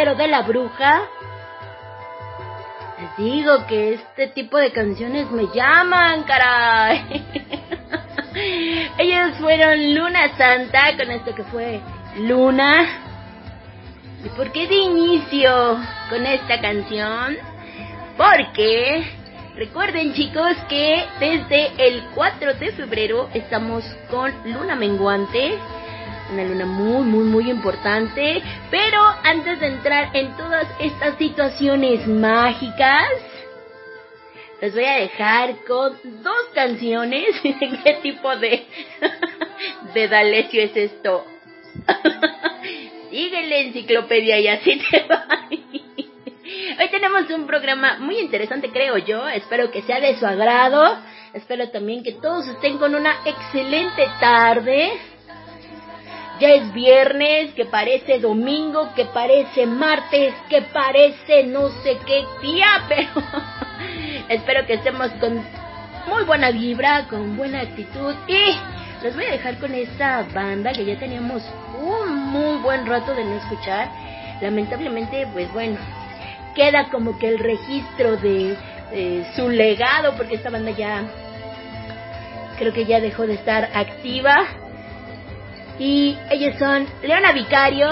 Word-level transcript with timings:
De 0.00 0.28
la 0.28 0.40
Bruja. 0.40 1.02
Les 2.98 3.16
digo 3.18 3.66
que 3.66 3.92
este 3.92 4.28
tipo 4.28 4.56
de 4.56 4.72
canciones 4.72 5.30
me 5.30 5.46
llaman, 5.54 6.22
caray. 6.22 7.22
Ellos 8.98 9.36
fueron 9.38 9.94
Luna 9.94 10.34
Santa 10.38 10.96
con 10.96 11.10
esto 11.10 11.34
que 11.34 11.44
fue 11.44 11.80
Luna. 12.16 12.88
¿Y 14.24 14.30
por 14.30 14.50
qué 14.52 14.66
de 14.68 14.76
inicio 14.76 15.78
con 16.08 16.24
esta 16.24 16.58
canción? 16.62 17.36
Porque 18.16 19.04
recuerden 19.56 20.14
chicos 20.14 20.56
que 20.70 21.04
desde 21.20 21.88
el 21.88 22.04
4 22.14 22.54
de 22.54 22.72
febrero 22.72 23.28
estamos 23.34 23.84
con 24.10 24.32
Luna 24.50 24.76
Menguante. 24.76 25.58
Una 26.32 26.44
luna 26.44 26.66
muy, 26.66 27.02
muy, 27.04 27.24
muy 27.24 27.50
importante. 27.50 28.42
Pero 28.70 29.00
antes 29.24 29.58
de 29.60 29.66
entrar 29.66 30.14
en 30.14 30.36
todas 30.36 30.66
estas 30.78 31.16
situaciones 31.18 32.06
mágicas, 32.06 33.08
les 34.60 34.74
voy 34.74 34.84
a 34.84 34.94
dejar 34.94 35.56
con 35.66 35.98
dos 36.22 36.46
canciones. 36.54 37.24
¿Qué 37.42 37.98
tipo 38.02 38.36
de, 38.36 38.66
de 39.94 40.08
Dalecio 40.08 40.62
es 40.62 40.76
esto? 40.76 41.24
Sigue 43.10 43.42
la 43.48 43.56
enciclopedia 43.56 44.38
y 44.38 44.48
así 44.48 44.80
te 44.90 45.06
va. 45.08 45.26
Hoy 46.80 46.88
tenemos 46.90 47.28
un 47.30 47.46
programa 47.46 47.98
muy 47.98 48.18
interesante, 48.18 48.70
creo 48.70 48.96
yo. 48.98 49.28
Espero 49.28 49.70
que 49.70 49.82
sea 49.82 50.00
de 50.00 50.16
su 50.16 50.26
agrado. 50.26 50.96
Espero 51.34 51.68
también 51.70 52.02
que 52.02 52.12
todos 52.12 52.46
estén 52.48 52.78
con 52.78 52.94
una 52.94 53.16
excelente 53.24 54.06
tarde. 54.20 54.92
Ya 56.40 56.48
es 56.54 56.72
viernes, 56.72 57.52
que 57.52 57.66
parece 57.66 58.18
domingo, 58.18 58.94
que 58.94 59.04
parece 59.04 59.66
martes, 59.66 60.32
que 60.48 60.62
parece 60.62 61.44
no 61.44 61.68
sé 61.82 61.98
qué 62.06 62.24
día, 62.40 62.66
pero 62.88 63.10
espero 64.30 64.66
que 64.66 64.74
estemos 64.74 65.10
con 65.20 65.44
muy 66.06 66.24
buena 66.24 66.50
vibra, 66.50 67.06
con 67.08 67.36
buena 67.36 67.60
actitud 67.60 68.14
y 68.26 68.56
les 69.02 69.14
voy 69.14 69.24
a 69.26 69.32
dejar 69.32 69.58
con 69.58 69.74
esta 69.74 70.26
banda 70.32 70.72
que 70.72 70.86
ya 70.86 70.98
teníamos 70.98 71.42
un 71.78 72.16
muy 72.30 72.56
buen 72.62 72.86
rato 72.86 73.14
de 73.14 73.22
no 73.22 73.36
escuchar. 73.36 73.90
Lamentablemente, 74.40 75.26
pues 75.34 75.52
bueno, 75.52 75.76
queda 76.54 76.88
como 76.88 77.18
que 77.18 77.28
el 77.28 77.38
registro 77.38 78.16
de, 78.16 78.56
de 78.90 79.26
su 79.36 79.50
legado 79.50 80.14
porque 80.16 80.36
esta 80.36 80.48
banda 80.48 80.70
ya 80.70 81.04
creo 82.58 82.72
que 82.72 82.86
ya 82.86 82.98
dejó 82.98 83.26
de 83.26 83.34
estar 83.34 83.70
activa. 83.74 84.59
Y 85.80 86.16
ellos 86.30 86.56
son 86.58 86.86
Leona 87.02 87.32
Vicario, 87.32 87.88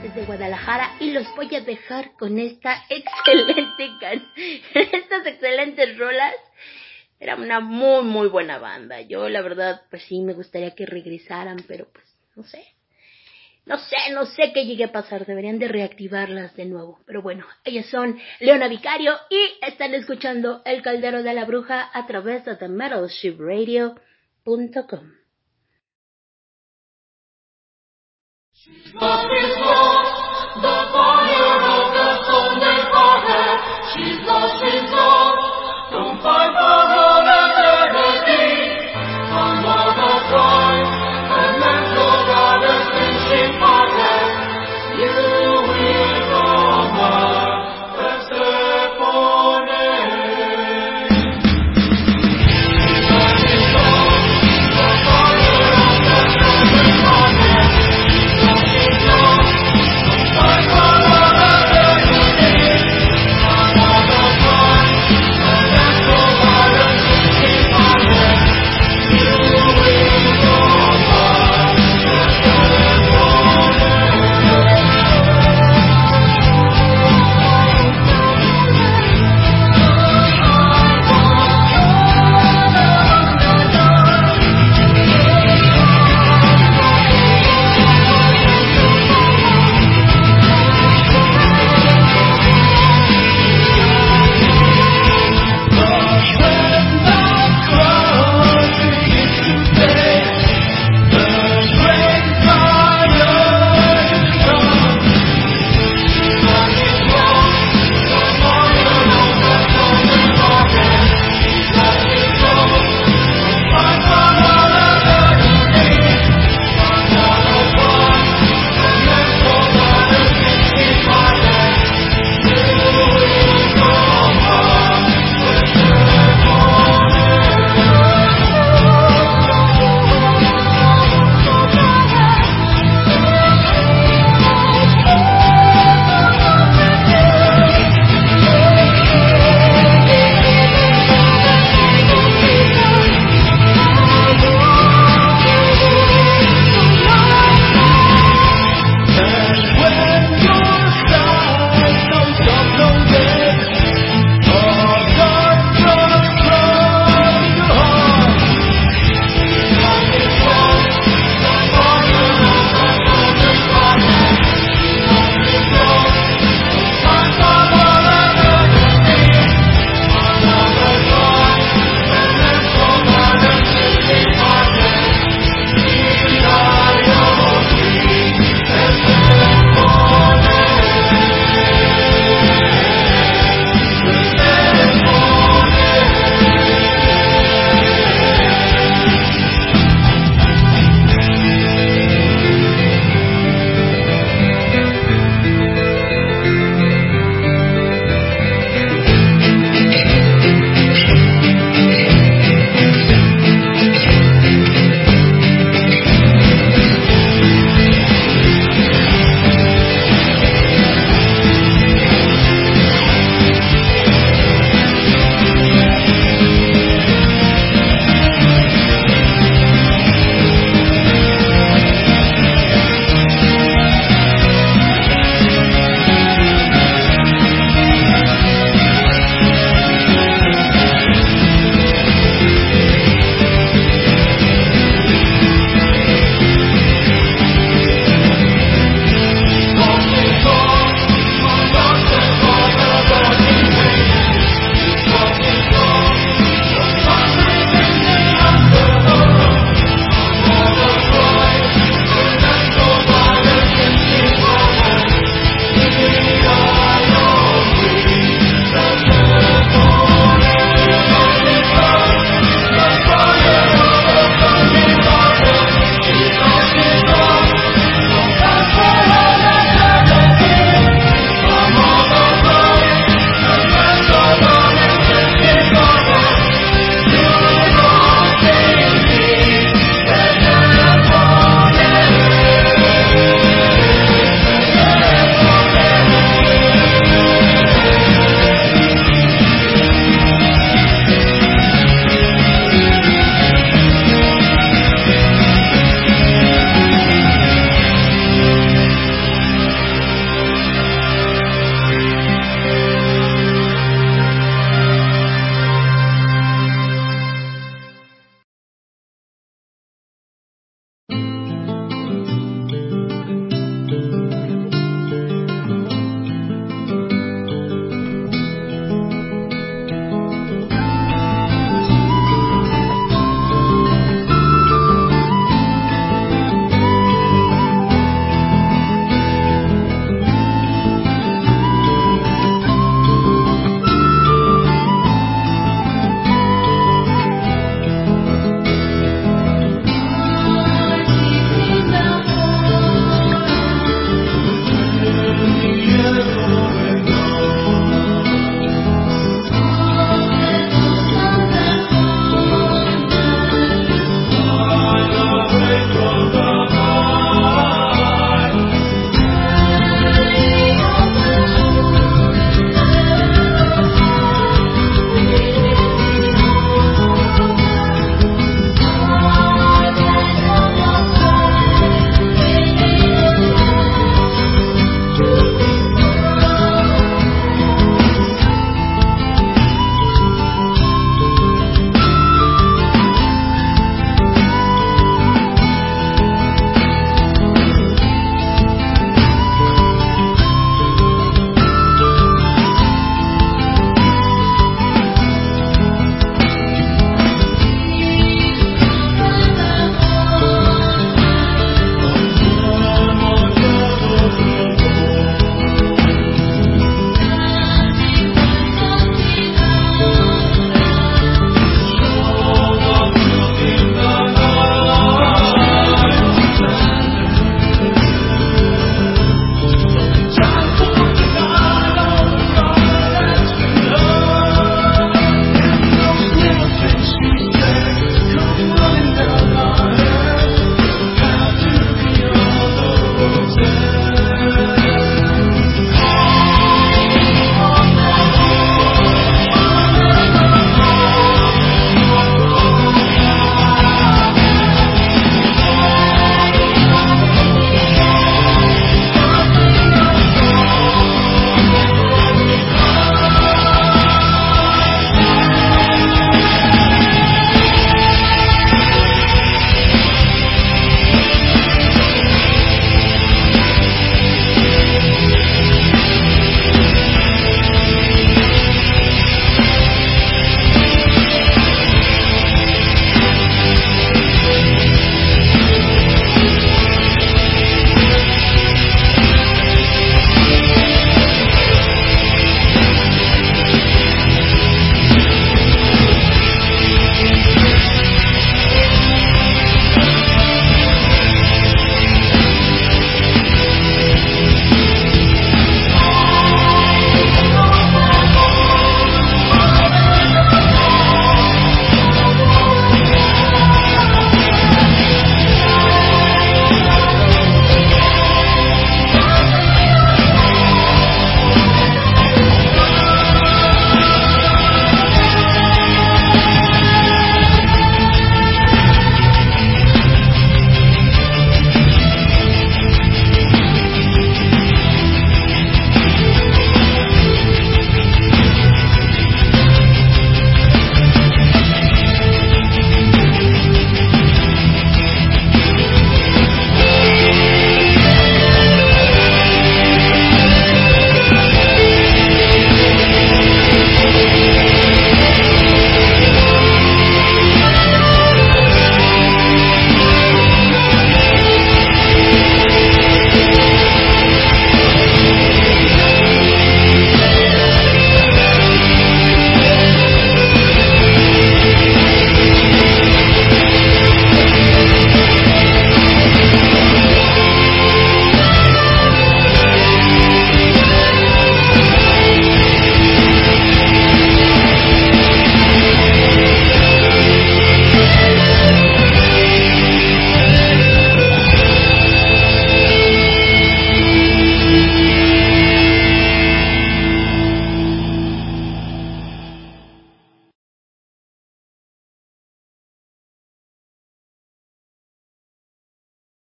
desde 0.00 0.24
Guadalajara, 0.26 0.92
y 1.00 1.10
los 1.10 1.26
voy 1.34 1.52
a 1.56 1.60
dejar 1.60 2.12
con 2.12 2.38
esta 2.38 2.84
excelente 2.88 3.90
can 3.98 4.24
estas 4.74 5.26
excelentes 5.26 5.98
rolas. 5.98 6.34
Era 7.18 7.34
una 7.34 7.58
muy, 7.58 8.04
muy 8.04 8.28
buena 8.28 8.58
banda. 8.58 9.00
Yo, 9.00 9.28
la 9.28 9.42
verdad, 9.42 9.82
pues 9.90 10.04
sí, 10.04 10.20
me 10.20 10.34
gustaría 10.34 10.76
que 10.76 10.86
regresaran, 10.86 11.64
pero 11.66 11.88
pues, 11.92 12.06
no 12.36 12.44
sé. 12.44 12.64
No 13.66 13.76
sé, 13.76 13.96
no 14.12 14.26
sé 14.26 14.52
qué 14.54 14.64
llegue 14.64 14.84
a 14.84 14.92
pasar. 14.92 15.26
Deberían 15.26 15.58
de 15.58 15.66
reactivarlas 15.66 16.54
de 16.54 16.66
nuevo. 16.66 17.00
Pero 17.06 17.22
bueno, 17.22 17.44
ellos 17.64 17.86
son 17.86 18.20
Leona 18.38 18.68
Vicario 18.68 19.16
y 19.30 19.40
están 19.66 19.94
escuchando 19.94 20.62
El 20.64 20.82
Caldero 20.82 21.24
de 21.24 21.34
la 21.34 21.44
Bruja 21.44 21.90
a 21.92 22.06
través 22.06 22.44
de 22.44 22.54
TheMetalShipRadio.com. 22.54 25.17
Lost 29.00 29.30
is 29.30 29.54
lost, 29.62 30.60
the 30.60 30.76
fire 30.92 31.56
of 31.60 31.84
the 31.94 32.08
soul 32.26 32.50
never 32.58 33.08
had. 33.24 33.56
She's 33.94 34.20
lost, 34.26 34.58
she's 34.60 34.87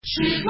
She's 0.09 0.41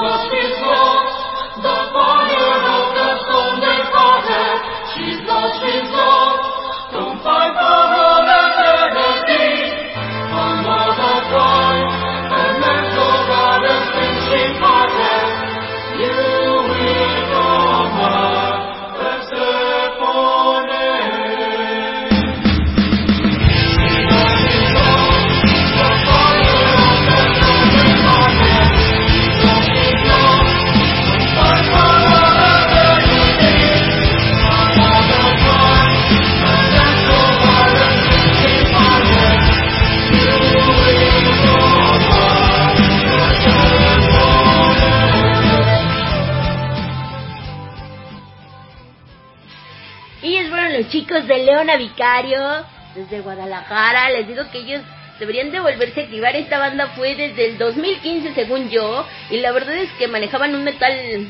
chicos 50.90 51.28
de 51.28 51.38
Leona 51.44 51.76
Vicario, 51.78 52.66
desde 52.96 53.22
Guadalajara. 53.22 54.10
Les 54.10 54.28
digo 54.28 54.44
que 54.52 54.60
ellos 54.60 54.82
deberían 55.20 55.52
de 55.52 55.60
volverse 55.60 56.02
a 56.02 56.04
activar. 56.04 56.36
Esta 56.36 56.60
banda 56.60 56.88
fue 56.96 57.16
desde 57.16 57.48
el 57.48 57.58
2015, 57.58 58.34
según 58.34 58.70
yo. 58.70 59.06
Y 59.30 59.38
la 59.38 59.52
verdad 59.52 59.76
es 59.76 59.92
que 59.94 60.08
manejaban 60.08 60.56
un 60.56 60.64
metal. 60.64 61.28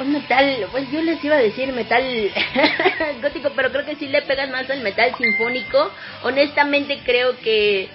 Un 0.00 0.12
metal, 0.12 0.68
pues 0.70 0.90
yo 0.90 1.02
les 1.02 1.22
iba 1.22 1.36
a 1.36 1.40
decir 1.40 1.70
metal 1.72 2.02
gótico, 3.22 3.50
pero 3.54 3.70
creo 3.70 3.84
que 3.84 3.96
sí 3.96 4.08
le 4.08 4.22
pegan 4.22 4.50
más 4.50 4.70
al 4.70 4.80
metal 4.80 5.14
sinfónico. 5.18 5.90
Honestamente 6.22 7.00
creo 7.04 7.36
que 7.38 7.90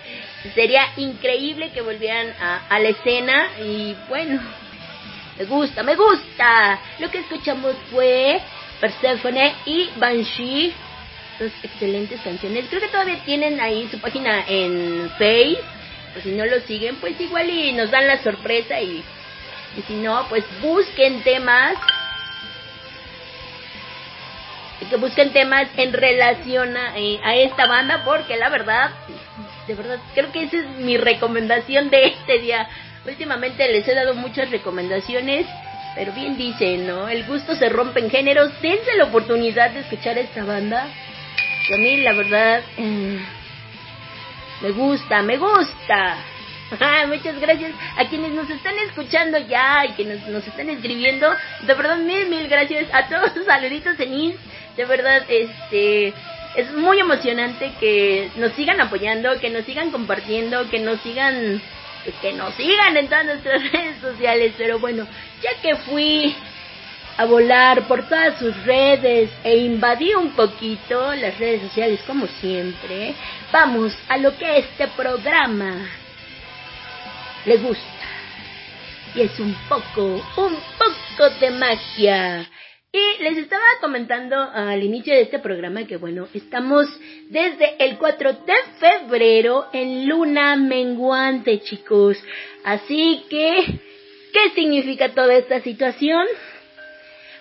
sería 0.54 0.84
increíble 0.98 1.72
que 1.72 1.82
volvieran 1.82 2.28
a, 2.40 2.68
a 2.70 2.80
la 2.80 2.90
escena. 2.90 3.48
Y 3.64 3.96
bueno, 4.10 4.40
me 5.40 5.46
gusta, 5.46 5.82
me 5.82 5.96
gusta. 5.96 6.80
Lo 7.00 7.10
que 7.10 7.20
escuchamos 7.20 7.76
fue 7.90 8.42
Persephone 8.80 9.54
y 9.66 9.90
Banshee. 9.98 10.74
Dos 11.40 11.52
excelentes 11.64 12.20
canciones. 12.22 12.66
Creo 12.70 12.82
que 12.82 12.88
todavía 12.88 13.20
tienen 13.24 13.60
ahí 13.60 13.88
su 13.90 14.00
página 14.00 14.44
en 14.48 15.10
Face. 15.12 15.60
Pues 16.14 16.24
si 16.24 16.32
no 16.32 16.46
lo 16.46 16.60
siguen, 16.62 16.96
pues 16.96 17.20
igual 17.22 17.50
y 17.50 17.74
nos 17.74 17.92
dan 17.92 18.08
la 18.08 18.22
sorpresa 18.24 18.82
y, 18.82 19.04
y 19.78 19.82
si 19.88 19.94
no, 19.96 20.26
pues 20.30 20.44
busquen 20.62 21.22
temas. 21.22 21.76
Que 24.90 24.96
busquen 24.96 25.34
temas 25.34 25.68
en 25.76 25.92
relación 25.92 26.78
a, 26.78 26.98
eh, 26.98 27.20
a 27.24 27.36
esta 27.36 27.68
banda 27.68 28.04
porque 28.06 28.38
la 28.38 28.48
verdad, 28.50 28.92
de 29.68 29.74
verdad, 29.74 30.00
creo 30.14 30.32
que 30.32 30.44
esa 30.44 30.58
es 30.58 30.68
mi 30.78 30.98
recomendación 30.98 31.90
de 31.90 32.06
este 32.06 32.40
día. 32.40 32.70
Últimamente 33.06 33.68
les 33.72 33.88
he 33.88 33.94
dado 33.94 34.14
muchas 34.14 34.50
recomendaciones, 34.50 35.46
pero 35.98 36.14
bien 36.14 36.38
dicen, 36.38 36.86
¿no? 36.86 37.10
El 37.10 37.26
gusto 37.26 37.56
se 37.56 37.70
rompe 37.70 38.00
en 38.00 38.12
géneros. 38.12 38.52
Dense 38.62 38.96
la 38.98 39.06
oportunidad 39.06 39.72
de 39.72 39.80
escuchar 39.80 40.16
esta 40.20 40.44
banda. 40.44 40.86
Y 41.68 41.74
a 41.74 41.78
mí, 41.78 41.98
la 41.98 42.14
verdad, 42.14 42.62
eh, 42.78 43.20
me 44.62 44.72
gusta, 44.74 45.24
me 45.24 45.38
gusta. 45.38 46.18
Muchas 47.08 47.40
gracias 47.40 47.72
a 47.98 48.08
quienes 48.08 48.32
nos 48.34 48.48
están 48.48 48.78
escuchando 48.88 49.40
ya 49.40 49.88
y 49.88 49.94
que 49.94 50.06
nos, 50.06 50.48
están 50.48 50.70
escribiendo. 50.70 51.32
De 51.64 51.74
verdad, 51.74 51.98
mil, 51.98 52.30
mil 52.30 52.48
gracias 52.48 52.86
a 52.94 53.08
todos. 53.08 53.32
Saluditos 53.48 54.00
en 54.00 54.14
Inst. 54.14 54.40
De 54.76 54.86
verdad, 54.86 55.24
este, 55.28 56.14
es 56.56 56.72
muy 56.74 57.00
emocionante 57.00 57.72
que 57.80 58.30
nos 58.36 58.52
sigan 58.52 58.80
apoyando, 58.82 59.40
que 59.40 59.50
nos 59.50 59.66
sigan 59.66 59.90
compartiendo, 59.90 60.70
que 60.70 60.78
nos 60.78 61.02
sigan, 61.02 61.60
que 62.14 62.34
nos 62.34 62.54
sigan 62.56 62.98
en 62.98 63.08
todas 63.08 63.26
nuestras 63.26 63.62
redes 63.72 63.98
sociales. 64.02 64.54
Pero 64.58 64.80
bueno, 64.80 65.08
ya 65.42 65.62
que 65.62 65.76
fui 65.76 66.36
a 67.18 67.26
volar 67.26 67.88
por 67.88 68.08
todas 68.08 68.38
sus 68.38 68.56
redes 68.64 69.32
e 69.44 69.58
invadí 69.58 70.14
un 70.14 70.32
poquito 70.32 71.14
las 71.16 71.38
redes 71.40 71.64
sociales 71.64 72.00
como 72.06 72.28
siempre, 72.28 73.16
vamos 73.52 73.98
a 74.08 74.18
lo 74.18 74.38
que 74.38 74.60
este 74.60 74.88
programa 74.90 75.90
le 77.46 77.58
gusta. 77.58 77.84
Y 79.16 79.22
es 79.22 79.40
un 79.40 79.54
poco, 79.68 80.24
un 80.38 80.58
poco 80.78 81.30
de 81.40 81.50
magia. 81.50 82.48
Y 82.94 83.22
les 83.22 83.38
estaba 83.38 83.66
comentando 83.82 84.38
al 84.40 84.82
inicio 84.82 85.14
de 85.14 85.24
este 85.24 85.40
programa 85.40 85.86
que 85.86 85.98
bueno, 85.98 86.30
estamos 86.34 86.88
desde 87.30 87.84
el 87.84 87.98
4 87.98 88.32
de 88.32 88.54
febrero 88.80 89.66
en 89.74 90.08
luna 90.08 90.56
menguante, 90.56 91.60
chicos. 91.60 92.18
Así 92.64 93.26
que, 93.30 93.82
¿qué 94.32 94.50
significa 94.56 95.10
toda 95.10 95.34
esta 95.36 95.60
situación? 95.60 96.26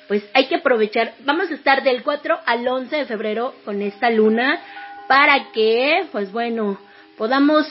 Pues 0.08 0.28
hay 0.34 0.46
que 0.46 0.56
aprovechar, 0.56 1.14
vamos 1.20 1.48
a 1.52 1.54
estar 1.54 1.84
del 1.84 2.02
4 2.02 2.40
al 2.44 2.66
11 2.66 2.96
de 2.96 3.04
febrero 3.06 3.54
con 3.64 3.82
esta 3.82 4.10
luna 4.10 4.60
para 5.06 5.52
que, 5.52 6.06
pues 6.10 6.32
bueno, 6.32 6.80
podamos 7.16 7.66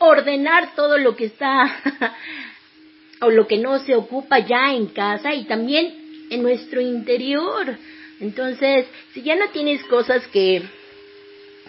ordenar 0.00 0.74
todo 0.74 0.98
lo 0.98 1.16
que 1.16 1.26
está 1.26 1.64
o 3.22 3.30
lo 3.30 3.46
que 3.46 3.56
no 3.56 3.78
se 3.78 3.94
ocupa 3.94 4.40
ya 4.40 4.74
en 4.74 4.88
casa 4.88 5.32
y 5.32 5.44
también 5.44 6.03
en 6.30 6.42
nuestro 6.42 6.80
interior. 6.80 7.76
Entonces, 8.20 8.86
si 9.12 9.22
ya 9.22 9.34
no 9.34 9.48
tienes 9.50 9.82
cosas 9.84 10.26
que, 10.28 10.62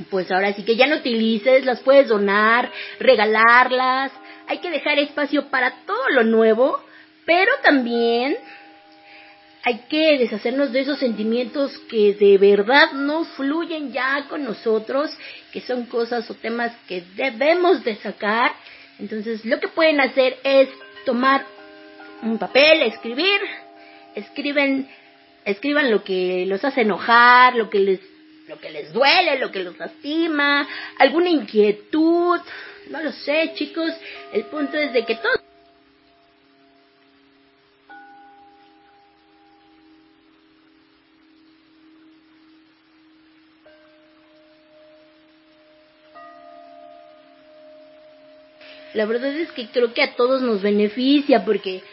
pues 0.09 0.31
ahora 0.31 0.53
sí 0.53 0.63
que 0.63 0.75
ya 0.75 0.87
no 0.87 0.97
utilices, 0.97 1.65
las 1.65 1.81
puedes 1.81 2.07
donar, 2.07 2.71
regalarlas. 2.99 4.11
Hay 4.47 4.59
que 4.59 4.69
dejar 4.69 4.99
espacio 4.99 5.49
para 5.49 5.85
todo 5.85 6.09
lo 6.09 6.23
nuevo, 6.23 6.81
pero 7.25 7.51
también 7.63 8.37
hay 9.63 9.79
que 9.89 10.19
deshacernos 10.19 10.71
de 10.71 10.81
esos 10.81 10.99
sentimientos 10.99 11.75
que 11.89 12.13
de 12.13 12.37
verdad 12.37 12.91
no 12.91 13.25
fluyen 13.25 13.91
ya 13.91 14.27
con 14.29 14.43
nosotros, 14.43 15.09
que 15.51 15.61
son 15.61 15.87
cosas 15.87 16.29
o 16.29 16.35
temas 16.35 16.71
que 16.87 17.03
debemos 17.15 17.83
de 17.83 17.95
sacar. 17.95 18.53
Entonces, 18.99 19.43
lo 19.43 19.59
que 19.59 19.67
pueden 19.67 19.99
hacer 19.99 20.37
es 20.43 20.69
tomar 21.03 21.45
un 22.21 22.37
papel, 22.37 22.83
escribir, 22.83 23.41
escriben, 24.15 24.89
escriban 25.43 25.91
lo 25.91 26.03
que 26.03 26.45
los 26.47 26.63
hace 26.63 26.81
enojar, 26.81 27.55
lo 27.55 27.69
que 27.69 27.79
les, 27.79 27.99
lo 28.47 28.59
que 28.59 28.71
les 28.71 28.91
duele, 28.91 29.39
lo 29.39 29.51
que 29.51 29.63
los 29.63 29.77
lastima, 29.77 30.67
alguna 30.97 31.29
inquietud, 31.29 32.39
no 32.89 33.01
lo 33.01 33.11
sé, 33.11 33.51
chicos. 33.55 33.91
El 34.33 34.45
punto 34.45 34.77
es 34.77 34.93
de 34.93 35.05
que 35.05 35.15
todos 35.15 35.41
La 48.95 49.05
verdad 49.05 49.35
es 49.35 49.51
que 49.51 49.67
creo 49.67 49.93
que 49.93 50.01
a 50.01 50.15
todos 50.15 50.41
nos 50.41 50.61
beneficia 50.61 51.43
porque, 51.43 51.83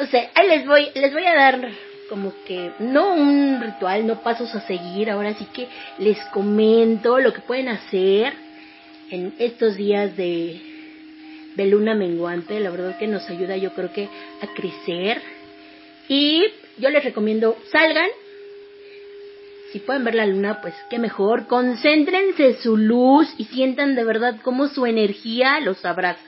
o 0.00 0.06
sea, 0.06 0.30
ahí 0.34 0.48
les 0.48 0.66
voy, 0.66 0.88
les 0.94 1.12
voy 1.12 1.24
a 1.24 1.34
dar 1.34 1.68
como 2.08 2.32
que 2.46 2.72
no 2.78 3.14
un 3.14 3.60
ritual, 3.60 4.06
no 4.06 4.22
pasos 4.22 4.54
a 4.54 4.60
seguir, 4.62 5.10
ahora 5.10 5.34
sí 5.34 5.46
que 5.52 5.68
les 5.98 6.18
comento 6.32 7.18
lo 7.18 7.32
que 7.32 7.40
pueden 7.40 7.68
hacer 7.68 8.32
en 9.10 9.34
estos 9.38 9.76
días 9.76 10.16
de, 10.16 10.60
de 11.54 11.66
luna 11.66 11.94
menguante, 11.94 12.60
la 12.60 12.70
verdad 12.70 12.98
que 12.98 13.06
nos 13.06 13.28
ayuda 13.28 13.56
yo 13.56 13.72
creo 13.74 13.92
que 13.92 14.08
a 14.40 14.46
crecer 14.54 15.20
y 16.08 16.44
yo 16.78 16.88
les 16.88 17.04
recomiendo 17.04 17.56
salgan, 17.70 18.08
si 19.72 19.80
pueden 19.80 20.04
ver 20.04 20.14
la 20.14 20.24
luna, 20.24 20.60
pues 20.62 20.74
qué 20.88 20.98
mejor. 20.98 21.46
Concéntrense 21.46 22.54
su 22.62 22.78
luz 22.78 23.28
y 23.36 23.44
sientan 23.44 23.94
de 23.94 24.04
verdad 24.04 24.36
cómo 24.42 24.68
su 24.68 24.86
energía 24.86 25.60
los 25.60 25.84
abraza. 25.84 26.24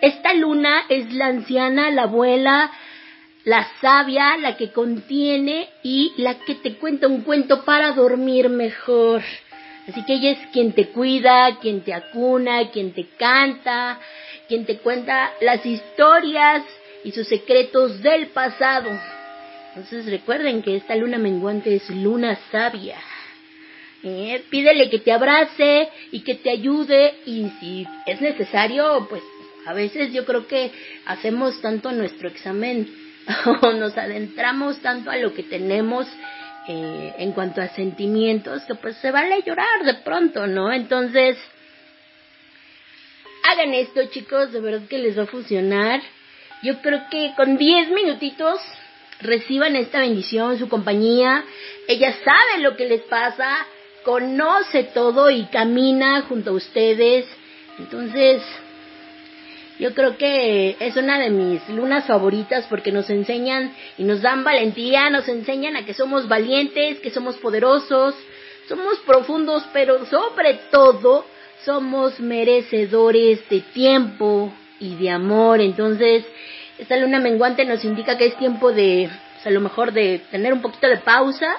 Esta 0.00 0.32
luna 0.34 0.82
es 0.88 1.12
la 1.12 1.26
anciana, 1.26 1.90
la 1.90 2.02
abuela, 2.02 2.70
la 3.48 3.66
sabia, 3.80 4.36
la 4.36 4.58
que 4.58 4.72
contiene 4.72 5.70
y 5.82 6.12
la 6.18 6.34
que 6.40 6.56
te 6.56 6.74
cuenta 6.74 7.08
un 7.08 7.22
cuento 7.22 7.64
para 7.64 7.92
dormir 7.92 8.50
mejor. 8.50 9.22
Así 9.88 10.04
que 10.04 10.14
ella 10.16 10.32
es 10.32 10.46
quien 10.52 10.74
te 10.74 10.88
cuida, 10.88 11.58
quien 11.58 11.80
te 11.80 11.94
acuna, 11.94 12.70
quien 12.70 12.92
te 12.92 13.06
canta, 13.18 14.00
quien 14.48 14.66
te 14.66 14.76
cuenta 14.76 15.32
las 15.40 15.64
historias 15.64 16.62
y 17.04 17.12
sus 17.12 17.26
secretos 17.26 18.02
del 18.02 18.26
pasado. 18.26 18.90
Entonces 19.68 20.04
recuerden 20.04 20.60
que 20.60 20.76
esta 20.76 20.94
luna 20.94 21.16
menguante 21.16 21.74
es 21.74 21.88
luna 21.88 22.38
sabia. 22.52 22.98
Eh, 24.04 24.44
Pídele 24.50 24.90
que 24.90 24.98
te 24.98 25.10
abrace 25.10 25.88
y 26.12 26.20
que 26.20 26.34
te 26.34 26.50
ayude 26.50 27.14
y 27.24 27.48
si 27.58 27.86
es 28.04 28.20
necesario, 28.20 29.06
pues 29.08 29.22
A 29.64 29.72
veces 29.74 30.12
yo 30.12 30.24
creo 30.24 30.46
que 30.46 30.70
hacemos 31.04 31.60
tanto 31.60 31.92
nuestro 31.92 32.28
examen 32.28 33.07
o 33.62 33.72
nos 33.72 33.96
adentramos 33.96 34.80
tanto 34.80 35.10
a 35.10 35.16
lo 35.16 35.34
que 35.34 35.42
tenemos 35.42 36.06
eh, 36.66 37.14
en 37.18 37.32
cuanto 37.32 37.60
a 37.60 37.68
sentimientos 37.68 38.62
que 38.64 38.74
pues 38.74 38.96
se 38.98 39.10
vale 39.10 39.42
llorar 39.42 39.84
de 39.84 39.94
pronto, 39.94 40.46
¿no? 40.46 40.72
Entonces, 40.72 41.36
hagan 43.50 43.74
esto 43.74 44.04
chicos, 44.10 44.52
de 44.52 44.60
verdad 44.60 44.86
que 44.88 44.98
les 44.98 45.18
va 45.18 45.22
a 45.22 45.26
funcionar. 45.26 46.00
Yo 46.62 46.80
creo 46.82 47.02
que 47.10 47.32
con 47.36 47.56
10 47.56 47.90
minutitos 47.90 48.60
reciban 49.20 49.76
esta 49.76 50.00
bendición, 50.00 50.58
su 50.58 50.68
compañía. 50.68 51.44
Ella 51.86 52.14
sabe 52.24 52.62
lo 52.62 52.76
que 52.76 52.86
les 52.86 53.02
pasa, 53.02 53.66
conoce 54.04 54.84
todo 54.84 55.30
y 55.30 55.44
camina 55.46 56.22
junto 56.22 56.50
a 56.50 56.54
ustedes. 56.54 57.26
Entonces, 57.78 58.42
yo 59.78 59.94
creo 59.94 60.18
que 60.18 60.76
es 60.80 60.96
una 60.96 61.18
de 61.18 61.30
mis 61.30 61.68
lunas 61.68 62.04
favoritas 62.06 62.66
porque 62.68 62.90
nos 62.90 63.08
enseñan 63.10 63.72
y 63.96 64.04
nos 64.04 64.22
dan 64.22 64.42
valentía, 64.42 65.08
nos 65.08 65.28
enseñan 65.28 65.76
a 65.76 65.84
que 65.84 65.94
somos 65.94 66.28
valientes, 66.28 66.98
que 66.98 67.10
somos 67.10 67.36
poderosos, 67.36 68.14
somos 68.68 68.98
profundos, 69.06 69.64
pero 69.72 70.04
sobre 70.06 70.54
todo 70.70 71.24
somos 71.64 72.18
merecedores 72.18 73.48
de 73.48 73.60
tiempo 73.60 74.52
y 74.80 74.96
de 74.96 75.10
amor. 75.10 75.60
Entonces, 75.60 76.24
esta 76.78 76.96
luna 76.96 77.20
menguante 77.20 77.64
nos 77.64 77.84
indica 77.84 78.18
que 78.18 78.26
es 78.26 78.36
tiempo 78.36 78.72
de, 78.72 79.08
pues, 79.34 79.46
a 79.46 79.50
lo 79.50 79.60
mejor 79.60 79.92
de 79.92 80.22
tener 80.30 80.52
un 80.52 80.60
poquito 80.60 80.88
de 80.88 80.98
pausa, 80.98 81.56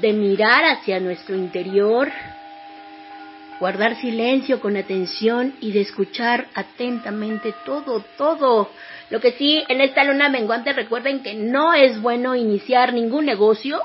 de 0.00 0.12
mirar 0.12 0.64
hacia 0.64 1.00
nuestro 1.00 1.36
interior, 1.36 2.10
guardar 3.64 3.96
silencio 3.96 4.60
con 4.60 4.76
atención 4.76 5.54
y 5.62 5.72
de 5.72 5.80
escuchar 5.80 6.48
atentamente 6.54 7.54
todo, 7.64 8.04
todo. 8.18 8.68
Lo 9.08 9.22
que 9.22 9.32
sí, 9.32 9.64
en 9.68 9.80
esta 9.80 10.04
luna 10.04 10.28
menguante 10.28 10.74
recuerden 10.74 11.22
que 11.22 11.32
no 11.32 11.72
es 11.72 11.98
bueno 12.02 12.36
iniciar 12.36 12.92
ningún 12.92 13.24
negocio, 13.24 13.82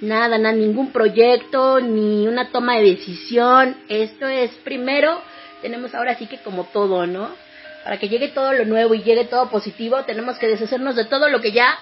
nada, 0.00 0.38
nada, 0.38 0.54
ningún 0.54 0.92
proyecto, 0.92 1.80
ni 1.80 2.28
una 2.28 2.50
toma 2.52 2.76
de 2.76 2.84
decisión. 2.84 3.76
Esto 3.88 4.28
es 4.28 4.52
primero, 4.62 5.20
tenemos 5.60 5.92
ahora 5.92 6.14
sí 6.14 6.26
que 6.26 6.38
como 6.38 6.62
todo, 6.62 7.08
¿no? 7.08 7.30
Para 7.82 7.98
que 7.98 8.08
llegue 8.08 8.28
todo 8.28 8.52
lo 8.52 8.66
nuevo 8.66 8.94
y 8.94 9.02
llegue 9.02 9.24
todo 9.24 9.50
positivo, 9.50 10.04
tenemos 10.04 10.38
que 10.38 10.46
deshacernos 10.46 10.94
de 10.94 11.06
todo 11.06 11.28
lo 11.28 11.40
que 11.40 11.50
ya, 11.50 11.76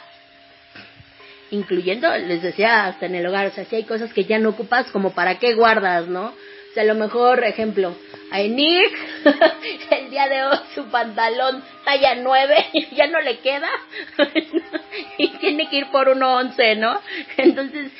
incluyendo, 1.50 2.16
les 2.16 2.40
decía, 2.40 2.86
hasta 2.86 3.04
en 3.04 3.16
el 3.16 3.26
hogar, 3.26 3.48
o 3.48 3.50
sea, 3.50 3.66
si 3.66 3.76
hay 3.76 3.84
cosas 3.84 4.10
que 4.14 4.24
ya 4.24 4.38
no 4.38 4.48
ocupas, 4.48 4.90
como 4.90 5.10
para 5.10 5.38
qué 5.38 5.52
guardas, 5.52 6.08
¿no? 6.08 6.32
A 6.74 6.84
lo 6.84 6.94
mejor, 6.94 7.44
ejemplo, 7.44 7.94
a 8.30 8.38
Nick, 8.38 8.96
el 9.90 10.10
día 10.10 10.26
de 10.26 10.42
hoy 10.44 10.56
su 10.74 10.84
pantalón 10.86 11.62
talla 11.84 12.14
9 12.14 12.66
ya 12.96 13.06
no 13.08 13.20
le 13.20 13.38
queda 13.40 13.68
y 15.18 15.28
tiene 15.38 15.68
que 15.68 15.76
ir 15.76 15.86
por 15.90 16.08
uno 16.08 16.36
11, 16.36 16.76
¿no? 16.76 16.98
Entonces, 17.36 17.92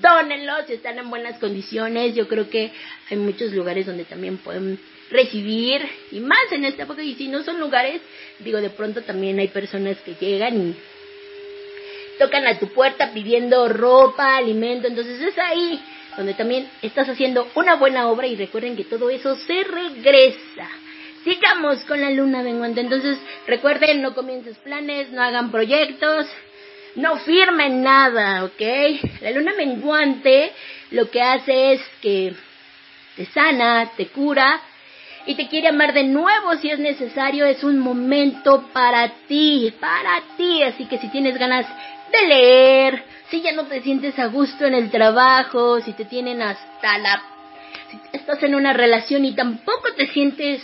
dónenlos 0.00 0.66
si 0.66 0.74
están 0.74 0.98
en 0.98 1.08
buenas 1.08 1.38
condiciones. 1.38 2.16
Yo 2.16 2.26
creo 2.26 2.50
que 2.50 2.72
hay 3.08 3.16
muchos 3.16 3.52
lugares 3.52 3.86
donde 3.86 4.04
también 4.04 4.38
pueden 4.38 4.80
recibir 5.08 5.88
y 6.10 6.18
más 6.18 6.50
en 6.50 6.64
esta 6.64 6.82
época 6.82 7.02
y 7.02 7.14
si 7.14 7.28
no 7.28 7.44
son 7.44 7.60
lugares, 7.60 8.00
digo, 8.40 8.60
de 8.60 8.70
pronto 8.70 9.02
también 9.02 9.38
hay 9.38 9.48
personas 9.48 9.98
que 9.98 10.14
llegan 10.14 10.70
y 10.70 10.76
tocan 12.18 12.46
a 12.48 12.58
tu 12.58 12.68
puerta 12.68 13.12
pidiendo 13.12 13.68
ropa, 13.68 14.36
alimento, 14.36 14.88
entonces 14.88 15.20
es 15.20 15.38
ahí 15.38 15.80
donde 16.16 16.34
también 16.34 16.68
estás 16.82 17.08
haciendo 17.08 17.48
una 17.54 17.76
buena 17.76 18.08
obra 18.08 18.26
y 18.26 18.36
recuerden 18.36 18.76
que 18.76 18.84
todo 18.84 19.10
eso 19.10 19.36
se 19.36 19.64
regresa. 19.64 20.68
Sigamos 21.24 21.84
con 21.84 22.00
la 22.00 22.10
luna 22.10 22.42
menguante, 22.42 22.80
entonces 22.80 23.18
recuerden, 23.46 24.00
no 24.00 24.14
comiences 24.14 24.56
planes, 24.58 25.10
no 25.10 25.22
hagan 25.22 25.50
proyectos, 25.50 26.26
no 26.94 27.16
firmen 27.18 27.82
nada, 27.82 28.44
¿ok? 28.44 28.62
La 29.20 29.32
luna 29.32 29.52
menguante 29.56 30.52
lo 30.92 31.10
que 31.10 31.20
hace 31.20 31.72
es 31.74 31.80
que 32.00 32.32
te 33.16 33.26
sana, 33.26 33.90
te 33.96 34.06
cura 34.08 34.60
y 35.26 35.34
te 35.34 35.48
quiere 35.48 35.68
amar 35.68 35.92
de 35.92 36.04
nuevo 36.04 36.54
si 36.56 36.70
es 36.70 36.78
necesario. 36.78 37.44
Es 37.44 37.64
un 37.64 37.78
momento 37.78 38.68
para 38.72 39.08
ti, 39.26 39.72
para 39.80 40.22
ti. 40.36 40.62
Así 40.62 40.86
que 40.86 40.98
si 40.98 41.08
tienes 41.08 41.36
ganas 41.38 41.66
de 42.12 42.28
leer, 42.28 43.04
si 43.30 43.42
ya 43.42 43.52
no 43.52 43.64
te 43.66 43.82
sientes 43.82 44.18
a 44.18 44.26
gusto 44.26 44.64
en 44.66 44.74
el 44.74 44.90
trabajo, 44.90 45.80
si 45.80 45.92
te 45.92 46.04
tienen 46.04 46.42
hasta 46.42 46.98
la... 46.98 47.22
Si 47.90 47.98
estás 48.12 48.42
en 48.42 48.54
una 48.54 48.72
relación 48.72 49.24
y 49.24 49.34
tampoco 49.34 49.92
te 49.96 50.08
sientes 50.08 50.62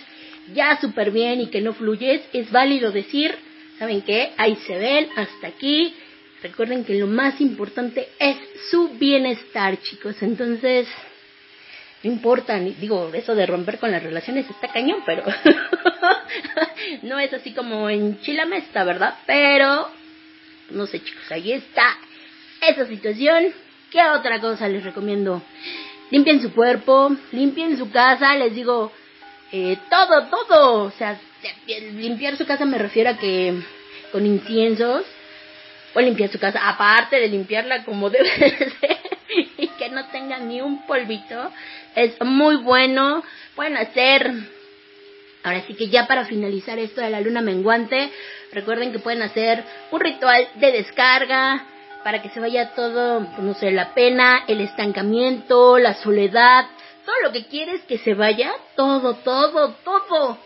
ya 0.54 0.80
súper 0.80 1.10
bien 1.10 1.40
y 1.40 1.46
que 1.48 1.60
no 1.60 1.72
fluyes, 1.72 2.22
es 2.32 2.50
válido 2.50 2.90
decir, 2.90 3.34
¿saben 3.78 4.02
qué? 4.02 4.32
Ahí 4.36 4.56
se 4.66 4.76
ven, 4.76 5.08
hasta 5.16 5.48
aquí. 5.48 5.94
Recuerden 6.42 6.84
que 6.84 6.94
lo 6.94 7.06
más 7.06 7.40
importante 7.40 8.08
es 8.18 8.36
su 8.70 8.88
bienestar, 8.90 9.80
chicos. 9.80 10.20
Entonces, 10.22 10.88
no 12.02 12.10
importa, 12.10 12.58
digo, 12.58 13.10
eso 13.14 13.34
de 13.34 13.46
romper 13.46 13.78
con 13.78 13.92
las 13.92 14.02
relaciones 14.02 14.50
está 14.50 14.68
cañón, 14.68 15.02
pero 15.06 15.22
no 17.02 17.20
es 17.20 17.32
así 17.32 17.52
como 17.52 17.88
en 17.88 18.20
Chilamesta, 18.20 18.82
¿verdad? 18.82 19.14
Pero, 19.26 19.88
no 20.70 20.86
sé, 20.86 21.00
chicos, 21.02 21.30
ahí 21.30 21.52
está 21.52 21.96
esa 22.62 22.86
situación. 22.86 23.52
¿Qué 23.90 24.00
otra 24.02 24.40
cosa 24.40 24.68
les 24.68 24.84
recomiendo? 24.84 25.42
Limpien 26.10 26.40
su 26.40 26.52
cuerpo, 26.52 27.14
limpien 27.32 27.76
su 27.76 27.90
casa, 27.90 28.34
les 28.36 28.54
digo, 28.54 28.92
eh, 29.50 29.76
todo, 29.90 30.26
todo. 30.26 30.84
O 30.84 30.90
sea, 30.92 31.18
limpiar 31.66 32.36
su 32.36 32.46
casa 32.46 32.64
me 32.64 32.78
refiero 32.78 33.10
a 33.10 33.18
que 33.18 33.54
con 34.12 34.24
inciensos, 34.24 35.04
o 35.94 36.00
limpiar 36.00 36.30
su 36.30 36.38
casa, 36.38 36.68
aparte 36.68 37.16
de 37.16 37.28
limpiarla 37.28 37.84
como 37.84 38.08
debe 38.10 38.30
ser, 38.30 38.98
y 39.58 39.68
que 39.68 39.88
no 39.90 40.06
tenga 40.06 40.38
ni 40.38 40.60
un 40.60 40.86
polvito, 40.86 41.50
es 41.94 42.18
muy 42.22 42.56
bueno. 42.56 43.22
Pueden 43.54 43.76
hacer, 43.76 44.32
ahora 45.42 45.62
sí 45.66 45.74
que 45.74 45.88
ya 45.88 46.06
para 46.06 46.24
finalizar 46.24 46.78
esto 46.78 47.00
de 47.00 47.10
la 47.10 47.20
luna 47.20 47.42
menguante, 47.42 48.10
recuerden 48.52 48.92
que 48.92 48.98
pueden 49.00 49.22
hacer 49.22 49.64
un 49.90 50.00
ritual 50.00 50.48
de 50.54 50.72
descarga, 50.72 51.66
para 52.02 52.22
que 52.22 52.30
se 52.30 52.40
vaya 52.40 52.74
todo, 52.74 53.26
pues, 53.26 53.38
no 53.38 53.54
sé, 53.54 53.70
la 53.70 53.94
pena, 53.94 54.44
el 54.48 54.60
estancamiento, 54.60 55.78
la 55.78 55.94
soledad, 55.94 56.66
todo 57.04 57.14
lo 57.22 57.32
que 57.32 57.46
quieres 57.46 57.82
que 57.82 57.98
se 57.98 58.14
vaya, 58.14 58.52
todo, 58.76 59.14
todo, 59.14 59.74
todo. 59.84 60.38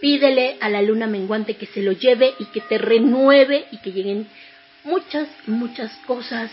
Pídele 0.00 0.56
a 0.60 0.68
la 0.68 0.82
luna 0.82 1.06
menguante 1.06 1.56
que 1.56 1.66
se 1.66 1.82
lo 1.82 1.92
lleve 1.92 2.34
y 2.38 2.46
que 2.46 2.60
te 2.60 2.78
renueve 2.78 3.66
y 3.70 3.78
que 3.78 3.92
lleguen 3.92 4.28
muchas, 4.84 5.28
muchas 5.46 5.90
cosas 6.06 6.50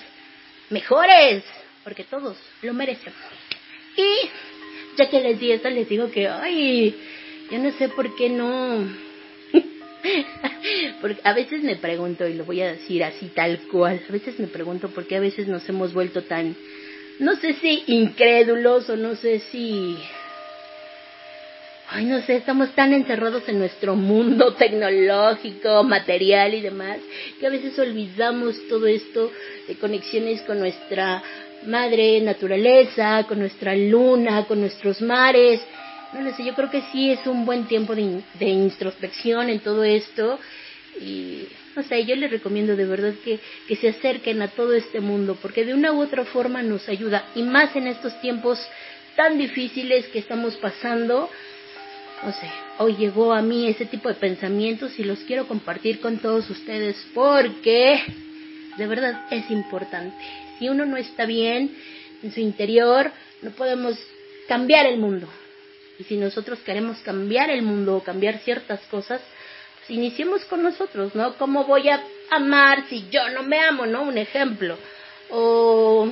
mejores, 0.70 1.44
porque 1.84 2.04
todos 2.04 2.38
lo 2.62 2.74
merecemos. 2.74 3.20
Y 3.98 4.30
ya 4.98 5.10
que 5.10 5.20
les 5.20 5.40
di 5.40 5.52
esto, 5.52 5.70
les 5.70 5.88
digo 5.90 6.10
que, 6.12 6.28
ay, 6.28 6.96
yo 7.52 7.60
no 7.60 7.72
sé 7.72 7.90
por 7.90 8.16
qué 8.16 8.30
no 8.30 8.88
Porque 11.02 11.22
a 11.24 11.34
veces 11.34 11.64
me 11.64 11.76
pregunto, 11.76 12.28
y 12.28 12.34
lo 12.34 12.46
voy 12.46 12.62
a 12.62 12.72
decir 12.72 13.04
así 13.04 13.28
tal 13.28 13.60
cual, 13.72 14.02
a 14.08 14.12
veces 14.12 14.40
me 14.40 14.48
pregunto 14.48 14.90
por 14.90 15.08
qué 15.08 15.18
a 15.18 15.20
veces 15.20 15.48
nos 15.48 15.68
hemos 15.70 15.94
vuelto 15.94 16.24
tan, 16.24 16.56
no 17.20 17.36
sé 17.36 17.54
si 17.54 17.84
incrédulos 17.88 18.90
o 18.90 18.96
no 18.96 19.16
sé 19.16 19.40
si, 19.40 19.98
ay 21.90 22.06
no 22.06 22.22
sé, 22.22 22.38
estamos 22.38 22.74
tan 22.74 22.94
encerrados 22.94 23.48
en 23.48 23.60
nuestro 23.60 23.96
mundo 23.96 24.54
tecnológico, 24.58 25.84
material 25.84 26.54
y 26.54 26.62
demás, 26.62 27.00
que 27.40 27.48
a 27.48 27.52
veces 27.52 27.78
olvidamos 27.78 28.56
todo 28.68 28.88
esto 28.88 29.32
de 29.68 29.76
conexiones 29.76 30.42
con 30.42 30.60
nuestra 30.60 31.22
madre 31.66 32.20
naturaleza, 32.22 33.24
con 33.28 33.40
nuestra 33.40 33.76
luna, 33.76 34.46
con 34.46 34.62
nuestros 34.62 35.02
mares, 35.02 35.62
no 36.14 36.36
sé, 36.36 36.44
yo 36.44 36.54
creo 36.54 36.70
que 36.70 36.82
sí 36.92 37.12
es 37.12 37.26
un 37.26 37.46
buen 37.46 37.66
tiempo 37.66 37.96
de, 37.96 38.22
de 38.40 38.46
introspección 38.46 39.50
en 39.50 39.60
todo 39.60 39.84
esto 39.84 40.40
y 41.00 41.48
no 41.76 41.84
sé, 41.84 42.06
yo 42.06 42.16
les 42.16 42.30
recomiendo 42.30 42.76
de 42.76 42.86
verdad 42.86 43.14
que, 43.24 43.40
que 43.68 43.76
se 43.78 43.90
acerquen 43.90 44.42
a 44.42 44.50
todo 44.50 44.74
este 44.74 45.00
mundo 45.00 45.38
porque 45.42 45.64
de 45.64 45.74
una 45.74 45.94
u 45.94 46.02
otra 46.02 46.26
forma 46.26 46.62
nos 46.62 46.90
ayuda 46.90 47.26
y 47.34 47.44
más 47.44 47.76
en 47.76 47.88
estos 47.88 48.20
tiempos 48.22 48.60
tan 49.16 49.38
difíciles 49.38 50.08
que 50.08 50.20
estamos 50.20 50.56
pasando. 50.58 51.30
No 52.24 52.32
sé, 52.34 52.52
hoy 52.78 52.96
llegó 52.98 53.34
a 53.34 53.42
mí 53.42 53.68
ese 53.68 53.86
tipo 53.86 54.10
de 54.10 54.16
pensamientos 54.16 55.00
y 55.00 55.04
los 55.04 55.20
quiero 55.20 55.48
compartir 55.48 56.02
con 56.02 56.20
todos 56.20 56.50
ustedes 56.50 56.96
porque 57.16 58.02
de 58.78 58.88
verdad 58.88 59.26
es 59.32 59.50
importante. 59.50 60.16
Si 60.60 60.70
uno 60.70 60.86
no 60.86 60.98
está 60.98 61.26
bien 61.26 61.76
en 62.22 62.32
su 62.32 62.40
interior, 62.40 63.12
no 63.42 63.52
podemos 63.52 63.98
cambiar 64.48 64.86
el 64.86 65.00
mundo. 65.00 65.28
Y 66.02 66.04
si 66.06 66.18
nosotros 66.18 66.58
queremos 66.66 66.98
cambiar 67.00 67.52
el 67.52 67.62
mundo 67.62 67.96
o 67.96 68.04
cambiar 68.04 68.40
ciertas 68.40 68.80
cosas, 68.90 69.22
pues 69.78 69.92
iniciemos 69.92 70.44
con 70.46 70.64
nosotros, 70.64 71.14
¿no? 71.14 71.36
¿Cómo 71.36 71.66
voy 71.66 71.90
a 71.90 72.02
amar 72.32 72.86
si 72.90 73.08
yo 73.12 73.30
no 73.30 73.44
me 73.44 73.60
amo, 73.60 73.86
¿no? 73.86 74.02
Un 74.02 74.18
ejemplo. 74.18 74.80
O 75.30 76.10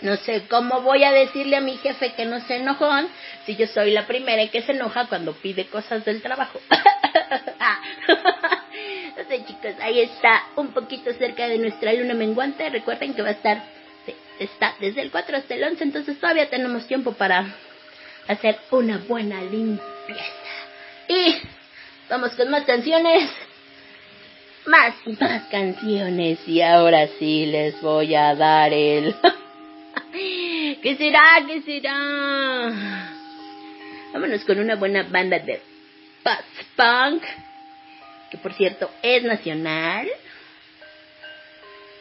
No 0.00 0.16
sé 0.16 0.44
cómo 0.48 0.80
voy 0.80 1.04
a 1.04 1.12
decirle 1.12 1.56
a 1.56 1.60
mi 1.60 1.76
jefe 1.76 2.14
que 2.14 2.24
no 2.24 2.40
se 2.46 2.56
enojón 2.56 3.08
si 3.44 3.56
yo 3.56 3.66
soy 3.66 3.90
la 3.90 4.06
primera 4.06 4.48
que 4.48 4.62
se 4.62 4.72
enoja 4.72 5.06
cuando 5.06 5.34
pide 5.34 5.66
cosas 5.66 6.02
del 6.06 6.22
trabajo. 6.22 6.58
sé, 9.28 9.44
chicos, 9.44 9.74
ahí 9.82 10.00
está 10.00 10.44
un 10.56 10.68
poquito 10.68 11.12
cerca 11.12 11.46
de 11.46 11.58
nuestra 11.58 11.92
luna 11.92 12.14
menguante. 12.14 12.70
Recuerden 12.70 13.12
que 13.12 13.20
va 13.20 13.28
a 13.28 13.32
estar, 13.32 13.62
sí, 14.06 14.14
está 14.38 14.76
desde 14.80 15.02
el 15.02 15.10
4 15.10 15.36
hasta 15.36 15.54
el 15.54 15.64
11, 15.64 15.84
entonces 15.84 16.18
todavía 16.18 16.48
tenemos 16.48 16.86
tiempo 16.86 17.12
para 17.12 17.54
hacer 18.28 18.58
una 18.70 18.98
buena 18.98 19.42
limpieza. 19.42 20.22
Y 21.08 21.36
vamos 22.08 22.32
con 22.32 22.50
más 22.50 22.64
canciones. 22.64 23.30
Más 24.66 24.94
y 25.06 25.12
más 25.12 25.44
canciones. 25.50 26.38
Y 26.46 26.60
ahora 26.60 27.08
sí 27.18 27.46
les 27.46 27.80
voy 27.80 28.14
a 28.14 28.34
dar 28.34 28.72
el... 28.72 29.16
¿Qué 30.12 30.96
será? 30.96 31.42
¿Qué 31.46 31.62
será? 31.62 33.14
Vámonos 34.12 34.44
con 34.44 34.58
una 34.58 34.76
buena 34.76 35.02
banda 35.04 35.38
de 35.38 35.60
post-punk, 36.22 37.22
que 38.30 38.38
por 38.38 38.52
cierto 38.54 38.90
es 39.02 39.22
nacional. 39.22 40.08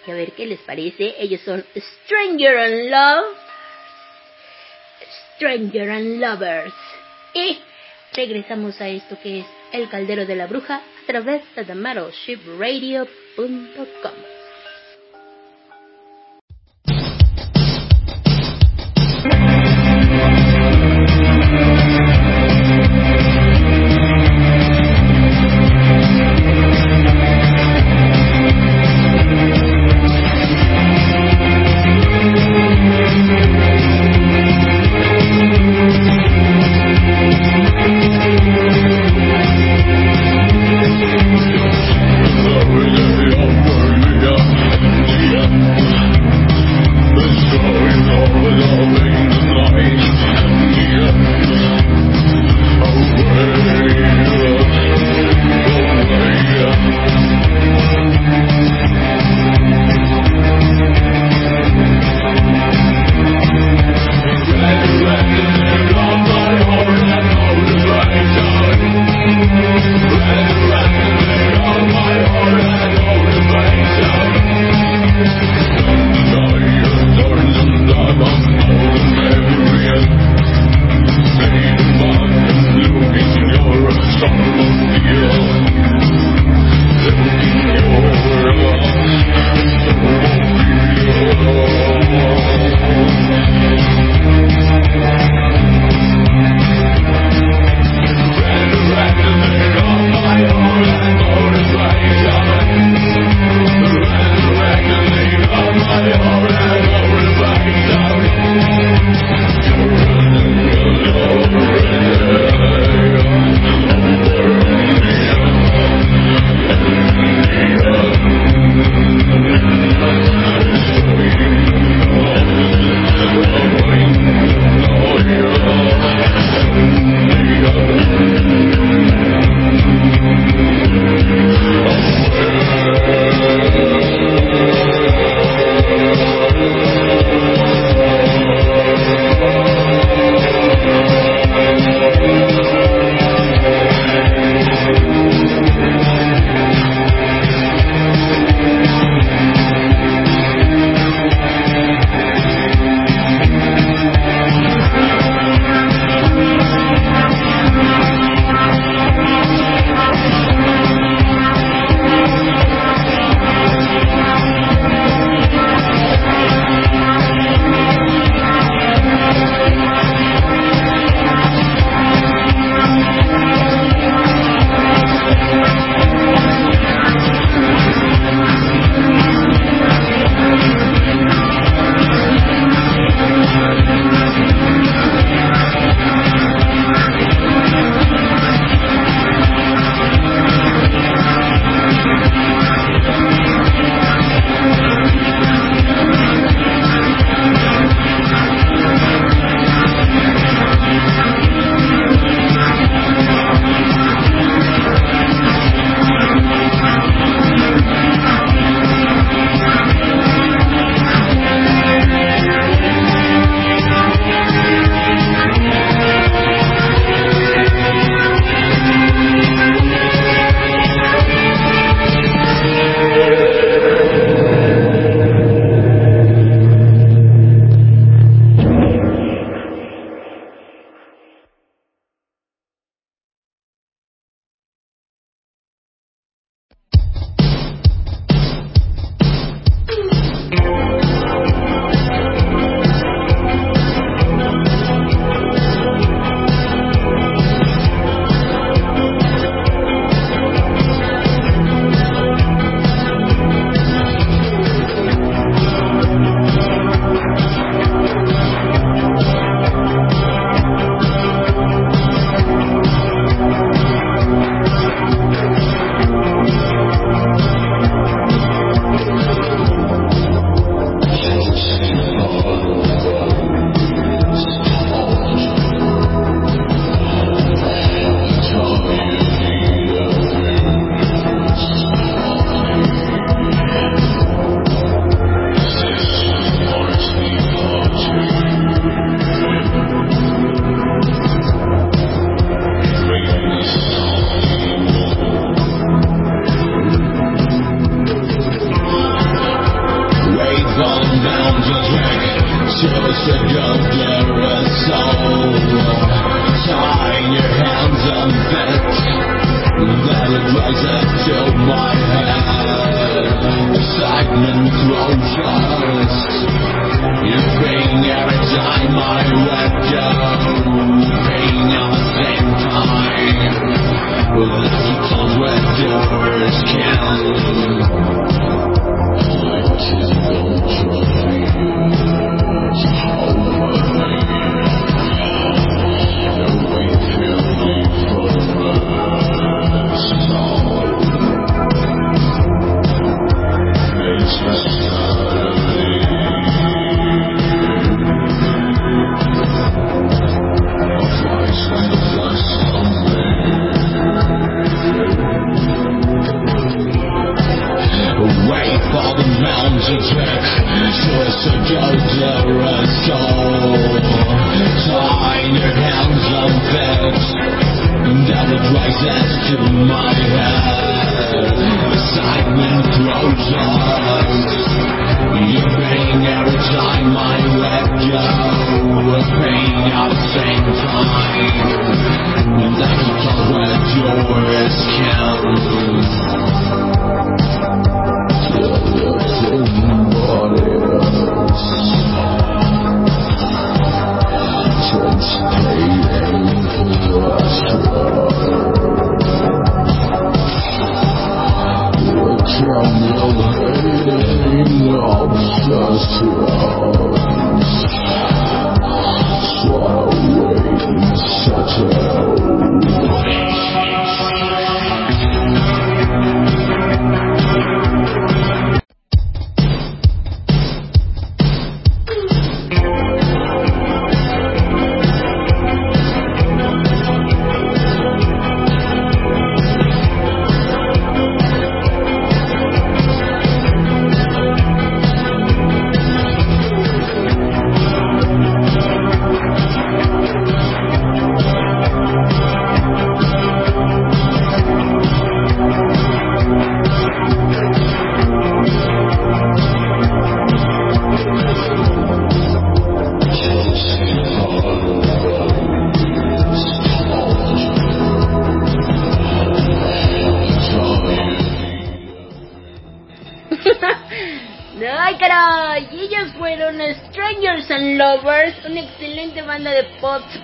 Y 0.06 0.12
a 0.12 0.13
ver 0.13 0.34
qué 0.34 0.46
les 0.46 0.60
parece. 0.60 1.16
Ellos 1.20 1.42
son 1.42 1.63
Stranger 1.76 2.58
and 2.58 2.90
Love. 2.90 3.47
Stranger 5.38 5.89
and 5.91 6.19
Lovers. 6.19 6.73
Y 7.34 7.60
regresamos 8.13 8.82
a 8.82 8.89
esto 8.89 9.17
que 9.21 9.41
es 9.41 9.45
El 9.71 9.88
Caldero 9.89 10.26
de 10.26 10.36
la 10.36 10.47
Bruja 10.47 10.78
a 10.78 11.06
través 11.06 11.43
de 11.56 11.63
TheMetalShipRadio.com. 11.63 14.37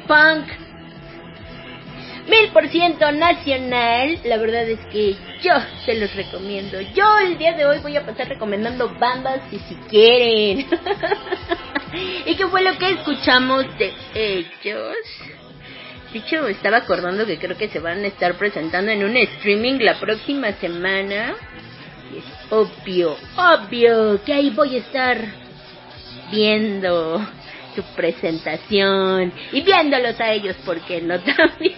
post-punk. 0.08 0.48
Mil 2.28 2.50
por 2.54 2.68
ciento 2.70 3.12
nacional, 3.12 4.18
la 4.24 4.38
verdad 4.38 4.68
es 4.70 4.80
que 4.92 5.16
yo 5.42 5.54
se 5.86 5.96
los 5.96 6.16
recomiendo. 6.16 6.80
Yo 6.80 7.18
el 7.20 7.38
día 7.38 7.52
de 7.54 7.66
hoy 7.66 7.80
voy 7.80 7.98
a 7.98 8.06
pasar 8.06 8.30
recomendando 8.30 8.90
bandas 8.98 9.42
si 9.50 9.76
quieren. 9.90 10.66
¿Y 12.26 12.36
qué 12.36 12.48
fue 12.48 12.64
lo 12.64 12.78
que 12.78 12.92
escuchamos 12.92 13.66
de 13.78 13.94
ellos? 14.16 14.96
Me 16.14 16.52
estaba 16.52 16.78
acordando 16.78 17.26
que 17.26 17.38
creo 17.38 17.58
que 17.58 17.68
se 17.70 17.80
van 17.80 18.04
a 18.04 18.08
estar 18.08 18.36
presentando 18.36 18.92
en 18.92 19.04
un 19.04 19.18
streaming 19.18 19.80
la 19.80 20.00
próxima 20.00 20.54
semana. 20.54 21.34
Y 22.14 22.20
es 22.20 22.52
obvio, 22.52 23.18
obvio 23.36 24.24
que 24.24 24.34
ahí 24.34 24.50
voy 24.52 24.76
a 24.76 24.80
estar 24.80 25.18
viendo 26.32 27.20
su 27.76 27.84
presentación 27.96 29.32
y 29.52 29.62
viéndolos 29.62 30.20
a 30.20 30.32
ellos, 30.32 30.56
porque 30.66 31.02
no 31.02 31.20
también. 31.20 31.78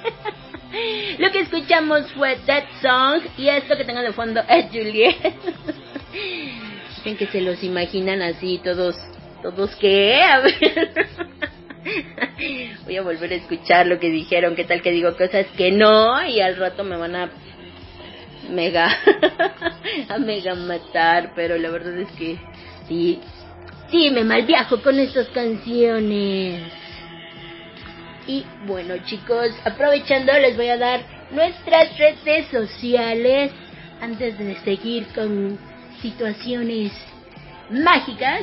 Lo 1.19 1.31
que 1.31 1.41
escuchamos 1.41 2.11
fue 2.13 2.35
That 2.45 2.65
Song 2.81 3.21
y 3.37 3.47
esto 3.47 3.77
que 3.77 3.85
tengan 3.85 4.03
de 4.03 4.13
fondo 4.13 4.41
es 4.47 4.65
Juliet. 4.67 5.15
Dicen 6.97 7.17
que 7.17 7.27
se 7.27 7.41
los 7.41 7.63
imaginan 7.63 8.21
así, 8.21 8.59
todos, 8.63 8.95
todos 9.41 9.75
qué, 9.77 10.21
a 10.21 10.39
ver. 10.39 10.91
Voy 12.85 12.97
a 12.97 13.03
volver 13.03 13.31
a 13.31 13.35
escuchar 13.35 13.85
lo 13.85 13.99
que 13.99 14.09
dijeron, 14.09 14.55
qué 14.55 14.65
tal 14.65 14.81
que 14.81 14.91
digo 14.91 15.15
cosas 15.15 15.45
que 15.55 15.71
no 15.71 16.25
y 16.25 16.41
al 16.41 16.57
rato 16.57 16.83
me 16.83 16.97
van 16.97 17.15
a 17.15 17.29
mega 18.49 18.89
a 20.09 20.17
mega 20.17 20.55
matar, 20.55 21.33
pero 21.35 21.57
la 21.57 21.69
verdad 21.69 21.97
es 21.99 22.11
que 22.11 22.37
sí, 22.87 23.19
sí 23.95 24.11
me 24.11 24.23
malviajo 24.23 24.81
con 24.81 24.97
estas 24.99 25.27
canciones. 25.29 26.61
Y 28.27 28.43
bueno 28.65 28.95
chicos, 29.05 29.51
aprovechando 29.63 30.33
les 30.33 30.57
voy 30.57 30.69
a 30.69 30.77
dar 30.77 31.01
nuestras 31.31 31.95
redes 31.97 32.47
sociales 32.51 33.51
antes 34.01 34.37
de 34.37 34.59
seguir 34.61 35.07
con 35.13 35.57
situaciones 36.01 36.91
mágicas. 37.69 38.41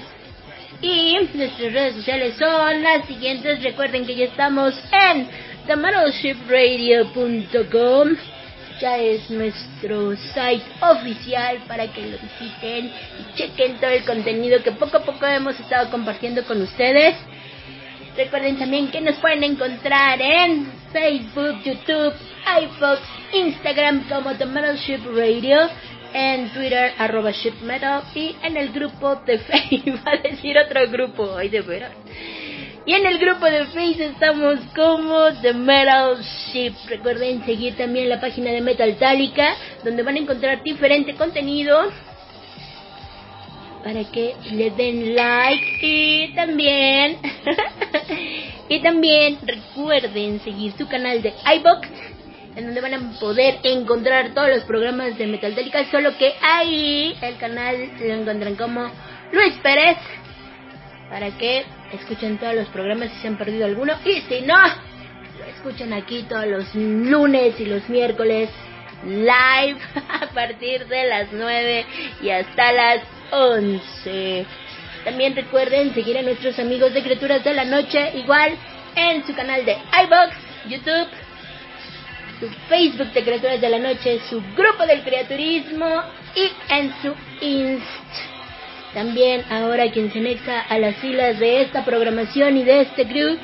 Y 0.80 1.18
nuestras 1.34 1.72
redes 1.72 1.96
sociales 1.96 2.36
son 2.38 2.82
las 2.82 3.05
siguientes. 3.07 3.62
Recuerden 3.62 4.07
que 4.07 4.16
ya 4.16 4.24
estamos 4.24 4.72
en 4.90 5.28
themetalshipradio.com. 5.66 8.16
Ya 8.83 8.99
es 8.99 9.30
nuestro 9.30 10.16
site 10.16 10.64
oficial 10.80 11.59
para 11.68 11.87
que 11.87 12.03
lo 12.05 12.18
visiten 12.18 12.87
y 12.87 13.35
chequen 13.37 13.76
todo 13.76 13.91
el 13.91 14.05
contenido 14.05 14.61
que 14.61 14.72
poco 14.72 14.97
a 14.97 15.05
poco 15.05 15.24
hemos 15.24 15.61
estado 15.61 15.89
compartiendo 15.89 16.45
con 16.45 16.61
ustedes. 16.61 17.14
Recuerden 18.16 18.59
también 18.59 18.91
que 18.91 19.01
nos 19.01 19.14
pueden 19.18 19.45
encontrar 19.45 20.20
en 20.20 20.66
Facebook, 20.93 21.62
YouTube, 21.62 22.12
iVoox, 22.61 23.01
Instagram 23.33 24.09
como 24.09 24.35
The 24.35 24.47
Metalship 24.47 25.03
Radio, 25.14 25.61
en 26.12 26.49
Twitter 26.49 26.93
arroba 26.99 27.30
shipmetal 27.30 28.03
y 28.16 28.35
en 28.43 28.57
el 28.57 28.72
grupo 28.72 29.14
de 29.24 29.39
Facebook, 29.78 30.01
va 30.05 30.11
a 30.11 30.28
decir 30.28 30.59
otro 30.59 30.91
grupo, 30.91 31.37
ay 31.37 31.51
de 31.51 31.61
veras. 31.61 31.93
Y 32.85 32.95
en 32.95 33.07
el 33.07 33.18
grupo 33.18 33.45
de 33.45 33.66
Facebook 33.66 34.01
estamos 34.01 34.59
como 34.74 35.33
The 35.41 35.55
Metal 35.55 36.20
Ship. 36.20 36.74
Recuerden 36.89 37.45
seguir 37.45 37.76
también 37.76 38.09
la 38.09 38.20
página 38.20 38.51
de 38.51 38.61
Metal 38.61 38.97
Tálica, 38.97 39.55
donde 39.85 40.03
van 40.03 40.16
a 40.16 40.18
encontrar 40.18 40.64
diferente 40.64 41.14
contenido 41.14 41.80
para 43.85 44.03
que 44.11 44.35
le 44.51 44.70
den 44.70 45.14
like 45.14 45.78
y 45.80 46.35
también 46.35 47.18
y 48.68 48.80
también 48.80 49.39
recuerden 49.45 50.41
seguir 50.41 50.72
su 50.78 50.87
canal 50.89 51.20
de 51.20 51.35
iBox 51.57 51.89
en 52.55 52.66
donde 52.66 52.80
van 52.80 52.95
a 52.95 53.20
poder 53.20 53.59
encontrar 53.62 54.35
todos 54.35 54.49
los 54.49 54.64
programas 54.64 55.16
de 55.18 55.26
Metaltélica, 55.26 55.89
solo 55.91 56.16
que 56.16 56.33
ahí 56.43 57.16
el 57.22 57.37
canal 57.39 57.91
lo 57.99 58.14
encuentran 58.14 58.57
como 58.57 58.91
Luis 59.33 59.55
Pérez 59.62 59.99
para 61.11 61.30
que 61.39 61.64
escuchen 61.93 62.38
todos 62.38 62.55
los 62.55 62.68
programas 62.68 63.11
si 63.11 63.20
se 63.20 63.28
han 63.28 63.36
perdido 63.36 63.66
alguno. 63.66 63.95
Y 64.05 64.20
si 64.22 64.40
no, 64.43 64.59
lo 65.38 65.45
escuchan 65.45 65.93
aquí 65.93 66.24
todos 66.28 66.47
los 66.47 66.74
lunes 66.74 67.59
y 67.61 67.66
los 67.66 67.88
miércoles 67.88 68.51
live 69.05 69.78
a 70.20 70.26
partir 70.26 70.86
de 70.86 71.05
las 71.09 71.32
9 71.32 71.86
y 72.22 72.30
hasta 72.30 72.72
las 72.72 73.03
11. 73.30 74.47
También 75.05 75.34
recuerden 75.34 75.93
seguir 75.95 76.18
a 76.18 76.22
nuestros 76.22 76.59
amigos 76.59 76.95
de 76.95 77.03
Criaturas 77.03 77.43
de 77.43 77.55
la 77.55 77.64
Noche, 77.64 78.12
igual 78.18 78.53
en 78.95 79.26
su 79.26 79.34
canal 79.34 79.64
de 79.64 79.72
iBox, 79.72 80.36
YouTube, 80.68 81.09
su 82.38 82.49
Facebook 82.68 83.12
de 83.12 83.24
Criaturas 83.24 83.61
de 83.61 83.68
la 83.68 83.78
Noche, 83.78 84.20
su 84.30 84.40
grupo 84.55 84.86
del 84.86 85.03
criaturismo 85.03 86.03
y 86.36 86.51
en 86.72 86.93
su 87.03 87.14
Inst. 87.40 88.32
También 88.95 89.45
ahora 89.51 89.90
quien 89.90 90.12
se 90.12 90.18
anexa 90.18 90.61
a 90.61 90.78
las 90.78 90.97
filas 90.97 91.38
de 91.38 91.62
esta 91.62 91.84
programación 91.84 92.57
y 92.57 92.64
de 92.64 92.82
este 92.82 93.07
crew, 93.07 93.38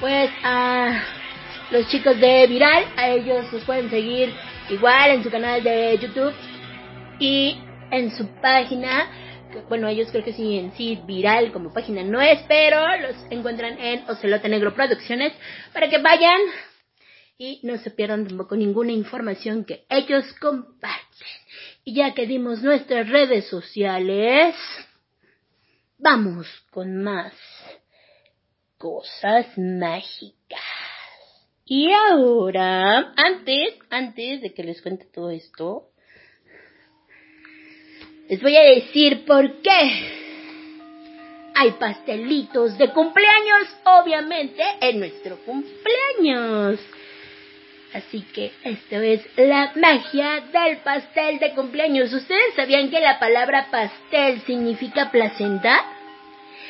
pues 0.00 0.30
a 0.42 1.02
los 1.70 1.88
chicos 1.88 2.18
de 2.18 2.46
Viral, 2.46 2.84
a 2.96 3.08
ellos 3.10 3.52
los 3.52 3.62
pueden 3.64 3.90
seguir 3.90 4.32
igual 4.70 5.10
en 5.10 5.22
su 5.22 5.30
canal 5.30 5.62
de 5.62 5.98
YouTube 5.98 6.34
y 7.20 7.58
en 7.90 8.10
su 8.10 8.26
página 8.40 9.08
bueno, 9.68 9.88
ellos 9.88 10.08
creo 10.10 10.24
que 10.24 10.32
sí 10.32 10.58
en 10.58 10.72
sí 10.72 11.00
viral 11.06 11.52
como 11.52 11.72
página 11.72 12.02
no 12.02 12.20
es, 12.20 12.38
pero 12.48 12.80
los 12.98 13.16
encuentran 13.30 13.78
en 13.78 14.08
Ocelote 14.08 14.48
Negro 14.48 14.74
Producciones 14.74 15.32
para 15.72 15.88
que 15.88 15.98
vayan 15.98 16.40
y 17.38 17.60
no 17.62 17.78
se 17.78 17.90
pierdan 17.90 18.26
tampoco 18.26 18.56
ninguna 18.56 18.92
información 18.92 19.64
que 19.64 19.84
ellos 19.88 20.24
comparten. 20.40 20.98
Y 21.84 21.94
ya 21.94 22.12
que 22.12 22.26
dimos 22.26 22.62
nuestras 22.62 23.08
redes 23.08 23.46
sociales, 23.46 24.54
vamos 25.98 26.46
con 26.70 27.02
más 27.02 27.34
cosas 28.78 29.46
mágicas. 29.56 30.60
Y 31.64 31.90
ahora, 31.92 33.12
antes, 33.16 33.74
antes 33.90 34.40
de 34.40 34.54
que 34.54 34.64
les 34.64 34.80
cuente 34.80 35.04
todo 35.12 35.30
esto, 35.30 35.88
les 38.28 38.40
voy 38.40 38.56
a 38.56 38.62
decir 38.62 39.24
por 39.26 39.60
qué. 39.60 40.14
Hay 41.54 41.72
pastelitos 41.72 42.78
de 42.78 42.92
cumpleaños, 42.92 43.76
obviamente, 43.84 44.62
en 44.80 45.00
nuestro 45.00 45.36
cumpleaños. 45.44 46.80
Así 47.94 48.20
que 48.34 48.52
esto 48.64 48.96
es 48.96 49.22
la 49.36 49.72
magia 49.76 50.42
del 50.52 50.78
pastel 50.78 51.38
de 51.38 51.52
cumpleaños. 51.54 52.12
¿Ustedes 52.12 52.54
sabían 52.54 52.90
que 52.90 53.00
la 53.00 53.18
palabra 53.18 53.68
pastel 53.70 54.42
significa 54.42 55.10
placenta? 55.10 55.84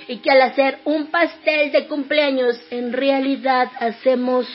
Y 0.07 0.19
que 0.19 0.31
al 0.31 0.43
hacer 0.43 0.79
un 0.85 1.09
pastel 1.09 1.73
de 1.73 1.87
cumpleaños 1.87 2.61
en 2.71 2.93
realidad 2.93 3.71
hacemos 3.81 4.47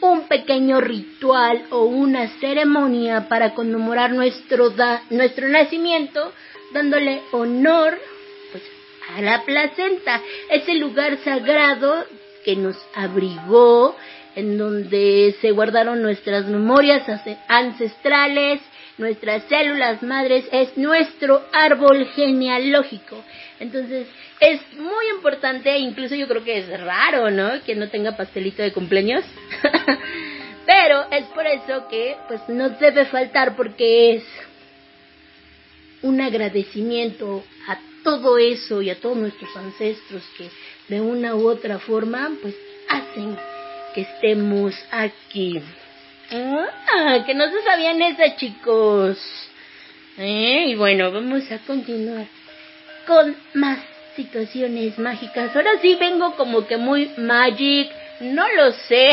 un 0.00 0.22
pequeño 0.28 0.80
ritual 0.80 1.64
o 1.70 1.84
una 1.84 2.28
ceremonia 2.40 3.28
para 3.28 3.54
conmemorar 3.54 4.12
nuestro, 4.12 4.72
nuestro 5.10 5.48
nacimiento, 5.48 6.32
dándole 6.72 7.22
honor 7.32 7.98
pues, 8.52 8.62
a 9.16 9.20
la 9.20 9.42
placenta, 9.42 10.22
ese 10.50 10.74
lugar 10.74 11.18
sagrado 11.24 12.04
que 12.44 12.56
nos 12.56 12.76
abrigó, 12.94 13.96
en 14.38 14.56
donde 14.56 15.34
se 15.40 15.50
guardaron 15.50 16.00
nuestras 16.00 16.46
memorias 16.46 17.02
ancestrales, 17.48 18.60
nuestras 18.96 19.42
células 19.48 20.00
madres, 20.04 20.44
es 20.52 20.76
nuestro 20.76 21.44
árbol 21.52 22.06
genealógico. 22.14 23.16
Entonces, 23.58 24.06
es 24.38 24.60
muy 24.74 25.08
importante, 25.16 25.76
incluso 25.78 26.14
yo 26.14 26.28
creo 26.28 26.44
que 26.44 26.58
es 26.58 26.80
raro, 26.80 27.32
¿no? 27.32 27.50
Que 27.66 27.74
no 27.74 27.88
tenga 27.88 28.16
pastelito 28.16 28.62
de 28.62 28.72
cumpleaños. 28.72 29.24
Pero 30.66 31.06
es 31.10 31.24
por 31.34 31.44
eso 31.44 31.88
que 31.88 32.16
pues 32.28 32.40
no 32.46 32.68
debe 32.68 33.06
faltar 33.06 33.56
porque 33.56 34.14
es 34.14 34.24
un 36.02 36.20
agradecimiento 36.20 37.42
a 37.66 37.76
todo 38.04 38.38
eso 38.38 38.82
y 38.82 38.90
a 38.90 39.00
todos 39.00 39.16
nuestros 39.16 39.56
ancestros 39.56 40.22
que 40.36 40.48
de 40.86 41.00
una 41.00 41.34
u 41.34 41.48
otra 41.48 41.80
forma 41.80 42.30
pues 42.40 42.54
hacen 42.88 43.36
estemos 44.00 44.74
aquí. 44.90 45.60
Ah, 46.30 47.24
que 47.24 47.34
no 47.34 47.50
se 47.50 47.62
sabían 47.62 48.02
eso, 48.02 48.22
chicos. 48.36 49.18
¿Eh? 50.18 50.66
Y 50.68 50.74
bueno, 50.74 51.10
vamos 51.12 51.50
a 51.50 51.58
continuar 51.58 52.26
con 53.06 53.36
más 53.54 53.78
situaciones 54.14 54.98
mágicas. 54.98 55.54
Ahora 55.54 55.70
sí 55.80 55.94
vengo 55.94 56.34
como 56.34 56.66
que 56.66 56.76
muy 56.76 57.12
magic, 57.16 57.90
no 58.20 58.46
lo 58.56 58.72
sé. 58.72 59.10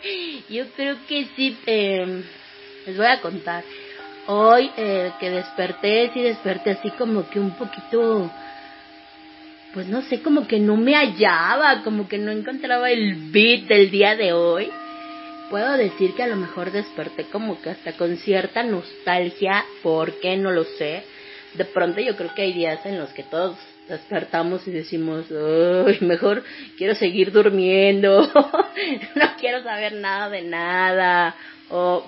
Yo 0.48 0.66
creo 0.76 0.96
que 1.08 1.26
sí, 1.34 1.56
eh, 1.66 2.22
les 2.86 2.96
voy 2.96 3.06
a 3.06 3.20
contar. 3.20 3.64
Hoy 4.26 4.70
eh, 4.76 5.10
que 5.18 5.30
desperté, 5.30 6.10
sí 6.14 6.20
desperté 6.20 6.72
así 6.72 6.90
como 6.90 7.28
que 7.28 7.40
un 7.40 7.52
poquito, 7.52 8.30
pues 9.74 9.88
no 9.88 10.02
sé, 10.02 10.20
como 10.20 10.46
que 10.46 10.58
no 10.58 10.76
me 10.76 10.94
hallaba, 10.94 11.82
como 11.82 12.08
que 12.08 12.18
no 12.18 12.30
encontraba 12.30 12.90
el 12.90 13.30
beat 13.30 13.68
del 13.68 13.90
día 13.90 14.16
de 14.16 14.32
hoy. 14.32 14.70
Puedo 15.50 15.72
decir 15.76 16.14
que 16.14 16.22
a 16.22 16.26
lo 16.26 16.36
mejor 16.36 16.72
desperté 16.72 17.24
como 17.24 17.60
que 17.60 17.70
hasta 17.70 17.92
con 17.92 18.16
cierta 18.18 18.62
nostalgia, 18.62 19.64
¿por 19.82 20.20
qué? 20.20 20.36
No 20.36 20.50
lo 20.50 20.64
sé. 20.64 21.04
De 21.54 21.64
pronto 21.64 22.00
yo 22.00 22.16
creo 22.16 22.34
que 22.34 22.42
hay 22.42 22.52
días 22.52 22.84
en 22.86 22.98
los 22.98 23.10
que 23.10 23.22
todos 23.22 23.56
despertamos 23.88 24.66
y 24.66 24.70
decimos, 24.70 25.26
Uy, 25.30 25.98
mejor 26.00 26.44
quiero 26.76 26.94
seguir 26.94 27.32
durmiendo, 27.32 28.22
no 29.14 29.26
quiero 29.38 29.62
saber 29.62 29.94
nada 29.94 30.30
de 30.30 30.42
nada, 30.42 31.34
o 31.68 32.06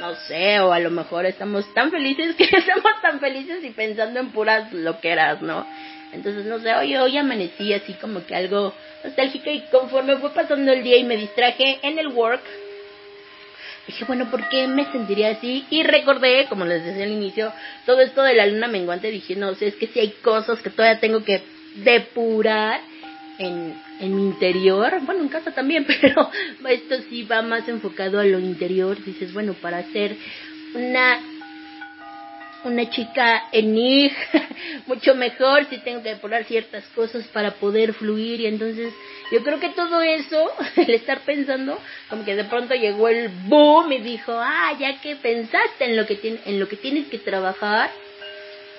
no 0.00 0.14
sé, 0.28 0.60
o 0.60 0.72
a 0.72 0.78
lo 0.78 0.90
mejor 0.90 1.26
estamos 1.26 1.72
tan 1.74 1.90
felices 1.90 2.34
que 2.36 2.44
estamos 2.44 3.00
tan 3.02 3.20
felices 3.20 3.64
y 3.64 3.70
pensando 3.70 4.20
en 4.20 4.30
puras 4.30 4.72
loqueras, 4.72 5.42
¿no? 5.42 5.66
Entonces, 6.12 6.46
no 6.46 6.58
sé, 6.58 6.74
hoy, 6.74 6.96
hoy 6.96 7.16
amanecí 7.16 7.72
así 7.72 7.92
como 7.94 8.24
que 8.24 8.34
algo 8.34 8.74
nostálgico 9.04 9.50
y 9.50 9.60
conforme 9.70 10.16
fue 10.16 10.30
pasando 10.30 10.72
el 10.72 10.82
día 10.82 10.96
y 10.96 11.04
me 11.04 11.16
distraje 11.16 11.78
en 11.82 11.98
el 11.98 12.08
work, 12.08 12.42
Dije, 13.88 14.04
bueno, 14.04 14.30
¿por 14.30 14.46
qué 14.50 14.66
me 14.66 14.84
sentiría 14.92 15.30
así? 15.30 15.64
Y 15.70 15.82
recordé, 15.82 16.44
como 16.50 16.66
les 16.66 16.84
decía 16.84 17.04
al 17.04 17.10
inicio, 17.10 17.50
todo 17.86 18.02
esto 18.02 18.22
de 18.22 18.34
la 18.34 18.46
luna 18.46 18.68
menguante. 18.68 19.10
Dije, 19.10 19.34
no 19.34 19.54
sé, 19.54 19.68
es 19.68 19.76
que 19.76 19.86
si 19.86 19.98
hay 19.98 20.10
cosas 20.22 20.60
que 20.60 20.68
todavía 20.68 21.00
tengo 21.00 21.24
que 21.24 21.40
depurar 21.76 22.82
en, 23.38 23.74
en 23.98 24.14
mi 24.14 24.24
interior. 24.24 24.92
Bueno, 25.06 25.22
en 25.22 25.28
casa 25.28 25.52
también, 25.52 25.86
pero 26.02 26.30
esto 26.68 26.96
sí 27.08 27.22
va 27.22 27.40
más 27.40 27.66
enfocado 27.66 28.20
a 28.20 28.24
lo 28.24 28.38
interior. 28.38 29.02
Dices, 29.02 29.32
bueno, 29.32 29.54
para 29.54 29.78
hacer 29.78 30.16
una 30.74 31.18
una 32.64 32.90
chica 32.90 33.44
enig 33.52 34.12
mucho 34.86 35.14
mejor 35.14 35.66
si 35.66 35.78
tengo 35.78 36.02
que 36.02 36.10
depurar 36.10 36.44
ciertas 36.44 36.84
cosas 36.88 37.26
para 37.28 37.52
poder 37.52 37.92
fluir 37.92 38.40
y 38.40 38.46
entonces 38.46 38.92
yo 39.30 39.42
creo 39.42 39.60
que 39.60 39.68
todo 39.70 40.02
eso 40.02 40.50
el 40.76 40.90
estar 40.90 41.20
pensando 41.20 41.78
como 42.10 42.24
que 42.24 42.34
de 42.34 42.44
pronto 42.44 42.74
llegó 42.74 43.08
el 43.08 43.28
boom 43.46 43.92
y 43.92 43.98
dijo 43.98 44.32
ah 44.32 44.72
ya 44.78 45.00
que 45.00 45.16
pensaste 45.16 45.84
en 45.84 45.96
lo 45.96 46.06
que 46.06 46.16
tiene, 46.16 46.40
en 46.46 46.58
lo 46.58 46.68
que 46.68 46.76
tienes 46.76 47.06
que 47.08 47.18
trabajar 47.18 47.90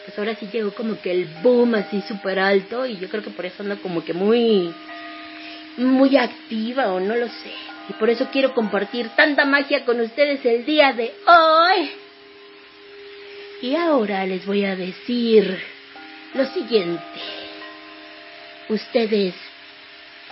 pues 0.06 0.18
ahora 0.18 0.36
sí 0.36 0.48
llegó 0.52 0.72
como 0.72 1.00
que 1.02 1.12
el 1.12 1.26
boom 1.44 1.76
así 1.76 2.02
súper 2.02 2.40
alto 2.40 2.86
y 2.86 2.98
yo 2.98 3.10
creo 3.10 3.24
que 3.24 3.30
por 3.30 3.46
eso 3.46 3.64
ando 3.64 3.82
como 3.82 4.04
que 4.04 4.14
muy 4.14 4.74
muy 5.78 6.18
activa 6.18 6.92
o 6.92 7.00
no 7.00 7.16
lo 7.16 7.28
sé. 7.28 7.54
Y 7.90 7.94
por 7.94 8.10
eso 8.10 8.28
quiero 8.32 8.54
compartir 8.54 9.10
tanta 9.16 9.46
magia 9.46 9.86
con 9.86 10.00
ustedes 10.00 10.46
el 10.46 10.66
día 10.66 10.94
de 10.94 11.14
hoy 11.26 11.90
y 13.62 13.76
ahora 13.76 14.26
les 14.26 14.46
voy 14.46 14.66
a 14.66 14.76
decir 14.76 15.60
lo 16.34 16.46
siguiente. 16.46 17.04
¿Ustedes 18.70 19.34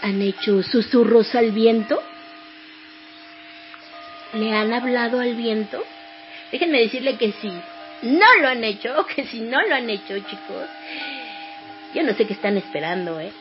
han 0.02 0.22
hecho 0.22 0.64
susurros 0.64 1.34
al 1.36 1.52
viento? 1.52 2.02
¿Le 4.34 4.54
han 4.54 4.74
hablado 4.74 5.20
al 5.20 5.36
viento? 5.36 5.84
Déjenme 6.52 6.80
decirle 6.80 7.18
que 7.18 7.34
si 7.34 7.52
no 8.04 8.26
lo 8.42 8.48
han 8.48 8.64
hecho, 8.64 9.06
que 9.16 9.26
si 9.26 9.42
no 9.42 9.62
lo 9.62 9.76
han 9.76 9.90
hecho, 9.90 10.18
chicos, 10.20 10.68
yo 11.94 12.04
no 12.04 12.14
sé 12.14 12.26
qué 12.26 12.34
están 12.34 12.58
esperando, 12.58 13.20
¿eh? 13.20 13.32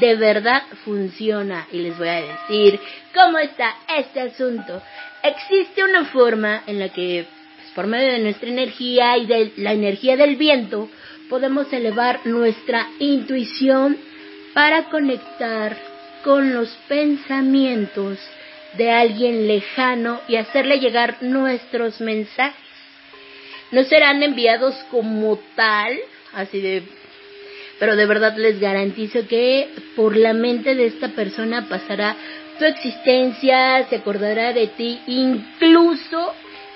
De 0.00 0.16
verdad 0.16 0.62
funciona 0.84 1.66
y 1.70 1.78
les 1.78 1.96
voy 1.96 2.08
a 2.08 2.20
decir 2.20 2.80
cómo 3.14 3.38
está 3.38 3.74
este 3.96 4.20
asunto. 4.20 4.82
Existe 5.22 5.84
una 5.84 6.06
forma 6.06 6.62
en 6.66 6.80
la 6.80 6.88
que 6.88 7.26
por 7.76 7.86
medio 7.86 8.10
de 8.10 8.20
nuestra 8.20 8.48
energía 8.48 9.18
y 9.18 9.26
de 9.26 9.52
la 9.58 9.74
energía 9.74 10.16
del 10.16 10.36
viento, 10.36 10.88
podemos 11.28 11.70
elevar 11.74 12.26
nuestra 12.26 12.88
intuición 12.98 13.98
para 14.54 14.84
conectar 14.84 15.76
con 16.24 16.54
los 16.54 16.70
pensamientos 16.88 18.18
de 18.78 18.90
alguien 18.90 19.46
lejano 19.46 20.22
y 20.26 20.36
hacerle 20.36 20.80
llegar 20.80 21.18
nuestros 21.20 22.00
mensajes. 22.00 22.56
No 23.72 23.84
serán 23.84 24.22
enviados 24.22 24.74
como 24.90 25.38
tal, 25.54 25.98
así 26.32 26.60
de 26.60 26.82
pero 27.78 27.94
de 27.94 28.06
verdad 28.06 28.34
les 28.38 28.58
garantizo 28.58 29.28
que 29.28 29.68
por 29.96 30.16
la 30.16 30.32
mente 30.32 30.74
de 30.74 30.86
esta 30.86 31.08
persona 31.08 31.68
pasará 31.68 32.16
tu 32.58 32.64
existencia, 32.64 33.86
se 33.90 33.96
acordará 33.96 34.54
de 34.54 34.68
ti, 34.68 34.98
incluso 35.06 36.32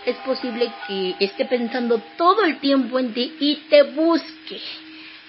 es 0.07 0.17
posible 0.19 0.73
que 0.87 1.15
esté 1.21 1.45
pensando 1.45 2.01
todo 2.17 2.45
el 2.45 2.59
tiempo 2.59 2.99
en 2.99 3.13
ti 3.13 3.35
y 3.39 3.57
te 3.69 3.83
busque. 3.83 4.61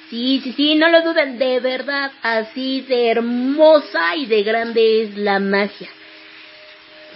Sí, 0.09 0.41
sí, 0.43 0.53
sí, 0.53 0.75
no 0.75 0.89
lo 0.89 1.01
duden, 1.03 1.39
de 1.39 1.59
verdad, 1.59 2.11
así 2.21 2.81
de 2.81 3.11
hermosa 3.11 4.15
y 4.15 4.25
de 4.25 4.43
grande 4.43 5.03
es 5.03 5.17
la 5.17 5.39
magia. 5.39 5.89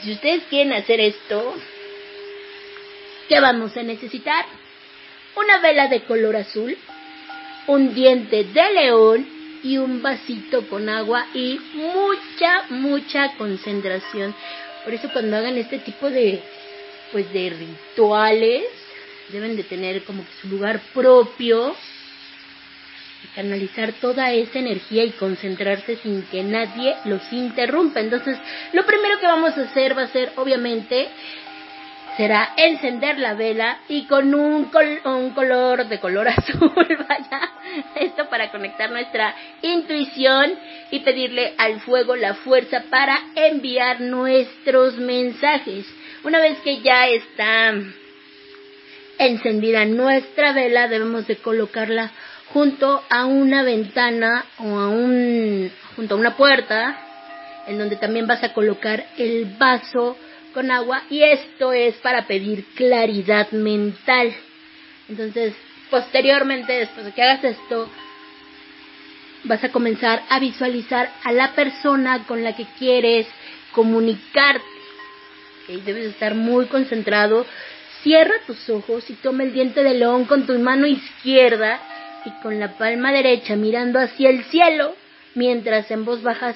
Si 0.01 0.13
ustedes 0.13 0.43
quieren 0.49 0.73
hacer 0.73 0.99
esto, 0.99 1.55
¿qué 3.27 3.39
vamos 3.39 3.75
a 3.75 3.83
necesitar? 3.83 4.45
Una 5.35 5.59
vela 5.59 5.87
de 5.87 6.01
color 6.03 6.37
azul, 6.37 6.77
un 7.67 7.93
diente 7.93 8.45
de 8.45 8.73
león 8.73 9.27
y 9.63 9.77
un 9.77 10.01
vasito 10.01 10.67
con 10.69 10.87
agua 10.87 11.25
y 11.33 11.59
mucha, 11.73 12.63
mucha 12.69 13.35
concentración. 13.35 14.33
Por 14.83 14.93
eso 14.93 15.09
cuando 15.11 15.35
hagan 15.35 15.57
este 15.57 15.79
tipo 15.79 16.09
de, 16.09 16.41
pues 17.15 17.31
de 17.31 17.49
rituales, 17.49 18.65
deben 19.29 19.55
de 19.55 19.63
tener 19.63 20.03
como 20.03 20.21
que 20.25 20.33
su 20.41 20.49
lugar 20.49 20.81
propio 20.93 21.73
y 23.23 23.27
canalizar 23.33 23.93
toda 24.01 24.33
esa 24.33 24.59
energía 24.59 25.05
y 25.05 25.11
concentrarse 25.11 25.95
sin 26.03 26.23
que 26.23 26.43
nadie 26.43 26.93
los 27.05 27.21
interrumpa. 27.31 28.01
Entonces, 28.01 28.37
lo 28.73 28.85
primero 28.85 29.17
que 29.17 29.27
vamos 29.27 29.57
a 29.57 29.61
hacer 29.61 29.97
va 29.97 30.01
a 30.01 30.07
ser, 30.09 30.33
obviamente, 30.35 31.07
será 32.17 32.51
encender 32.57 33.17
la 33.17 33.33
vela 33.33 33.79
y 33.87 34.07
con 34.07 34.35
un, 34.35 34.65
col 34.65 34.99
un 35.05 35.29
color 35.29 35.87
de 35.87 36.01
color 36.01 36.27
azul, 36.37 36.97
vaya, 37.07 37.49
esto 37.95 38.27
para 38.29 38.51
conectar 38.51 38.91
nuestra 38.91 39.33
intuición 39.61 40.51
y 40.91 40.99
pedirle 40.99 41.53
al 41.57 41.79
fuego 41.79 42.17
la 42.17 42.33
fuerza 42.33 42.83
para 42.89 43.17
enviar 43.35 44.01
nuestros 44.01 44.97
mensajes. 44.97 45.85
Una 46.25 46.39
vez 46.39 46.57
que 46.61 46.81
ya 46.81 47.07
está 47.07 47.71
encendida 49.19 49.85
nuestra 49.85 50.53
vela, 50.53 50.87
debemos 50.87 51.27
de 51.27 51.35
colocarla 51.35 52.11
junto 52.51 53.03
a 53.11 53.25
una 53.25 53.61
ventana 53.61 54.43
o 54.57 54.79
a 54.79 54.89
un 54.89 55.71
junto 55.95 56.15
a 56.15 56.17
una 56.17 56.35
puerta 56.35 56.99
en 57.67 57.77
donde 57.77 57.97
también 57.97 58.25
vas 58.25 58.43
a 58.43 58.53
colocar 58.53 59.05
el 59.19 59.45
vaso 59.59 60.17
con 60.51 60.71
agua 60.71 61.03
y 61.11 61.21
esto 61.21 61.73
es 61.73 61.93
para 61.97 62.25
pedir 62.25 62.65
claridad 62.73 63.51
mental. 63.51 64.33
Entonces, 65.07 65.53
posteriormente, 65.91 66.73
después 66.73 67.05
de 67.05 67.11
que 67.11 67.21
hagas 67.21 67.43
esto, 67.43 67.87
vas 69.43 69.63
a 69.63 69.71
comenzar 69.71 70.23
a 70.27 70.39
visualizar 70.39 71.07
a 71.23 71.31
la 71.31 71.53
persona 71.53 72.25
con 72.25 72.43
la 72.43 72.55
que 72.55 72.65
quieres 72.79 73.27
comunicarte. 73.73 74.74
Debes 75.67 76.07
estar 76.07 76.35
muy 76.35 76.65
concentrado. 76.67 77.45
Cierra 78.03 78.35
tus 78.45 78.69
ojos 78.69 79.09
y 79.09 79.13
toma 79.13 79.43
el 79.43 79.53
diente 79.53 79.83
de 79.83 79.95
león 79.95 80.25
con 80.25 80.45
tu 80.45 80.57
mano 80.59 80.85
izquierda 80.85 81.79
y 82.25 82.29
con 82.41 82.59
la 82.59 82.77
palma 82.77 83.11
derecha 83.11 83.55
mirando 83.55 83.99
hacia 83.99 84.29
el 84.29 84.43
cielo, 84.45 84.95
mientras 85.33 85.89
en 85.91 86.05
voz 86.05 86.21
bajas 86.21 86.55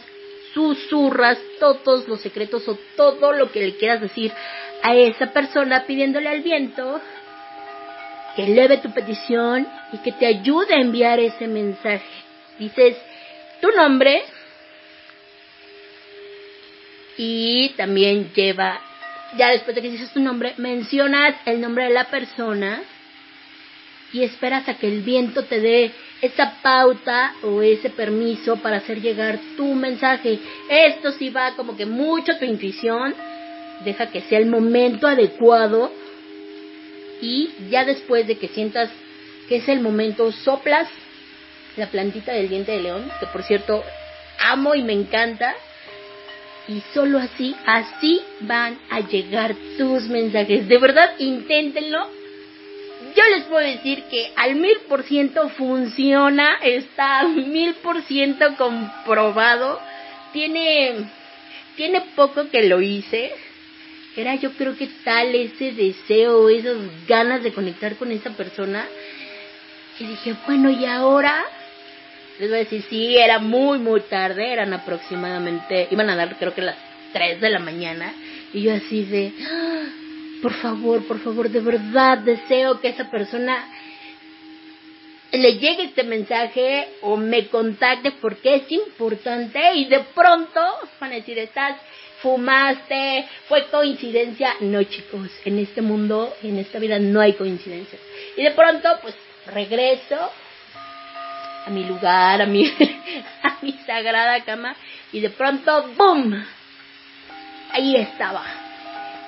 susurras 0.53 1.37
todos 1.59 2.07
los 2.07 2.21
secretos 2.21 2.67
o 2.67 2.77
todo 2.95 3.33
lo 3.33 3.51
que 3.51 3.61
le 3.61 3.77
quieras 3.77 4.01
decir 4.01 4.31
a 4.81 4.95
esa 4.95 5.27
persona 5.27 5.85
pidiéndole 5.85 6.29
al 6.29 6.41
viento 6.41 6.99
que 8.35 8.43
eleve 8.43 8.77
tu 8.77 8.91
petición 8.91 9.67
y 9.91 9.97
que 9.99 10.11
te 10.11 10.25
ayude 10.25 10.75
a 10.75 10.81
enviar 10.81 11.19
ese 11.19 11.47
mensaje. 11.47 12.05
Dices 12.57 12.95
tu 13.61 13.69
nombre 13.71 14.23
y 17.17 17.69
también 17.75 18.31
lleva, 18.33 18.79
ya 19.37 19.49
después 19.49 19.75
de 19.75 19.81
que 19.81 19.91
dices 19.91 20.11
tu 20.11 20.19
nombre, 20.19 20.53
mencionas 20.57 21.35
el 21.45 21.61
nombre 21.61 21.85
de 21.85 21.91
la 21.91 22.05
persona 22.05 22.81
y 24.11 24.23
esperas 24.23 24.67
a 24.67 24.75
que 24.75 24.87
el 24.87 25.01
viento 25.01 25.43
te 25.43 25.59
dé 25.59 25.91
esa 26.21 26.55
pauta 26.61 27.33
o 27.43 27.61
ese 27.61 27.89
permiso 27.89 28.57
para 28.57 28.77
hacer 28.77 29.01
llegar 29.01 29.39
tu 29.55 29.73
mensaje. 29.73 30.39
Esto 30.69 31.11
sí 31.11 31.29
va 31.29 31.55
como 31.55 31.77
que 31.77 31.85
mucho 31.85 32.37
tu 32.37 32.45
intuición, 32.45 33.13
deja 33.85 34.07
que 34.07 34.21
sea 34.21 34.39
el 34.39 34.47
momento 34.47 35.07
adecuado 35.07 35.91
y 37.21 37.51
ya 37.69 37.85
después 37.85 38.27
de 38.27 38.37
que 38.37 38.47
sientas 38.47 38.89
que 39.47 39.57
es 39.57 39.69
el 39.69 39.81
momento 39.81 40.31
soplas 40.31 40.87
la 41.75 41.87
plantita 41.87 42.33
del 42.33 42.49
diente 42.49 42.73
de 42.73 42.81
león, 42.81 43.09
que 43.19 43.25
por 43.27 43.43
cierto 43.43 43.83
amo 44.39 44.75
y 44.75 44.81
me 44.81 44.93
encanta. 44.93 45.55
Y 46.69 46.81
solo 46.93 47.17
así, 47.17 47.53
así 47.65 48.21
van 48.41 48.77
a 48.89 49.01
llegar 49.01 49.55
tus 49.77 50.03
mensajes. 50.03 50.67
De 50.67 50.77
verdad, 50.77 51.11
inténtenlo 51.19 52.07
yo 53.15 53.23
les 53.35 53.43
puedo 53.45 53.65
decir 53.65 54.03
que 54.09 54.31
al 54.35 54.55
mil 54.55 54.77
por 54.87 55.03
ciento 55.03 55.49
funciona, 55.49 56.57
está 56.61 57.27
mil 57.27 57.73
por 57.75 58.01
ciento 58.03 58.55
comprobado. 58.55 59.79
Tiene, 60.33 61.09
tiene 61.75 62.01
poco 62.15 62.49
que 62.49 62.63
lo 62.63 62.81
hice. 62.81 63.31
Era 64.15 64.35
yo 64.35 64.51
creo 64.53 64.75
que 64.75 64.87
tal 65.03 65.33
ese 65.33 65.71
deseo, 65.71 66.49
esas 66.49 66.77
ganas 67.07 67.41
de 67.41 67.53
conectar 67.53 67.95
con 67.95 68.11
esa 68.11 68.31
persona. 68.31 68.85
Y 69.99 70.05
dije, 70.05 70.35
bueno, 70.45 70.69
¿y 70.69 70.85
ahora? 70.85 71.45
Les 72.39 72.47
voy 72.47 72.59
a 72.59 72.63
decir, 72.63 72.85
sí, 72.89 73.17
era 73.17 73.39
muy, 73.39 73.79
muy 73.79 73.99
tarde, 74.01 74.53
eran 74.53 74.73
aproximadamente, 74.73 75.89
iban 75.91 76.09
a 76.09 76.15
dar 76.15 76.37
creo 76.37 76.55
que 76.55 76.61
las 76.61 76.77
3 77.11 77.41
de 77.41 77.49
la 77.49 77.59
mañana. 77.59 78.13
Y 78.53 78.61
yo 78.61 78.73
así 78.73 79.03
de, 79.03 79.33
por 80.41 80.53
favor, 80.53 81.05
por 81.05 81.19
favor, 81.19 81.49
de 81.49 81.59
verdad 81.59 82.19
deseo 82.19 82.79
que 82.79 82.89
esa 82.89 83.11
persona 83.11 83.67
le 85.33 85.57
llegue 85.57 85.83
este 85.83 86.03
mensaje 86.03 86.87
o 87.01 87.17
me 87.17 87.47
contacte 87.47 88.11
porque 88.21 88.55
es 88.55 88.71
importante 88.71 89.59
y 89.75 89.85
de 89.85 89.99
pronto 90.15 90.61
van 91.01 91.11
a 91.11 91.15
decir, 91.15 91.37
estás, 91.37 91.75
fumaste, 92.21 93.27
fue 93.49 93.67
coincidencia. 93.67 94.55
No 94.61 94.81
chicos, 94.83 95.29
en 95.43 95.59
este 95.59 95.81
mundo, 95.81 96.33
en 96.41 96.57
esta 96.57 96.79
vida 96.79 96.99
no 96.99 97.19
hay 97.19 97.33
coincidencias. 97.33 98.01
Y 98.37 98.43
de 98.43 98.51
pronto, 98.51 98.89
pues 99.01 99.13
regreso 99.53 100.31
a 101.69 101.71
mi 101.71 101.83
lugar, 101.83 102.41
a 102.41 102.45
mi, 102.45 102.65
a 103.43 103.57
mi 103.61 103.73
sagrada 103.85 104.41
cama 104.41 104.75
y 105.11 105.19
de 105.19 105.29
pronto, 105.29 105.89
¡boom! 105.95 106.43
Ahí 107.71 107.95
estaba 107.95 108.43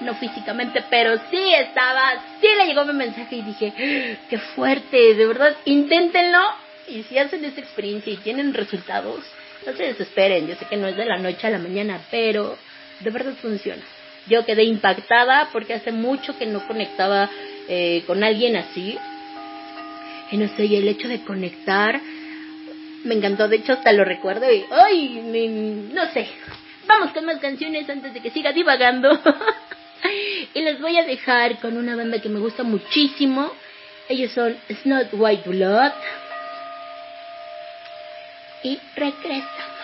no 0.01 0.15
físicamente, 0.15 0.83
pero 0.89 1.15
sí 1.29 1.53
estaba, 1.53 2.01
sí 2.41 2.47
le 2.57 2.65
llegó 2.65 2.83
mi 2.85 2.93
mensaje 2.93 3.35
y 3.35 3.41
dije, 3.43 4.17
qué 4.27 4.37
fuerte, 4.55 5.13
de 5.13 5.27
verdad, 5.27 5.55
inténtenlo 5.65 6.39
y 6.87 7.03
si 7.03 7.19
hacen 7.19 7.45
esta 7.45 7.61
experiencia 7.61 8.11
y 8.11 8.17
tienen 8.17 8.55
resultados, 8.55 9.23
no 9.65 9.73
se 9.73 9.83
desesperen, 9.83 10.47
yo 10.47 10.55
sé 10.55 10.65
que 10.65 10.77
no 10.77 10.87
es 10.87 10.97
de 10.97 11.05
la 11.05 11.17
noche 11.17 11.45
a 11.45 11.51
la 11.51 11.59
mañana, 11.59 12.01
pero 12.09 12.57
de 13.01 13.09
verdad 13.11 13.33
funciona. 13.39 13.83
Yo 14.27 14.43
quedé 14.43 14.63
impactada 14.63 15.49
porque 15.53 15.75
hace 15.75 15.91
mucho 15.91 16.35
que 16.37 16.47
no 16.47 16.65
conectaba 16.67 17.29
eh, 17.67 18.03
con 18.07 18.23
alguien 18.23 18.55
así. 18.55 18.97
Y 20.31 20.37
no 20.37 20.47
sé, 20.55 20.65
y 20.65 20.75
el 20.75 20.87
hecho 20.87 21.07
de 21.07 21.21
conectar 21.23 21.99
me 23.03 23.15
encantó, 23.15 23.47
de 23.47 23.57
hecho 23.57 23.73
hasta 23.73 23.91
lo 23.93 24.05
recuerdo 24.05 24.51
y, 24.51 24.65
ay, 24.71 25.89
no 25.93 26.05
sé. 26.11 26.27
Vamos 26.87 27.11
con 27.11 27.25
más 27.25 27.39
canciones 27.39 27.89
antes 27.89 28.13
de 28.13 28.21
que 28.21 28.31
siga 28.31 28.51
divagando. 28.51 29.11
y 30.53 30.61
les 30.61 30.79
voy 30.81 30.97
a 30.97 31.03
dejar 31.03 31.59
con 31.59 31.77
una 31.77 31.95
banda 31.95 32.19
que 32.19 32.29
me 32.29 32.39
gusta 32.39 32.63
muchísimo. 32.63 33.51
Ellos 34.09 34.31
son 34.31 34.57
Snot 34.81 35.09
White 35.13 35.49
Blood. 35.49 35.91
Y 38.63 38.79
regresamos. 38.95 39.80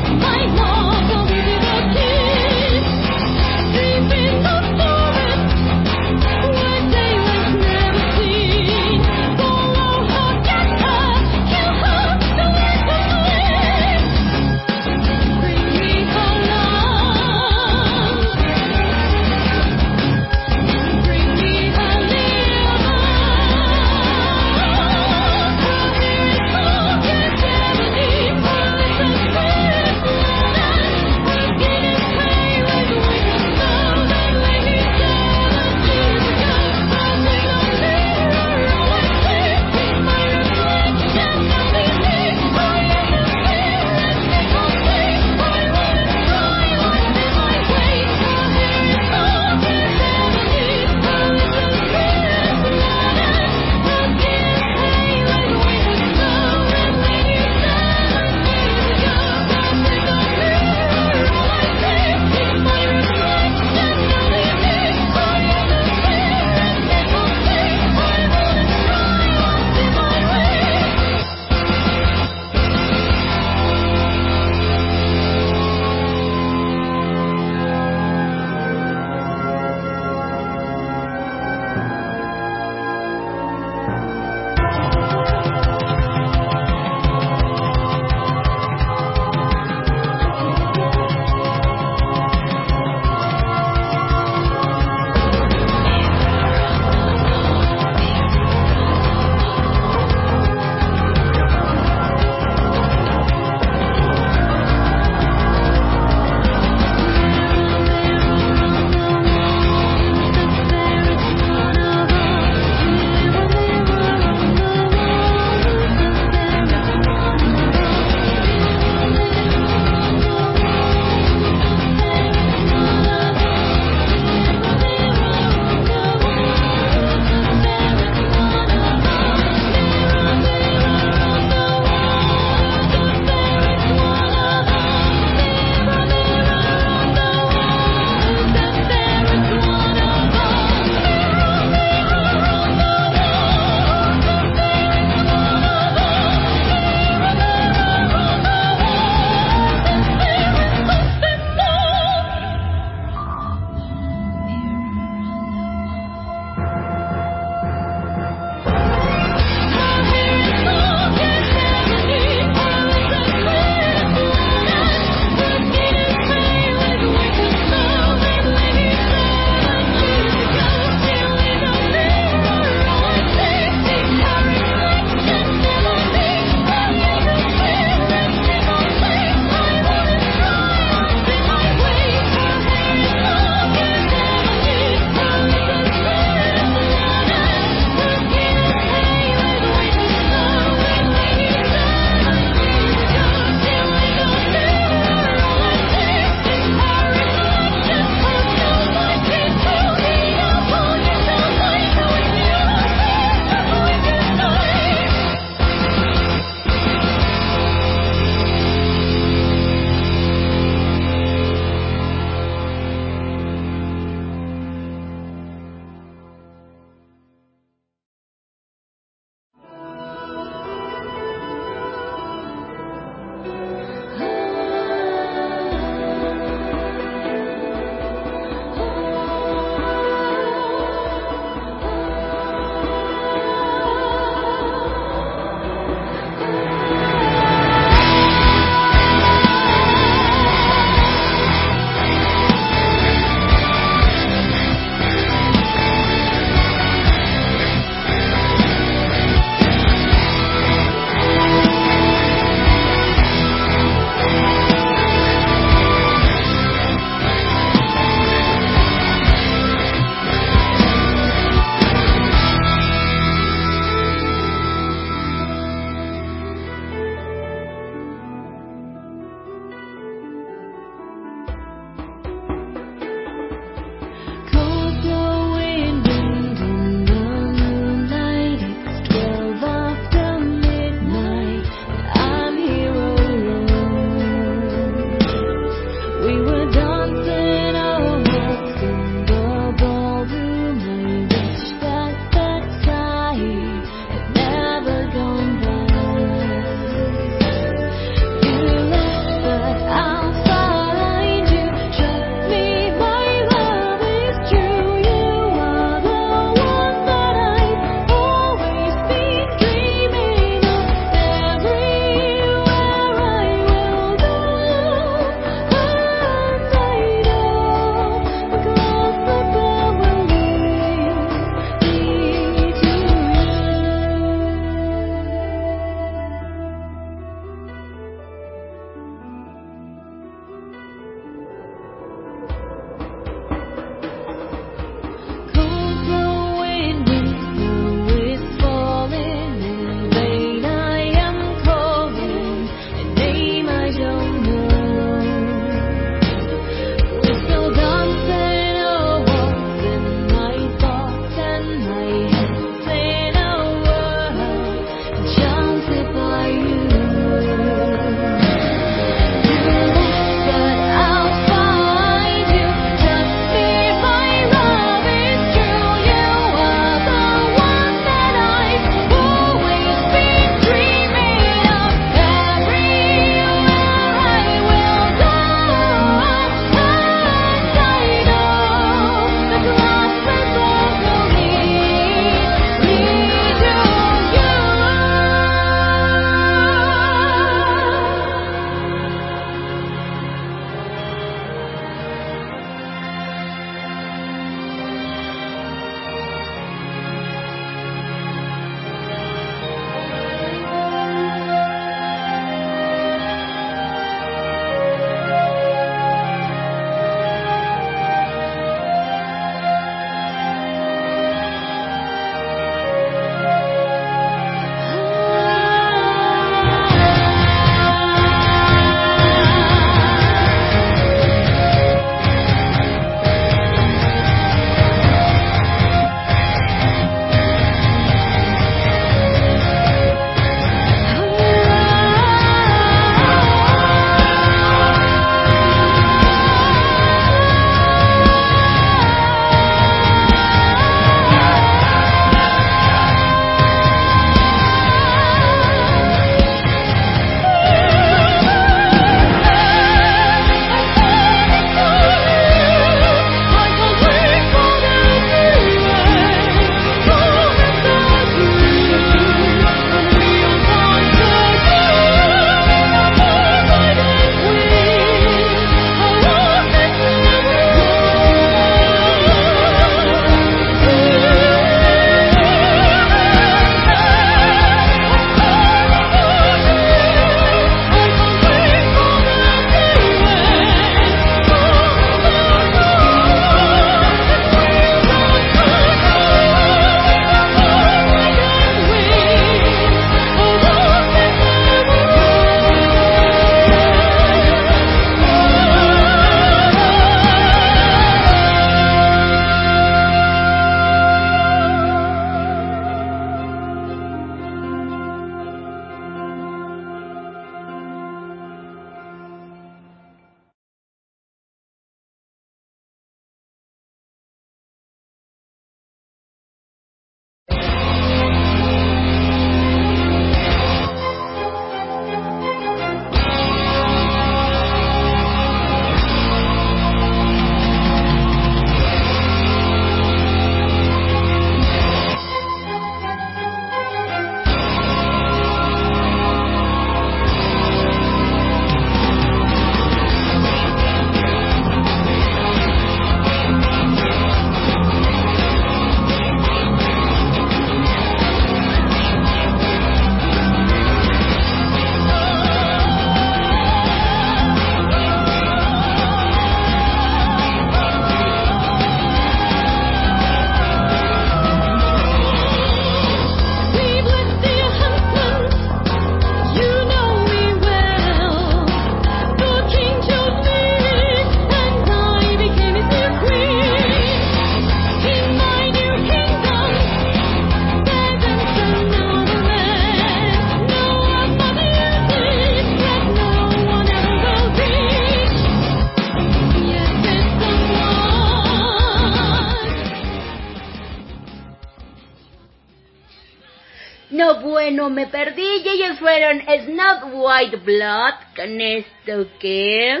Fueron 596.30 596.42
Snow 596.64 597.24
White 597.24 597.56
Blood 597.56 598.14
con 598.36 598.60
esto 598.60 599.26
que 599.40 600.00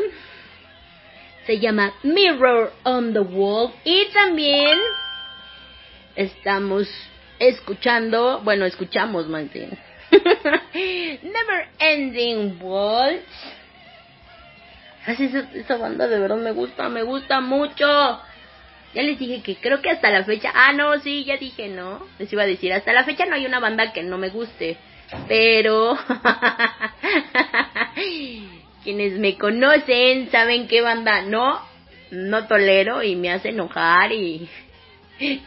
se 1.46 1.58
llama 1.58 1.92
Mirror 2.02 2.72
on 2.84 3.12
the 3.12 3.20
Wall 3.20 3.72
y 3.84 4.06
también 4.12 4.78
estamos 6.14 6.88
escuchando, 7.38 8.40
bueno, 8.44 8.64
escuchamos 8.64 9.26
más 9.26 9.52
bien 9.52 9.76
Never 10.72 11.68
Ending 11.78 12.58
Waltz. 12.60 13.24
Así 15.06 15.24
esa, 15.24 15.48
esa 15.54 15.76
banda 15.78 16.06
de 16.06 16.18
verdad 16.18 16.36
me 16.36 16.52
gusta, 16.52 16.88
me 16.88 17.02
gusta 17.02 17.40
mucho. 17.40 17.86
Ya 18.92 19.02
les 19.02 19.18
dije 19.18 19.40
que 19.42 19.56
creo 19.56 19.80
que 19.80 19.90
hasta 19.90 20.10
la 20.10 20.24
fecha, 20.24 20.52
ah 20.54 20.72
no, 20.72 20.98
sí, 21.00 21.24
ya 21.24 21.36
dije, 21.36 21.68
¿no? 21.68 22.06
Les 22.18 22.32
iba 22.32 22.42
a 22.42 22.46
decir, 22.46 22.72
hasta 22.72 22.92
la 22.92 23.04
fecha 23.04 23.24
no 23.24 23.36
hay 23.36 23.46
una 23.46 23.60
banda 23.60 23.92
que 23.92 24.02
no 24.02 24.18
me 24.18 24.30
guste, 24.30 24.76
pero 25.28 25.98
quienes 28.84 29.18
me 29.18 29.36
conocen 29.36 30.30
saben 30.30 30.68
qué 30.68 30.80
banda 30.80 31.22
no, 31.22 31.60
no 32.10 32.46
tolero 32.46 33.02
y 33.02 33.16
me 33.16 33.30
hace 33.32 33.50
enojar 33.50 34.12
y, 34.12 34.48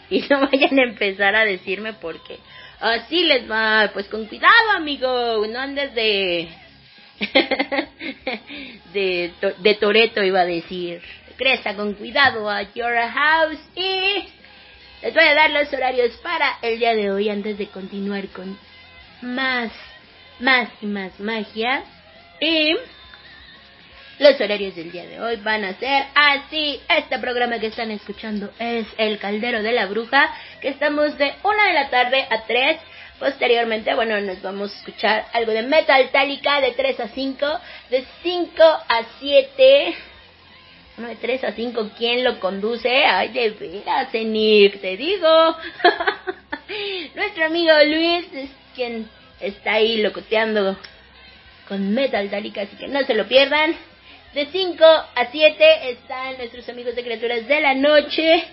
y 0.09 0.21
no 0.29 0.41
vayan 0.47 0.79
a 0.79 0.83
empezar 0.83 1.35
a 1.35 1.45
decirme 1.45 1.93
porque 1.93 2.37
así 2.79 3.23
les 3.23 3.49
va, 3.49 3.89
pues 3.93 4.07
con 4.07 4.25
cuidado 4.25 4.71
amigo, 4.75 5.45
no 5.47 5.59
andes 5.59 5.93
de 5.95 6.49
de, 8.93 9.31
to- 9.39 9.53
de 9.59 9.75
Toreto 9.75 10.23
iba 10.23 10.41
a 10.41 10.45
decir. 10.45 11.01
Cresta 11.37 11.75
con 11.75 11.93
cuidado 11.95 12.47
a 12.49 12.61
your 12.73 12.93
house 12.95 13.59
y 13.75 14.25
les 15.01 15.13
voy 15.13 15.23
a 15.23 15.33
dar 15.33 15.49
los 15.49 15.71
horarios 15.73 16.11
para 16.17 16.59
el 16.61 16.77
día 16.79 16.93
de 16.93 17.11
hoy 17.11 17.29
antes 17.29 17.57
de 17.57 17.67
continuar 17.67 18.27
con 18.27 18.57
más, 19.23 19.71
más 20.39 20.69
y 20.81 20.85
más 20.85 21.19
magia. 21.19 21.83
Y 22.39 22.75
los 24.19 24.39
horarios 24.39 24.75
del 24.75 24.91
día 24.91 25.05
de 25.05 25.19
hoy 25.19 25.37
van 25.37 25.63
a 25.63 25.73
ser 25.75 26.05
así. 26.13 26.79
Este 26.87 27.17
programa 27.19 27.59
que 27.59 27.67
están 27.67 27.91
escuchando 27.91 28.51
es 28.59 28.85
El 28.97 29.17
Caldero 29.17 29.63
de 29.63 29.71
la 29.71 29.87
Bruja, 29.87 30.31
que 30.61 30.69
estamos 30.69 31.17
de 31.17 31.33
una 31.43 31.67
de 31.67 31.73
la 31.73 31.89
tarde 31.89 32.27
a 32.29 32.45
3. 32.45 32.77
Posteriormente, 33.19 33.93
bueno, 33.95 34.19
nos 34.21 34.41
vamos 34.41 34.73
a 34.73 34.77
escuchar 34.77 35.25
algo 35.33 35.51
de 35.51 35.63
Metal 35.63 36.09
Tálica 36.11 36.59
de 36.61 36.71
3 36.71 36.99
a 36.99 37.07
5, 37.07 37.59
de 37.89 38.05
5 38.21 38.63
a 38.63 39.01
7. 39.19 39.95
Bueno, 40.97 41.09
de 41.09 41.15
3 41.15 41.43
a 41.45 41.51
5, 41.53 41.91
¿quién 41.97 42.23
lo 42.23 42.39
conduce? 42.39 42.89
Ay, 43.05 43.29
de 43.29 43.51
veras, 43.51 44.13
Enir, 44.13 44.81
te 44.81 44.97
digo. 44.97 45.27
Nuestro 47.15 47.45
amigo 47.45 47.71
Luis 47.85 48.27
quien 48.75 49.09
está 49.39 49.73
ahí 49.73 50.01
locoteando 50.01 50.77
con 51.67 51.93
Metal 51.93 52.29
Tálica, 52.29 52.61
así 52.61 52.75
que 52.75 52.87
no 52.87 53.01
se 53.03 53.13
lo 53.13 53.27
pierdan. 53.27 53.75
De 54.33 54.47
5 54.47 54.83
a 54.83 55.31
7 55.31 55.91
están 55.91 56.37
nuestros 56.37 56.67
amigos 56.69 56.95
de 56.95 57.03
Criaturas 57.03 57.47
de 57.47 57.61
la 57.61 57.75
Noche 57.75 58.43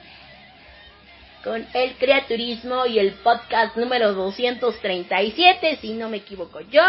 con 1.42 1.66
el 1.72 1.94
Creaturismo 1.94 2.84
y 2.84 2.98
el 2.98 3.12
podcast 3.12 3.76
número 3.76 4.12
237, 4.12 5.78
si 5.80 5.94
no 5.94 6.08
me 6.10 6.18
equivoco 6.18 6.60
yo. 6.60 6.82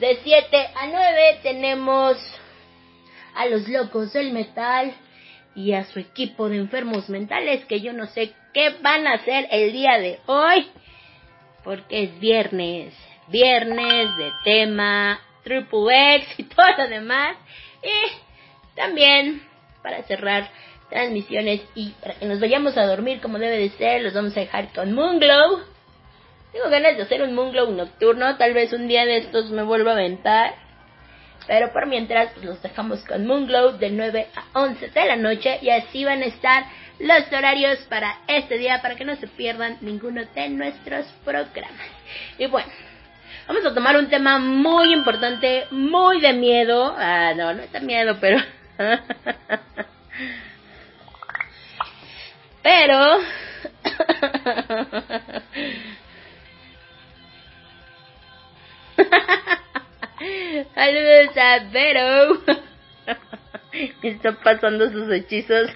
De 0.00 0.18
7 0.24 0.68
a 0.74 0.86
9 0.88 1.38
tenemos 1.42 2.16
a 3.36 3.46
los 3.46 3.68
locos 3.68 4.12
del 4.12 4.32
metal 4.32 4.92
y 5.54 5.72
a 5.72 5.84
su 5.84 6.00
equipo 6.00 6.48
de 6.48 6.56
enfermos 6.56 7.08
mentales 7.08 7.64
que 7.66 7.80
yo 7.80 7.92
no 7.92 8.06
sé 8.06 8.32
qué 8.52 8.70
van 8.82 9.06
a 9.06 9.14
hacer 9.14 9.46
el 9.50 9.72
día 9.72 9.98
de 9.98 10.18
hoy 10.26 10.66
porque 11.64 12.04
es 12.04 12.20
viernes, 12.20 12.94
viernes 13.28 14.16
de 14.16 14.30
tema, 14.44 15.18
Triple 15.42 16.16
X 16.16 16.28
y 16.38 16.42
todo 16.44 16.66
lo 16.78 16.88
demás. 16.88 17.36
Y 17.82 18.76
también 18.76 19.42
para 19.82 20.02
cerrar 20.04 20.48
transmisiones 20.90 21.62
y 21.74 21.90
para 22.00 22.14
que 22.14 22.26
nos 22.26 22.40
vayamos 22.40 22.76
a 22.76 22.86
dormir 22.86 23.20
como 23.20 23.38
debe 23.38 23.58
de 23.58 23.70
ser, 23.70 24.02
los 24.02 24.14
vamos 24.14 24.36
a 24.36 24.40
dejar 24.40 24.72
con 24.72 24.92
Moonglow. 24.92 25.62
Tengo 26.52 26.70
ganas 26.70 26.96
de 26.96 27.02
hacer 27.02 27.22
un 27.22 27.34
Moonglow 27.34 27.72
nocturno, 27.72 28.36
tal 28.36 28.54
vez 28.54 28.72
un 28.72 28.86
día 28.86 29.04
de 29.04 29.18
estos 29.18 29.50
me 29.50 29.62
vuelva 29.62 29.90
a 29.90 29.94
aventar. 29.94 30.54
Pero 31.46 31.72
por 31.72 31.86
mientras 31.86 32.30
pues, 32.32 32.44
los 32.44 32.62
dejamos 32.62 33.04
con 33.04 33.26
Moonglow 33.26 33.78
de 33.78 33.90
9 33.90 34.28
a 34.34 34.58
11 34.60 34.88
de 34.88 35.04
la 35.06 35.16
noche 35.16 35.58
y 35.60 35.70
así 35.70 36.04
van 36.04 36.22
a 36.22 36.26
estar 36.26 36.64
los 37.04 37.30
horarios 37.30 37.78
para 37.90 38.18
este 38.26 38.56
día 38.56 38.80
para 38.80 38.96
que 38.96 39.04
no 39.04 39.14
se 39.16 39.28
pierdan 39.28 39.76
ninguno 39.82 40.22
de 40.34 40.48
nuestros 40.48 41.04
programas. 41.22 41.86
Y 42.38 42.46
bueno, 42.46 42.72
vamos 43.46 43.66
a 43.66 43.74
tomar 43.74 43.98
un 43.98 44.08
tema 44.08 44.38
muy 44.38 44.94
importante, 44.94 45.66
muy 45.70 46.22
de 46.22 46.32
miedo. 46.32 46.94
Ah, 46.96 47.34
no, 47.36 47.52
no 47.52 47.62
es 47.62 47.70
de 47.72 47.80
miedo, 47.80 48.16
pero... 48.22 48.38
pero... 52.62 53.18
Saludos 60.74 61.36
a 61.36 61.58
Vero. 61.70 62.40
Está 64.02 64.32
pasando 64.32 64.90
sus 64.90 65.12
hechizos. 65.12 65.70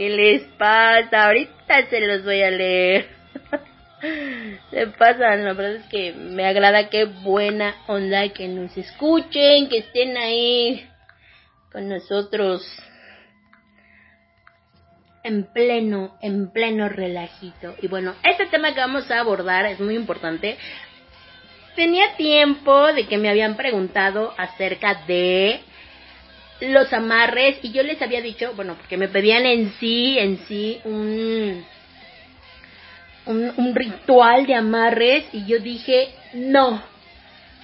¿Qué, 0.00 0.06
¿Qué 0.06 0.08
les 0.08 0.42
pasa? 0.56 1.26
Ahorita 1.26 1.90
se 1.90 2.00
los 2.00 2.24
voy 2.24 2.40
a 2.42 2.50
leer. 2.50 3.06
Se 4.70 4.86
pasan, 4.86 5.44
la 5.44 5.52
verdad 5.52 5.74
es 5.74 5.86
que 5.88 6.14
me 6.14 6.46
agrada 6.46 6.88
qué 6.88 7.04
buena 7.04 7.74
onda 7.86 8.26
que 8.30 8.48
nos 8.48 8.74
escuchen, 8.78 9.68
que 9.68 9.80
estén 9.80 10.16
ahí 10.16 10.88
con 11.70 11.86
nosotros 11.86 12.66
en 15.22 15.44
pleno, 15.52 16.16
en 16.22 16.50
pleno 16.50 16.88
relajito. 16.88 17.74
Y 17.82 17.88
bueno, 17.88 18.14
este 18.22 18.46
tema 18.46 18.72
que 18.72 18.80
vamos 18.80 19.10
a 19.10 19.20
abordar 19.20 19.66
es 19.66 19.80
muy 19.80 19.96
importante. 19.96 20.56
Tenía 21.76 22.16
tiempo 22.16 22.90
de 22.94 23.06
que 23.06 23.18
me 23.18 23.28
habían 23.28 23.54
preguntado 23.54 24.32
acerca 24.38 25.02
de 25.06 25.60
los 26.60 26.92
amarres 26.92 27.58
y 27.62 27.72
yo 27.72 27.82
les 27.82 28.00
había 28.02 28.20
dicho, 28.20 28.52
bueno, 28.54 28.74
porque 28.74 28.96
me 28.96 29.08
pedían 29.08 29.46
en 29.46 29.72
sí, 29.80 30.18
en 30.18 30.38
sí, 30.46 30.80
un, 30.84 31.64
un, 33.26 33.74
ritual 33.74 34.46
de 34.46 34.54
amarres 34.54 35.24
y 35.32 35.46
yo 35.46 35.58
dije, 35.58 36.10
no, 36.34 36.82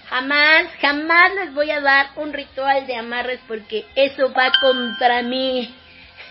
jamás, 0.09 0.67
jamás 0.81 1.35
les 1.35 1.55
voy 1.55 1.71
a 1.71 1.81
dar 1.81 2.09
un 2.17 2.33
ritual 2.33 2.87
de 2.87 2.97
amarres 2.97 3.41
porque 3.47 3.85
eso 3.95 4.33
va 4.33 4.51
contra 4.61 5.23
mí, 5.23 5.75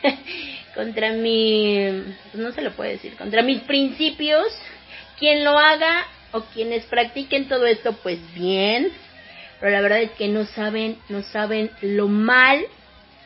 contra 0.76 1.12
mi, 1.12 2.04
no 2.34 2.52
se 2.52 2.62
lo 2.62 2.72
puede 2.72 2.94
decir, 2.94 3.16
contra 3.16 3.42
mis 3.42 3.62
principios. 3.62 4.48
Quien 5.18 5.46
lo 5.46 5.58
haga 5.58 6.06
o 6.34 6.42
quienes 6.42 6.84
practiquen 6.88 7.48
todo 7.48 7.66
esto, 7.66 7.94
pues 8.04 8.20
bien, 8.34 8.92
pero 9.60 9.72
la 9.72 9.82
verdad 9.82 10.02
es 10.02 10.12
que 10.12 10.28
no 10.28 10.46
saben, 10.46 10.98
no 11.10 11.22
saben 11.24 11.72
lo 11.82 12.08
mal, 12.08 12.66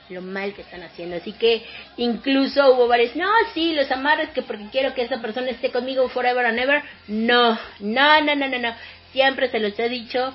lo 0.09 0.21
mal 0.21 0.53
que 0.53 0.61
están 0.61 0.83
haciendo. 0.83 1.17
Así 1.17 1.33
que 1.33 1.65
incluso 1.97 2.73
hubo 2.73 2.87
varios, 2.87 3.15
no, 3.15 3.29
sí, 3.53 3.73
los 3.73 3.89
amarres 3.91 4.29
que 4.29 4.41
porque 4.41 4.67
quiero 4.71 4.93
que 4.93 5.03
esa 5.03 5.21
persona 5.21 5.49
esté 5.49 5.71
conmigo 5.71 6.07
forever 6.09 6.45
and 6.45 6.59
ever. 6.59 6.83
No, 7.07 7.57
no, 7.79 8.21
no, 8.21 8.35
no, 8.35 8.47
no, 8.47 8.59
no. 8.59 8.75
Siempre 9.11 9.49
se 9.49 9.59
los 9.59 9.77
he 9.79 9.89
dicho. 9.89 10.33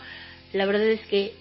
La 0.53 0.67
verdad 0.67 0.87
es 0.87 1.01
que 1.07 1.35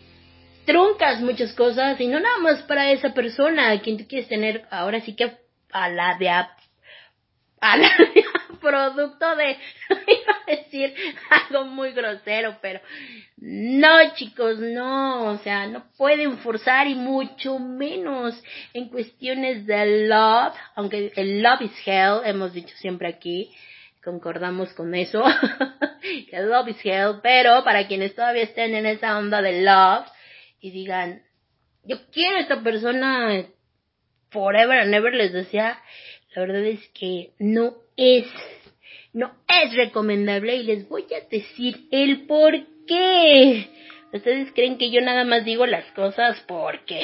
truncas 0.66 1.22
muchas 1.22 1.54
cosas 1.54 2.00
y 2.00 2.08
no 2.08 2.20
nada 2.20 2.38
más 2.40 2.62
para 2.64 2.92
esa 2.92 3.14
persona 3.14 3.72
a 3.72 3.82
quien 3.82 3.98
tú 3.98 4.08
quieres 4.08 4.30
tener 4.30 4.66
ahora 4.72 5.02
sí 5.02 5.16
que 5.16 5.38
a 5.72 5.90
la 5.90 6.18
de 6.18 6.30
a, 6.30 6.56
a 7.60 7.78
la 7.78 7.90
de 8.14 8.22
a 8.22 8.43
producto 8.64 9.36
de 9.36 9.52
iba 9.90 10.34
a 10.42 10.52
decir 10.56 10.96
algo 11.30 11.66
muy 11.66 11.92
grosero 11.92 12.58
pero 12.62 12.80
no 13.38 14.16
chicos 14.16 14.58
no 14.58 15.26
o 15.34 15.38
sea 15.40 15.68
no 15.68 15.84
pueden 15.98 16.38
forzar 16.40 16.88
y 16.88 16.96
mucho 16.96 17.60
menos 17.60 18.42
en 18.74 18.90
cuestiones 18.90 19.68
de 19.68 20.08
love 20.08 20.56
aunque 20.76 21.12
el 21.16 21.44
love 21.44 21.62
is 21.62 21.88
hell 21.88 22.22
hemos 22.26 22.54
dicho 22.54 22.76
siempre 22.78 23.10
aquí 23.10 23.52
concordamos 24.04 24.74
con 24.74 24.96
eso 24.96 25.24
que 26.02 26.40
love 26.40 26.70
is 26.70 26.84
hell 26.84 27.20
pero 27.22 27.64
para 27.64 27.88
quienes 27.88 28.16
todavía 28.16 28.44
estén 28.44 28.74
en 28.74 28.86
esa 28.86 29.18
onda 29.18 29.42
de 29.42 29.62
love 29.62 30.08
y 30.64 30.72
digan, 30.72 31.22
yo 31.84 31.98
quiero 32.14 32.38
a 32.38 32.40
esta 32.40 32.64
persona 32.64 33.46
forever 34.32 34.80
and 34.80 34.94
ever, 34.94 35.14
les 35.14 35.34
decía, 35.34 35.78
la 36.34 36.42
verdad 36.42 36.64
es 36.64 36.88
que 36.94 37.34
no 37.38 37.76
es, 37.98 38.26
no 39.14 39.32
es 39.48 39.76
recomendable 39.76 40.56
y 40.56 40.64
les 40.64 40.90
voy 40.90 41.06
a 41.14 41.28
decir 41.30 41.88
el 41.92 42.26
por 42.26 42.54
qué. 42.88 43.70
Ustedes 44.12 44.52
creen 44.54 44.78
que 44.78 44.92
yo 44.92 45.02
nada 45.02 45.24
más 45.24 45.46
digo 45.46 45.66
las 45.66 45.86
cosas 45.92 46.40
porque 46.48 47.02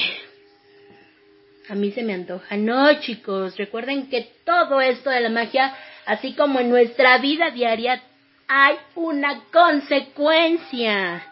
a 1.70 1.76
mí 1.76 1.91
se 1.91 2.03
me 2.03 2.14
antoja. 2.14 2.57
No, 2.57 2.99
chicos, 2.99 3.57
recuerden 3.57 4.10
que 4.10 4.28
todo 4.43 4.82
esto 4.82 5.10
de 5.10 5.22
la 5.22 5.30
magia, 5.30 5.76
así 6.05 6.34
como 6.34 6.60
en 6.60 6.70
nuestra 6.70 7.20
vida 7.20 7.51
diaria, 7.51 8.01
hay 8.47 8.76
una 8.95 9.43
consecuencia. 9.51 11.24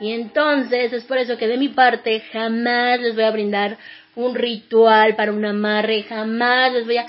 Y 0.00 0.12
entonces 0.12 0.92
es 0.92 1.04
por 1.04 1.18
eso 1.18 1.36
que 1.36 1.46
de 1.46 1.58
mi 1.58 1.68
parte 1.68 2.20
jamás 2.32 3.00
les 3.00 3.14
voy 3.14 3.24
a 3.24 3.30
brindar 3.30 3.76
un 4.14 4.34
ritual 4.34 5.14
para 5.14 5.32
un 5.32 5.44
amarre, 5.44 6.02
jamás 6.04 6.72
les 6.72 6.86
voy 6.86 6.96
a... 6.96 7.06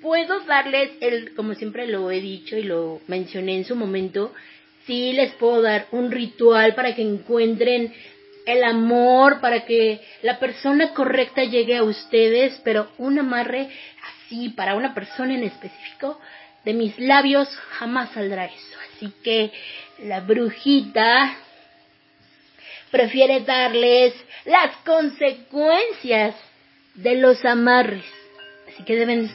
Puedo 0.00 0.40
darles 0.40 0.90
el, 1.00 1.34
como 1.34 1.54
siempre 1.54 1.86
lo 1.88 2.10
he 2.10 2.20
dicho 2.20 2.56
y 2.56 2.62
lo 2.62 3.00
mencioné 3.08 3.56
en 3.56 3.64
su 3.64 3.74
momento, 3.74 4.32
sí 4.86 5.12
les 5.12 5.32
puedo 5.32 5.60
dar 5.60 5.86
un 5.90 6.10
ritual 6.12 6.74
para 6.74 6.94
que 6.94 7.02
encuentren 7.02 7.92
el 8.46 8.64
amor, 8.64 9.40
para 9.40 9.64
que 9.66 10.00
la 10.22 10.38
persona 10.38 10.94
correcta 10.94 11.44
llegue 11.44 11.76
a 11.76 11.82
ustedes, 11.82 12.60
pero 12.64 12.88
un 12.96 13.18
amarre 13.18 13.68
así 14.02 14.48
para 14.50 14.76
una 14.76 14.94
persona 14.94 15.34
en 15.34 15.44
específico, 15.44 16.20
de 16.64 16.72
mis 16.74 16.98
labios 16.98 17.48
jamás 17.78 18.10
saldrá 18.12 18.46
eso. 18.46 18.78
Así 18.94 19.12
que 19.22 19.52
la 20.04 20.20
brujita 20.20 21.36
prefiere 22.90 23.40
darles 23.40 24.14
las 24.44 24.76
consecuencias 24.78 26.34
de 26.94 27.16
los 27.16 27.44
amarres. 27.44 28.04
Así 28.68 28.82
que 28.84 28.96
deben 28.96 29.30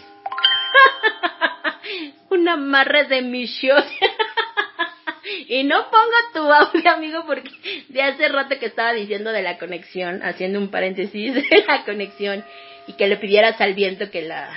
un 2.30 2.48
amarre 2.48 3.06
de 3.06 3.22
misión. 3.22 3.84
y 5.48 5.64
no 5.64 5.90
pongo 5.90 6.16
tu 6.34 6.52
audio, 6.52 6.92
amigo, 6.92 7.26
porque 7.26 7.52
de 7.90 8.02
hace 8.02 8.28
rato 8.30 8.60
que 8.60 8.68
estaba 8.68 8.94
diciendo 8.94 9.32
de 9.32 9.42
la 9.42 9.58
conexión, 9.58 10.22
haciendo 10.24 10.60
un 10.60 10.70
paréntesis 10.70 11.34
de 11.34 11.66
la 11.68 11.84
conexión, 11.86 12.44
y 12.88 12.94
que 12.94 13.08
le 13.08 13.18
pidieras 13.18 13.60
al 13.62 13.74
viento 13.74 14.12
que 14.12 14.24
la, 14.24 14.50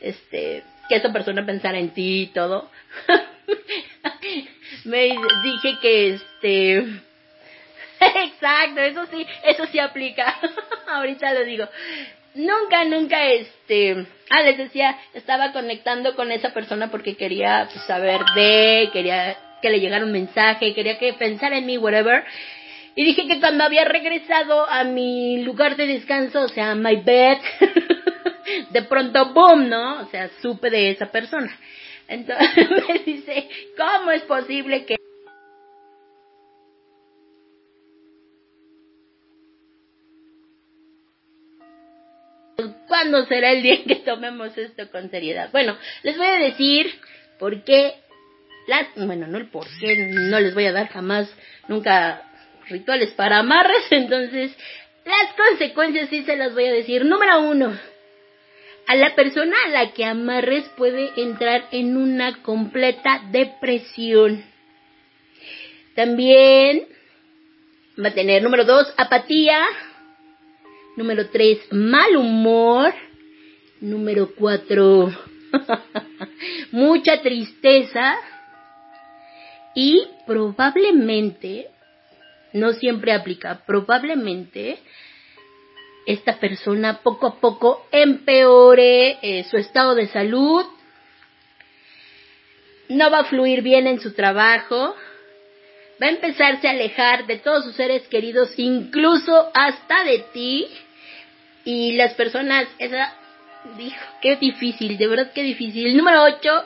este, 0.00 0.64
que 0.88 0.96
esa 0.96 1.12
persona 1.12 1.46
pensara 1.46 1.78
en 1.78 1.90
ti 1.90 2.22
y 2.22 2.26
todo. 2.28 2.70
Me 4.84 5.16
dije 5.44 5.78
que 5.80 6.14
este, 6.14 6.78
exacto, 8.00 8.80
eso 8.80 9.06
sí, 9.06 9.26
eso 9.44 9.66
sí 9.66 9.78
aplica. 9.78 10.38
Ahorita 10.88 11.32
lo 11.32 11.44
digo. 11.44 11.68
Nunca, 12.34 12.84
nunca, 12.84 13.26
este, 13.26 14.06
ah, 14.30 14.42
les 14.42 14.58
decía, 14.58 14.98
estaba 15.14 15.52
conectando 15.52 16.16
con 16.16 16.32
esa 16.32 16.52
persona 16.52 16.90
porque 16.90 17.16
quería 17.16 17.68
pues, 17.72 17.84
saber 17.86 18.20
de, 18.34 18.90
quería 18.92 19.36
que 19.62 19.70
le 19.70 19.80
llegara 19.80 20.04
un 20.04 20.12
mensaje, 20.12 20.74
quería 20.74 20.98
que 20.98 21.12
pensara 21.12 21.58
en 21.58 21.66
mí, 21.66 21.78
whatever. 21.78 22.24
Y 22.96 23.04
dije 23.04 23.26
que 23.28 23.40
cuando 23.40 23.64
había 23.64 23.84
regresado 23.84 24.68
a 24.68 24.82
mi 24.84 25.42
lugar 25.42 25.76
de 25.76 25.86
descanso, 25.86 26.42
o 26.42 26.48
sea, 26.48 26.74
my 26.74 26.96
bed, 26.96 27.38
de 28.70 28.82
pronto, 28.82 29.32
boom, 29.32 29.68
¿no? 29.68 30.02
O 30.02 30.06
sea, 30.10 30.28
supe 30.42 30.70
de 30.70 30.90
esa 30.90 31.06
persona. 31.06 31.56
Entonces 32.08 32.70
me 32.88 32.98
dice, 32.98 33.48
¿cómo 33.76 34.10
es 34.10 34.22
posible 34.22 34.84
que 34.84 34.96
¿Cuándo 43.04 43.26
será 43.26 43.52
el 43.52 43.62
día 43.62 43.74
en 43.74 43.84
que 43.84 43.96
tomemos 43.96 44.56
esto 44.56 44.90
con 44.90 45.10
seriedad? 45.10 45.50
Bueno, 45.52 45.76
les 46.04 46.16
voy 46.16 46.26
a 46.26 46.38
decir 46.38 46.90
por 47.38 47.62
qué, 47.62 47.96
las, 48.66 48.86
bueno, 48.96 49.26
no 49.26 49.36
el 49.36 49.50
por 49.50 49.66
qué, 49.78 49.94
no 50.08 50.40
les 50.40 50.54
voy 50.54 50.64
a 50.64 50.72
dar 50.72 50.88
jamás, 50.88 51.28
nunca 51.68 52.22
rituales 52.70 53.10
para 53.10 53.40
amarres, 53.40 53.84
entonces 53.90 54.56
las 55.04 55.34
consecuencias 55.36 56.08
sí 56.08 56.22
se 56.22 56.34
las 56.34 56.54
voy 56.54 56.64
a 56.64 56.72
decir. 56.72 57.04
Número 57.04 57.42
uno, 57.42 57.78
a 58.86 58.94
la 58.94 59.14
persona 59.14 59.54
a 59.66 59.68
la 59.68 59.92
que 59.92 60.06
amarres 60.06 60.64
puede 60.74 61.10
entrar 61.20 61.68
en 61.72 61.98
una 61.98 62.42
completa 62.42 63.20
depresión. 63.30 64.42
También 65.94 66.86
va 68.02 68.08
a 68.08 68.14
tener 68.14 68.42
número 68.42 68.64
dos, 68.64 68.94
apatía. 68.96 69.62
Número 70.96 71.28
tres, 71.30 71.58
mal 71.72 72.16
humor. 72.16 72.94
Número 73.80 74.30
cuatro, 74.34 75.12
mucha 76.72 77.20
tristeza. 77.20 78.16
Y 79.74 80.06
probablemente, 80.26 81.68
no 82.52 82.72
siempre 82.74 83.12
aplica, 83.12 83.62
probablemente 83.66 84.78
esta 86.06 86.38
persona 86.38 87.00
poco 87.02 87.26
a 87.26 87.40
poco 87.40 87.86
empeore 87.90 89.18
eh, 89.20 89.44
su 89.50 89.56
estado 89.56 89.94
de 89.94 90.06
salud, 90.08 90.64
no 92.88 93.10
va 93.10 93.20
a 93.20 93.24
fluir 93.24 93.62
bien 93.62 93.86
en 93.86 94.00
su 94.00 94.12
trabajo, 94.14 94.94
va 96.00 96.06
a 96.06 96.10
empezarse 96.10 96.68
a 96.68 96.72
alejar 96.72 97.26
de 97.26 97.38
todos 97.38 97.64
sus 97.64 97.74
seres 97.74 98.06
queridos, 98.08 98.52
incluso 98.58 99.50
hasta 99.54 100.04
de 100.04 100.18
ti, 100.32 100.68
y 101.64 101.92
las 101.92 102.14
personas, 102.14 102.66
esa, 102.78 103.14
dijo, 103.76 104.04
qué 104.20 104.36
difícil, 104.36 104.96
de 104.98 105.06
verdad 105.06 105.32
qué 105.34 105.42
difícil. 105.42 105.96
Número 105.96 106.22
8, 106.22 106.64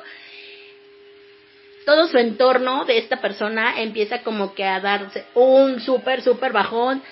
todo 1.87 2.09
su 2.09 2.19
entorno 2.19 2.85
de 2.85 2.99
esta 2.99 3.21
persona 3.21 3.81
empieza 3.81 4.23
como 4.23 4.55
que 4.55 4.65
a 4.65 4.81
darse 4.81 5.25
un 5.35 5.81
súper, 5.81 6.23
súper 6.23 6.53
bajón, 6.53 7.03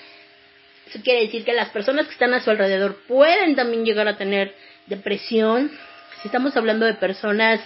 eso 0.89 0.99
quiere 1.03 1.21
decir 1.21 1.43
que 1.43 1.53
las 1.53 1.69
personas 1.69 2.05
que 2.05 2.13
están 2.13 2.33
a 2.33 2.41
su 2.41 2.49
alrededor 2.49 2.95
pueden 3.07 3.55
también 3.55 3.83
llegar 3.83 4.07
a 4.07 4.17
tener 4.17 4.55
depresión. 4.85 5.69
Si 6.21 6.29
estamos 6.29 6.55
hablando 6.55 6.85
de 6.85 6.93
personas, 6.93 7.59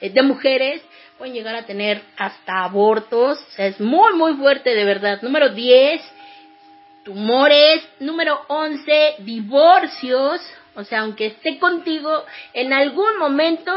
eh, 0.00 0.10
de 0.10 0.22
mujeres, 0.22 0.80
pueden 1.16 1.34
llegar 1.34 1.56
a 1.56 1.66
tener 1.66 2.00
hasta 2.16 2.62
abortos. 2.62 3.38
O 3.38 3.50
sea, 3.50 3.66
es 3.66 3.80
muy, 3.80 4.14
muy 4.14 4.34
fuerte 4.34 4.74
de 4.74 4.84
verdad. 4.84 5.20
Número 5.22 5.48
10, 5.48 6.00
tumores. 7.08 7.82
Número 8.00 8.38
11, 8.48 9.16
divorcios. 9.20 10.40
O 10.76 10.84
sea, 10.84 11.00
aunque 11.00 11.26
esté 11.26 11.58
contigo, 11.58 12.24
en 12.52 12.72
algún 12.72 13.18
momento 13.18 13.72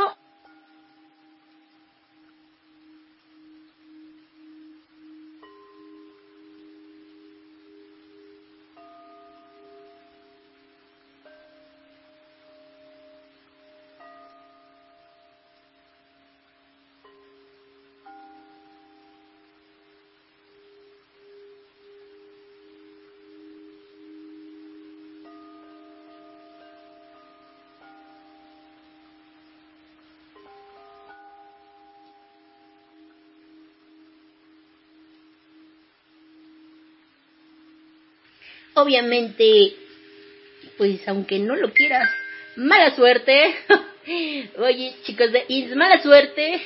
obviamente, 38.81 39.75
pues 40.77 41.07
aunque 41.07 41.39
no 41.39 41.55
lo 41.55 41.71
quieras, 41.73 42.09
mala 42.55 42.95
suerte. 42.95 43.55
Oye, 44.57 44.93
chicos 45.03 45.31
de 45.31 45.73
mala 45.75 46.01
suerte. 46.01 46.61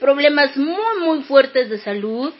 Problemas 0.00 0.56
muy, 0.56 0.98
muy 1.00 1.22
fuertes 1.22 1.70
de 1.70 1.78
salud. 1.78 2.32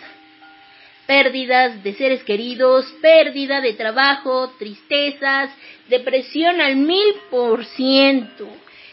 Pérdidas 1.06 1.82
de 1.82 1.94
seres 1.94 2.22
queridos, 2.22 2.86
pérdida 3.00 3.60
de 3.60 3.74
trabajo, 3.74 4.54
tristezas, 4.58 5.50
depresión 5.88 6.60
al 6.60 6.76
mil 6.76 7.14
por 7.30 7.64
ciento. 7.64 8.48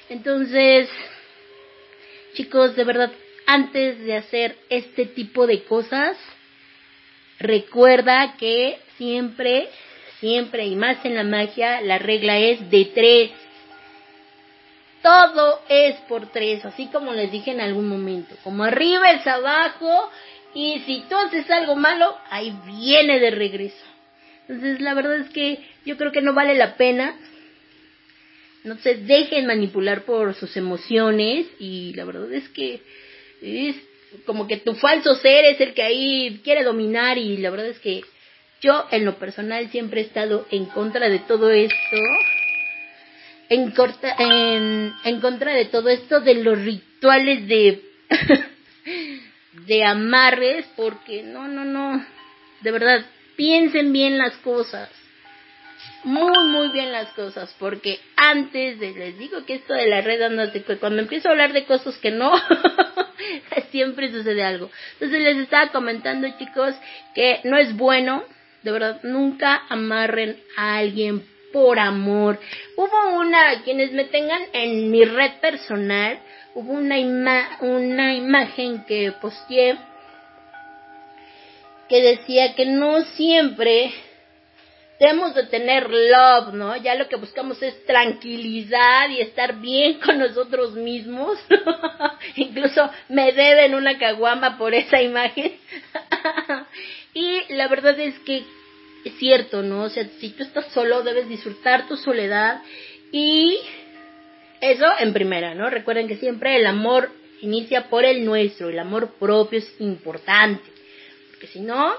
Entonces, 0.09 0.89
chicos, 2.33 2.75
de 2.75 2.83
verdad, 2.83 3.11
antes 3.45 3.99
de 3.99 4.15
hacer 4.15 4.55
este 4.69 5.05
tipo 5.05 5.45
de 5.45 5.63
cosas, 5.63 6.17
recuerda 7.39 8.35
que 8.37 8.79
siempre, 8.97 9.69
siempre 10.19 10.65
y 10.65 10.75
más 10.75 11.03
en 11.05 11.15
la 11.15 11.23
magia, 11.23 11.81
la 11.81 11.97
regla 11.97 12.37
es 12.37 12.69
de 12.69 12.85
tres. 12.85 13.31
Todo 15.01 15.61
es 15.69 15.95
por 16.09 16.31
tres, 16.31 16.65
así 16.65 16.87
como 16.87 17.13
les 17.13 17.31
dije 17.31 17.51
en 17.51 17.61
algún 17.61 17.87
momento. 17.87 18.35
Como 18.43 18.63
arriba 18.63 19.11
es 19.11 19.25
abajo 19.25 20.11
y 20.53 20.79
si 20.85 21.03
tú 21.09 21.15
haces 21.15 21.49
algo 21.49 21.75
malo, 21.75 22.17
ahí 22.29 22.53
viene 22.65 23.19
de 23.19 23.31
regreso. 23.31 23.85
Entonces 24.47 24.81
la 24.81 24.93
verdad 24.93 25.19
es 25.19 25.29
que 25.29 25.63
yo 25.85 25.95
creo 25.95 26.11
que 26.11 26.21
no 26.21 26.33
vale 26.33 26.55
la 26.55 26.75
pena. 26.75 27.17
No 28.65 28.75
se 28.79 28.95
dejen 28.95 29.45
manipular 29.45 30.03
por 30.03 30.35
sus 30.35 30.57
emociones 30.57 31.45
y 31.59 31.93
la 31.93 32.03
verdad 32.03 32.33
es 32.33 32.49
que 32.49 32.81
es 33.41 33.77
como 34.25 34.47
que 34.47 34.57
tu 34.57 34.75
falso 34.75 35.13
ser 35.15 35.45
es 35.45 35.61
el 35.61 35.73
que 35.73 35.83
ahí 35.83 36.41
quiere 36.43 36.63
dominar 36.63 37.17
y 37.17 37.37
la 37.37 37.49
verdad 37.49 37.67
es 37.67 37.79
que 37.79 38.03
yo, 38.61 38.85
en 38.91 39.05
lo 39.05 39.17
personal, 39.17 39.69
siempre 39.69 40.01
he 40.01 40.03
estado 40.03 40.45
en 40.51 40.65
contra 40.65 41.09
de 41.09 41.19
todo 41.19 41.49
esto. 41.51 41.75
En, 43.49 43.71
contra 43.71 45.53
de 45.53 45.65
todo 45.65 45.89
esto 45.89 46.19
de 46.19 46.35
los 46.35 46.59
rituales 46.59 47.47
de 47.47 47.81
de 49.65 49.83
amarres 49.83 50.65
porque 50.75 51.23
no, 51.23 51.47
no, 51.47 51.65
no, 51.65 52.05
de 52.61 52.71
verdad, 52.71 53.05
piensen 53.35 53.93
bien 53.93 54.17
las 54.17 54.35
cosas. 54.37 54.89
Muy, 56.03 56.43
muy 56.45 56.69
bien 56.69 56.91
las 56.91 57.09
cosas, 57.09 57.53
porque 57.59 57.99
antes 58.15 58.79
de, 58.79 58.91
les 58.91 59.17
digo 59.17 59.45
que 59.45 59.55
esto 59.55 59.73
de 59.73 59.87
la 59.87 60.01
red 60.01 60.21
anda, 60.21 60.51
cuando 60.79 61.01
empiezo 61.01 61.27
a 61.27 61.31
hablar 61.31 61.53
de 61.53 61.65
cosas 61.65 61.97
que 61.97 62.11
no, 62.11 62.31
siempre 63.71 64.11
sucede 64.11 64.43
algo. 64.43 64.69
Entonces 64.93 65.21
les 65.21 65.37
estaba 65.37 65.71
comentando, 65.71 66.27
chicos, 66.37 66.75
que 67.13 67.41
no 67.43 67.57
es 67.57 67.75
bueno, 67.75 68.23
de 68.63 68.71
verdad, 68.71 68.99
nunca 69.03 69.63
amarren 69.69 70.37
a 70.57 70.77
alguien 70.77 71.25
por 71.51 71.79
amor. 71.79 72.39
Hubo 72.75 73.17
una, 73.17 73.61
quienes 73.63 73.91
me 73.91 74.05
tengan 74.05 74.41
en 74.53 74.91
mi 74.91 75.03
red 75.03 75.33
personal, 75.41 76.19
hubo 76.55 76.73
una, 76.73 76.97
ima 76.97 77.57
una 77.61 78.13
imagen 78.13 78.85
que 78.85 79.13
posteé 79.21 79.77
que 81.89 82.01
decía 82.03 82.53
que 82.53 82.67
no 82.67 83.01
siempre 83.01 83.91
debemos 84.99 85.33
de 85.33 85.43
tener 85.43 85.89
love, 85.89 86.53
¿no? 86.53 86.75
Ya 86.75 86.95
lo 86.95 87.07
que 87.07 87.15
buscamos 87.15 87.61
es 87.61 87.85
tranquilidad 87.85 89.09
y 89.09 89.21
estar 89.21 89.59
bien 89.59 89.99
con 89.99 90.19
nosotros 90.19 90.73
mismos. 90.73 91.39
Incluso 92.35 92.89
me 93.07 93.31
deben 93.31 93.75
una 93.75 93.97
caguama 93.97 94.57
por 94.57 94.73
esa 94.73 95.01
imagen. 95.01 95.53
y 97.13 97.53
la 97.53 97.67
verdad 97.69 97.97
es 97.99 98.19
que 98.19 98.43
es 99.05 99.13
cierto, 99.17 99.63
¿no? 99.63 99.83
O 99.83 99.89
sea, 99.89 100.05
si 100.19 100.31
tú 100.31 100.43
estás 100.43 100.67
solo, 100.73 101.01
debes 101.03 101.29
disfrutar 101.29 101.87
tu 101.87 101.95
soledad 101.95 102.61
y 103.13 103.57
eso 104.59 104.85
en 104.99 105.13
primera, 105.13 105.55
¿no? 105.55 105.69
Recuerden 105.69 106.09
que 106.09 106.17
siempre 106.17 106.57
el 106.57 106.67
amor 106.67 107.09
inicia 107.41 107.89
por 107.89 108.03
el 108.03 108.25
nuestro, 108.25 108.67
el 108.67 108.79
amor 108.79 109.13
propio 109.17 109.59
es 109.59 109.75
importante, 109.79 110.69
porque 111.29 111.47
si 111.47 111.61
no, 111.61 111.93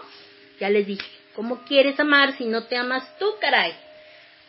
ya 0.60 0.68
les 0.68 0.86
dije, 0.86 1.19
¿Cómo 1.41 1.65
quieres 1.65 1.99
amar 1.99 2.37
si 2.37 2.45
no 2.45 2.65
te 2.65 2.77
amas 2.77 3.03
tú, 3.19 3.25
caray? 3.41 3.73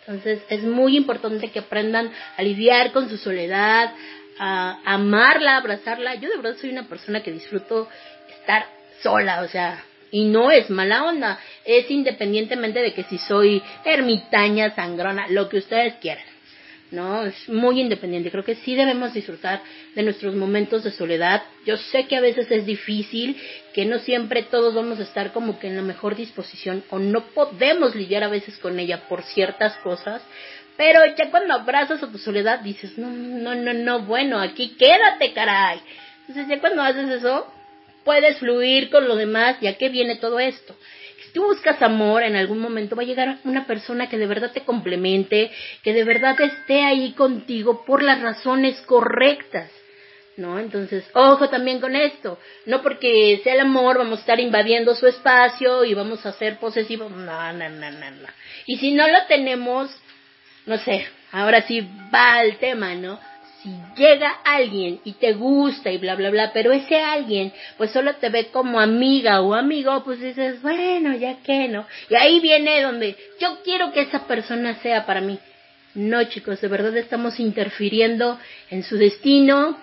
Entonces 0.01 0.41
es 0.49 0.61
muy 0.63 0.97
importante 0.97 1.49
que 1.49 1.59
aprendan 1.59 2.11
a 2.35 2.43
lidiar 2.43 2.91
con 2.91 3.07
su 3.07 3.15
soledad, 3.15 3.93
a 4.37 4.77
amarla, 4.83 5.55
abrazarla. 5.55 6.15
Yo 6.15 6.27
de 6.27 6.35
verdad 6.35 6.57
soy 6.59 6.69
una 6.71 6.89
persona 6.89 7.23
que 7.23 7.31
disfruto 7.31 7.87
estar 8.37 8.65
sola, 9.01 9.41
o 9.43 9.47
sea, 9.47 9.81
y 10.11 10.25
no 10.25 10.51
es 10.51 10.69
mala 10.69 11.05
onda, 11.05 11.39
es 11.63 11.89
independientemente 11.89 12.81
de 12.81 12.93
que 12.93 13.03
si 13.03 13.17
soy 13.19 13.63
ermitaña, 13.85 14.75
sangrona, 14.75 15.27
lo 15.29 15.47
que 15.47 15.59
ustedes 15.59 15.93
quieran. 16.01 16.25
¿No? 16.91 17.23
Es 17.23 17.49
muy 17.49 17.79
independiente. 17.79 18.31
Creo 18.31 18.43
que 18.43 18.55
sí 18.55 18.75
debemos 18.75 19.13
disfrutar 19.13 19.61
de 19.95 20.03
nuestros 20.03 20.35
momentos 20.35 20.83
de 20.83 20.91
soledad. 20.91 21.41
Yo 21.65 21.77
sé 21.77 22.05
que 22.07 22.17
a 22.17 22.21
veces 22.21 22.51
es 22.51 22.65
difícil, 22.65 23.37
que 23.73 23.85
no 23.85 23.99
siempre 23.99 24.43
todos 24.43 24.75
vamos 24.75 24.99
a 24.99 25.03
estar 25.03 25.31
como 25.31 25.57
que 25.59 25.67
en 25.67 25.77
la 25.77 25.81
mejor 25.81 26.15
disposición 26.15 26.83
o 26.89 26.99
no 26.99 27.25
podemos 27.27 27.95
lidiar 27.95 28.23
a 28.23 28.29
veces 28.29 28.57
con 28.57 28.77
ella 28.79 29.07
por 29.07 29.23
ciertas 29.23 29.75
cosas. 29.77 30.21
Pero 30.77 30.99
ya 31.17 31.31
cuando 31.31 31.53
abrazas 31.53 32.03
a 32.03 32.11
tu 32.11 32.17
soledad 32.17 32.59
dices, 32.59 32.97
no, 32.97 33.09
no, 33.09 33.55
no, 33.55 33.73
no, 33.73 34.01
bueno, 34.01 34.39
aquí 34.39 34.75
quédate, 34.77 35.33
caray. 35.33 35.79
Entonces 36.27 36.47
ya 36.47 36.59
cuando 36.59 36.81
haces 36.81 37.09
eso, 37.09 37.51
puedes 38.03 38.37
fluir 38.37 38.89
con 38.89 39.07
lo 39.07 39.15
demás, 39.15 39.57
ya 39.61 39.77
que 39.77 39.89
viene 39.89 40.17
todo 40.17 40.39
esto 40.39 40.75
tú 41.33 41.43
buscas 41.43 41.81
amor, 41.81 42.23
en 42.23 42.35
algún 42.35 42.59
momento 42.59 42.95
va 42.95 43.03
a 43.03 43.05
llegar 43.05 43.37
una 43.43 43.65
persona 43.65 44.09
que 44.09 44.17
de 44.17 44.27
verdad 44.27 44.51
te 44.51 44.61
complemente, 44.61 45.51
que 45.83 45.93
de 45.93 46.03
verdad 46.03 46.39
esté 46.39 46.83
ahí 46.83 47.13
contigo 47.13 47.85
por 47.85 48.03
las 48.03 48.21
razones 48.21 48.79
correctas. 48.81 49.69
¿No? 50.37 50.57
Entonces, 50.57 51.03
ojo 51.13 51.49
también 51.49 51.81
con 51.81 51.95
esto. 51.95 52.39
No 52.65 52.81
porque 52.81 53.41
sea 53.43 53.53
el 53.53 53.59
amor 53.59 53.97
vamos 53.97 54.19
a 54.19 54.21
estar 54.21 54.39
invadiendo 54.39 54.95
su 54.95 55.05
espacio 55.05 55.83
y 55.83 55.93
vamos 55.93 56.25
a 56.25 56.31
ser 56.31 56.57
posesivos. 56.57 57.11
No, 57.11 57.53
no, 57.53 57.69
no, 57.69 57.91
no, 57.91 58.11
no. 58.11 58.27
Y 58.65 58.77
si 58.77 58.93
no 58.93 59.07
lo 59.07 59.25
tenemos, 59.27 59.91
no 60.65 60.77
sé, 60.77 61.05
ahora 61.31 61.61
sí 61.63 61.85
va 62.13 62.43
el 62.43 62.57
tema, 62.57 62.95
¿no? 62.95 63.19
Si 63.61 63.75
llega 63.95 64.29
alguien 64.43 64.99
y 65.03 65.13
te 65.13 65.33
gusta 65.33 65.91
y 65.91 65.97
bla, 65.97 66.15
bla, 66.15 66.29
bla, 66.29 66.51
pero 66.53 66.71
ese 66.71 66.99
alguien 66.99 67.53
pues 67.77 67.91
solo 67.91 68.15
te 68.15 68.29
ve 68.29 68.47
como 68.47 68.79
amiga 68.79 69.41
o 69.41 69.53
amigo, 69.53 70.03
pues 70.03 70.19
dices, 70.19 70.61
bueno, 70.61 71.15
ya 71.15 71.37
que, 71.43 71.67
¿no? 71.67 71.85
Y 72.09 72.15
ahí 72.15 72.39
viene 72.39 72.81
donde 72.81 73.15
yo 73.39 73.59
quiero 73.63 73.91
que 73.91 74.01
esa 74.01 74.25
persona 74.27 74.75
sea 74.81 75.05
para 75.05 75.21
mí. 75.21 75.37
No, 75.93 76.23
chicos, 76.23 76.61
de 76.61 76.67
verdad 76.69 76.95
estamos 76.97 77.39
interfiriendo 77.39 78.39
en 78.69 78.83
su 78.83 78.97
destino, 78.97 79.77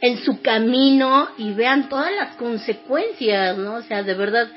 en 0.00 0.18
su 0.18 0.40
camino 0.40 1.28
y 1.36 1.52
vean 1.52 1.88
todas 1.88 2.12
las 2.12 2.34
consecuencias, 2.36 3.58
¿no? 3.58 3.74
O 3.74 3.82
sea, 3.82 4.02
de 4.02 4.14
verdad, 4.14 4.48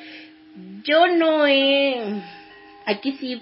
yo 0.84 1.08
no 1.08 1.46
he, 1.46 2.22
aquí 2.86 3.18
sí, 3.20 3.42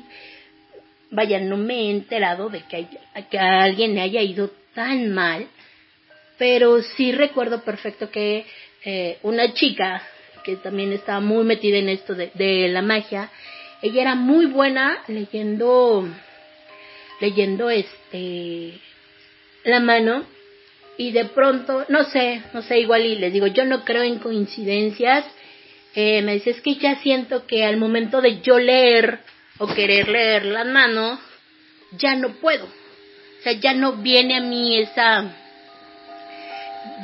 vaya, 1.12 1.40
no 1.40 1.58
me 1.58 1.76
he 1.76 1.92
enterado 1.92 2.50
de 2.50 2.64
que, 2.64 2.88
a 3.38 3.64
alguien 3.64 3.94
le 3.96 4.02
haya 4.02 4.22
ido 4.22 4.52
tan 4.74 5.14
mal, 5.14 5.48
pero 6.38 6.82
sí 6.82 7.12
recuerdo 7.12 7.62
perfecto 7.62 8.10
que 8.10 8.46
eh, 8.84 9.20
una 9.22 9.54
chica 9.54 10.02
que 10.44 10.56
también 10.56 10.92
estaba 10.92 11.20
muy 11.20 11.44
metida 11.44 11.78
en 11.78 11.90
esto 11.90 12.16
de, 12.16 12.32
de 12.34 12.68
la 12.70 12.82
magia, 12.82 13.30
ella 13.82 14.02
era 14.02 14.16
muy 14.16 14.48
buena 14.48 15.04
leyendo, 15.08 16.08
leyendo 17.20 17.70
este, 17.70 18.80
la 19.64 19.80
mano 19.80 20.26
y 20.98 21.12
de 21.12 21.26
pronto, 21.26 21.86
no 21.90 22.04
sé, 22.06 22.42
no 22.54 22.62
sé, 22.62 22.80
igual 22.80 23.06
y 23.06 23.16
les 23.16 23.34
digo, 23.34 23.48
yo 23.48 23.66
no 23.66 23.84
creo 23.84 24.04
en 24.04 24.20
coincidencias, 24.20 25.26
eh, 25.96 26.22
me 26.22 26.36
dice, 26.36 26.52
es 26.52 26.62
que 26.62 26.76
ya 26.76 26.96
siento 27.02 27.46
que 27.48 27.66
al 27.66 27.78
momento 27.78 28.22
de 28.22 28.42
yo 28.42 28.60
leer 28.60 29.20
o 29.62 29.68
querer 29.68 30.08
leer 30.08 30.46
las 30.46 30.66
manos, 30.66 31.20
ya 31.92 32.16
no 32.16 32.34
puedo. 32.42 32.66
O 32.66 33.44
sea, 33.44 33.54
ya 33.54 33.74
no 33.74 33.94
viene 33.94 34.38
a 34.38 34.42
mí 34.42 34.80
esa, 34.80 35.32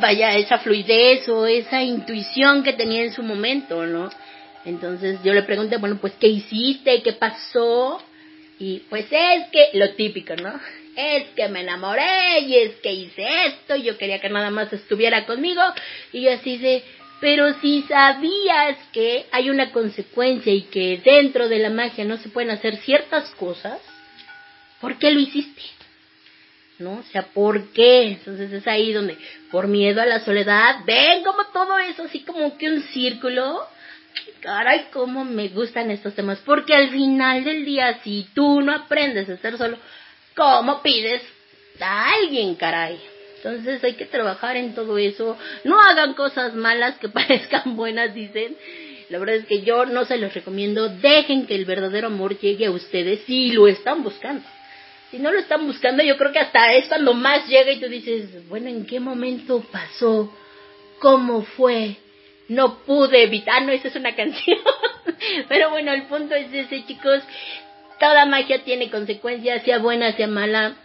vaya, 0.02 0.36
esa 0.36 0.58
fluidez 0.58 1.30
o 1.30 1.46
esa 1.46 1.84
intuición 1.84 2.64
que 2.64 2.74
tenía 2.74 3.04
en 3.04 3.14
su 3.14 3.22
momento, 3.22 3.86
¿no? 3.86 4.10
Entonces 4.66 5.20
yo 5.24 5.36
le 5.36 5.44
pregunté, 5.44 5.78
bueno, 5.78 5.98
pues, 6.02 6.14
¿qué 6.20 6.28
hiciste? 6.28 7.04
¿Qué 7.04 7.14
pasó? 7.14 8.02
Y 8.60 8.80
pues 8.90 9.06
es 9.12 9.48
que, 9.52 9.70
lo 9.74 9.92
típico, 9.94 10.36
¿no? 10.36 10.60
Es 10.96 11.30
que 11.36 11.48
me 11.50 11.62
enamoré 11.62 12.40
y 12.40 12.56
es 12.56 12.76
que 12.78 12.92
hice 12.92 13.46
esto, 13.46 13.76
y 13.76 13.84
yo 13.84 14.00
quería 14.00 14.20
que 14.20 14.30
nada 14.30 14.50
más 14.50 14.74
estuviera 14.74 15.28
conmigo, 15.28 15.62
y 16.12 16.28
así 16.28 16.58
de, 16.58 16.84
pero 17.20 17.54
si 17.62 17.82
sabías 17.84 18.78
que 18.92 19.26
hay 19.32 19.50
una 19.50 19.72
consecuencia 19.72 20.54
y 20.54 20.64
que 20.64 21.02
dentro 21.04 21.50
de 21.50 21.60
la 21.60 21.70
magia 21.70 22.06
no 22.06 22.18
se 22.18 22.30
pueden 22.30 22.52
hacer 22.52 22.78
ciertas 22.78 23.30
cosas, 23.32 23.80
¿por 24.80 24.98
qué 25.00 25.12
lo 25.12 25.20
hiciste? 25.20 25.62
¿No? 26.80 27.00
O 27.00 27.04
sea, 27.12 27.24
¿por 27.24 27.72
qué? 27.74 28.04
Entonces 28.04 28.52
es 28.52 28.68
ahí 28.68 28.94
donde, 28.94 29.18
por 29.50 29.68
miedo 29.68 30.00
a 30.00 30.06
la 30.06 30.20
soledad, 30.20 30.82
ven 30.86 31.24
como 31.24 31.46
todo 31.52 31.80
eso, 31.80 32.04
así 32.04 32.20
como 32.20 32.56
que 32.58 32.70
un 32.70 32.82
círculo. 32.82 33.68
Caray, 34.42 34.88
cómo 34.92 35.26
me 35.26 35.48
gustan 35.48 35.90
estos 35.90 36.14
temas. 36.14 36.38
Porque 36.46 36.76
al 36.76 36.92
final 36.92 37.44
del 37.44 37.66
día, 37.66 38.00
si 38.04 38.28
tú 38.36 38.62
no 38.62 38.74
aprendes 38.74 39.28
a 39.28 39.34
estar 39.34 39.58
solo, 39.58 39.78
¿cómo 40.36 40.84
pides 40.84 41.24
a 41.80 42.14
alguien, 42.14 42.54
caray? 42.56 43.00
Entonces 43.38 43.84
hay 43.84 43.94
que 43.94 44.06
trabajar 44.06 44.58
en 44.58 44.74
todo 44.74 44.98
eso. 44.98 45.38
No 45.64 45.82
hagan 45.82 46.14
cosas 46.14 46.54
malas 46.54 46.98
que 46.98 47.10
parezcan 47.10 47.76
buenas, 47.76 48.14
dicen. 48.14 48.56
La 49.10 49.20
verdad 49.20 49.36
es 49.36 49.46
que 49.46 49.62
yo 49.62 49.86
no 49.86 50.06
se 50.06 50.18
los 50.18 50.34
recomiendo. 50.34 50.90
Dejen 50.90 51.48
que 51.48 51.56
el 51.56 51.66
verdadero 51.66 52.08
amor 52.08 52.38
llegue 52.40 52.66
a 52.66 52.72
ustedes 52.72 53.22
si 53.26 53.52
lo 53.52 53.68
están 53.68 54.04
buscando. 54.04 54.44
Si 55.12 55.20
no 55.20 55.32
lo 55.32 55.40
están 55.40 55.66
buscando, 55.66 56.04
yo 56.04 56.18
creo 56.18 56.34
que 56.34 56.40
hasta 56.40 56.74
es 56.74 56.88
cuando 56.88 57.14
más 57.14 57.48
llega 57.48 57.72
y 57.72 57.80
tú 57.80 57.88
dices, 57.88 58.48
bueno, 58.50 58.68
¿en 58.68 58.86
qué 58.86 59.00
momento 59.00 59.64
pasó? 59.72 60.34
¿Cómo 61.00 61.44
fue? 61.44 61.96
No 62.50 62.80
pude 62.80 63.24
evitar, 63.24 63.62
no, 63.64 63.72
esa 63.72 63.88
es 63.88 63.96
una 63.96 64.16
canción. 64.18 64.60
Pero 65.48 65.70
bueno, 65.70 65.94
el 65.94 66.04
punto 66.04 66.36
es 66.36 66.54
ese, 66.54 66.86
chicos. 66.86 67.24
Toda 68.02 68.26
magia 68.26 68.64
tiene 68.66 68.90
consecuencias, 68.90 69.64
sea 69.64 69.80
buena, 69.80 70.12
sea 70.12 70.28
mala 70.28 70.76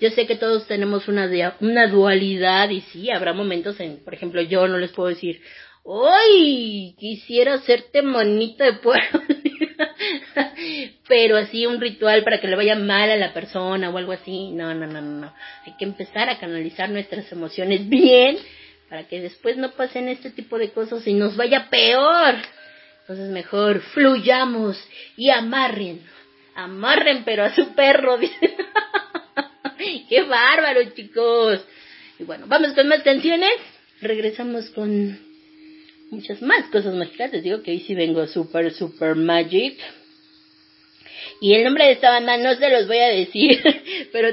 yo 0.00 0.10
sé 0.10 0.26
que 0.26 0.36
todos 0.36 0.66
tenemos 0.66 1.08
una, 1.08 1.56
una 1.60 1.86
dualidad 1.88 2.70
y 2.70 2.80
sí, 2.80 3.10
habrá 3.10 3.32
momentos 3.32 3.78
en, 3.80 4.02
por 4.04 4.14
ejemplo, 4.14 4.40
yo 4.42 4.66
no 4.66 4.78
les 4.78 4.92
puedo 4.92 5.08
decir, 5.08 5.40
¡Uy! 5.82 6.94
Quisiera 6.98 7.54
hacerte 7.54 8.02
monito 8.02 8.64
de 8.64 8.74
pueblo. 8.74 9.22
Pero 11.08 11.36
así 11.36 11.66
un 11.66 11.80
ritual 11.80 12.22
para 12.22 12.40
que 12.40 12.48
le 12.48 12.56
vaya 12.56 12.76
mal 12.76 13.10
a 13.10 13.16
la 13.16 13.32
persona 13.32 13.90
o 13.90 13.96
algo 13.96 14.12
así. 14.12 14.50
No, 14.50 14.74
no, 14.74 14.86
no, 14.86 15.00
no. 15.00 15.32
Hay 15.66 15.74
que 15.78 15.84
empezar 15.84 16.28
a 16.28 16.38
canalizar 16.38 16.90
nuestras 16.90 17.30
emociones 17.32 17.88
bien 17.88 18.38
para 18.88 19.08
que 19.08 19.20
después 19.20 19.56
no 19.56 19.70
pasen 19.72 20.08
este 20.08 20.30
tipo 20.30 20.58
de 20.58 20.70
cosas 20.70 21.06
y 21.06 21.14
nos 21.14 21.36
vaya 21.36 21.70
peor. 21.70 22.34
Entonces 23.02 23.30
mejor 23.30 23.80
fluyamos 23.80 24.76
y 25.16 25.30
amarren. 25.30 26.02
Amarren 26.54 27.24
pero 27.24 27.44
a 27.44 27.54
su 27.54 27.74
perro. 27.74 28.18
¡Qué 30.08 30.22
bárbaro, 30.22 30.82
chicos! 30.94 31.60
Y 32.18 32.24
bueno, 32.24 32.46
vamos 32.48 32.72
con 32.74 32.88
más 32.88 33.02
canciones. 33.02 33.52
regresamos 34.00 34.70
con 34.70 35.18
muchas 36.10 36.42
más 36.42 36.66
cosas 36.70 36.94
mágicas. 36.94 37.32
Les 37.32 37.42
digo 37.42 37.62
que 37.62 37.72
hoy 37.72 37.80
sí 37.80 37.94
vengo 37.94 38.26
super, 38.26 38.72
super 38.72 39.14
magic. 39.14 39.78
Y 41.40 41.54
el 41.54 41.64
nombre 41.64 41.86
de 41.86 41.92
esta 41.92 42.10
banda 42.10 42.36
no 42.36 42.54
se 42.54 42.68
los 42.68 42.86
voy 42.86 42.98
a 42.98 43.08
decir, 43.08 43.60
pero 44.12 44.28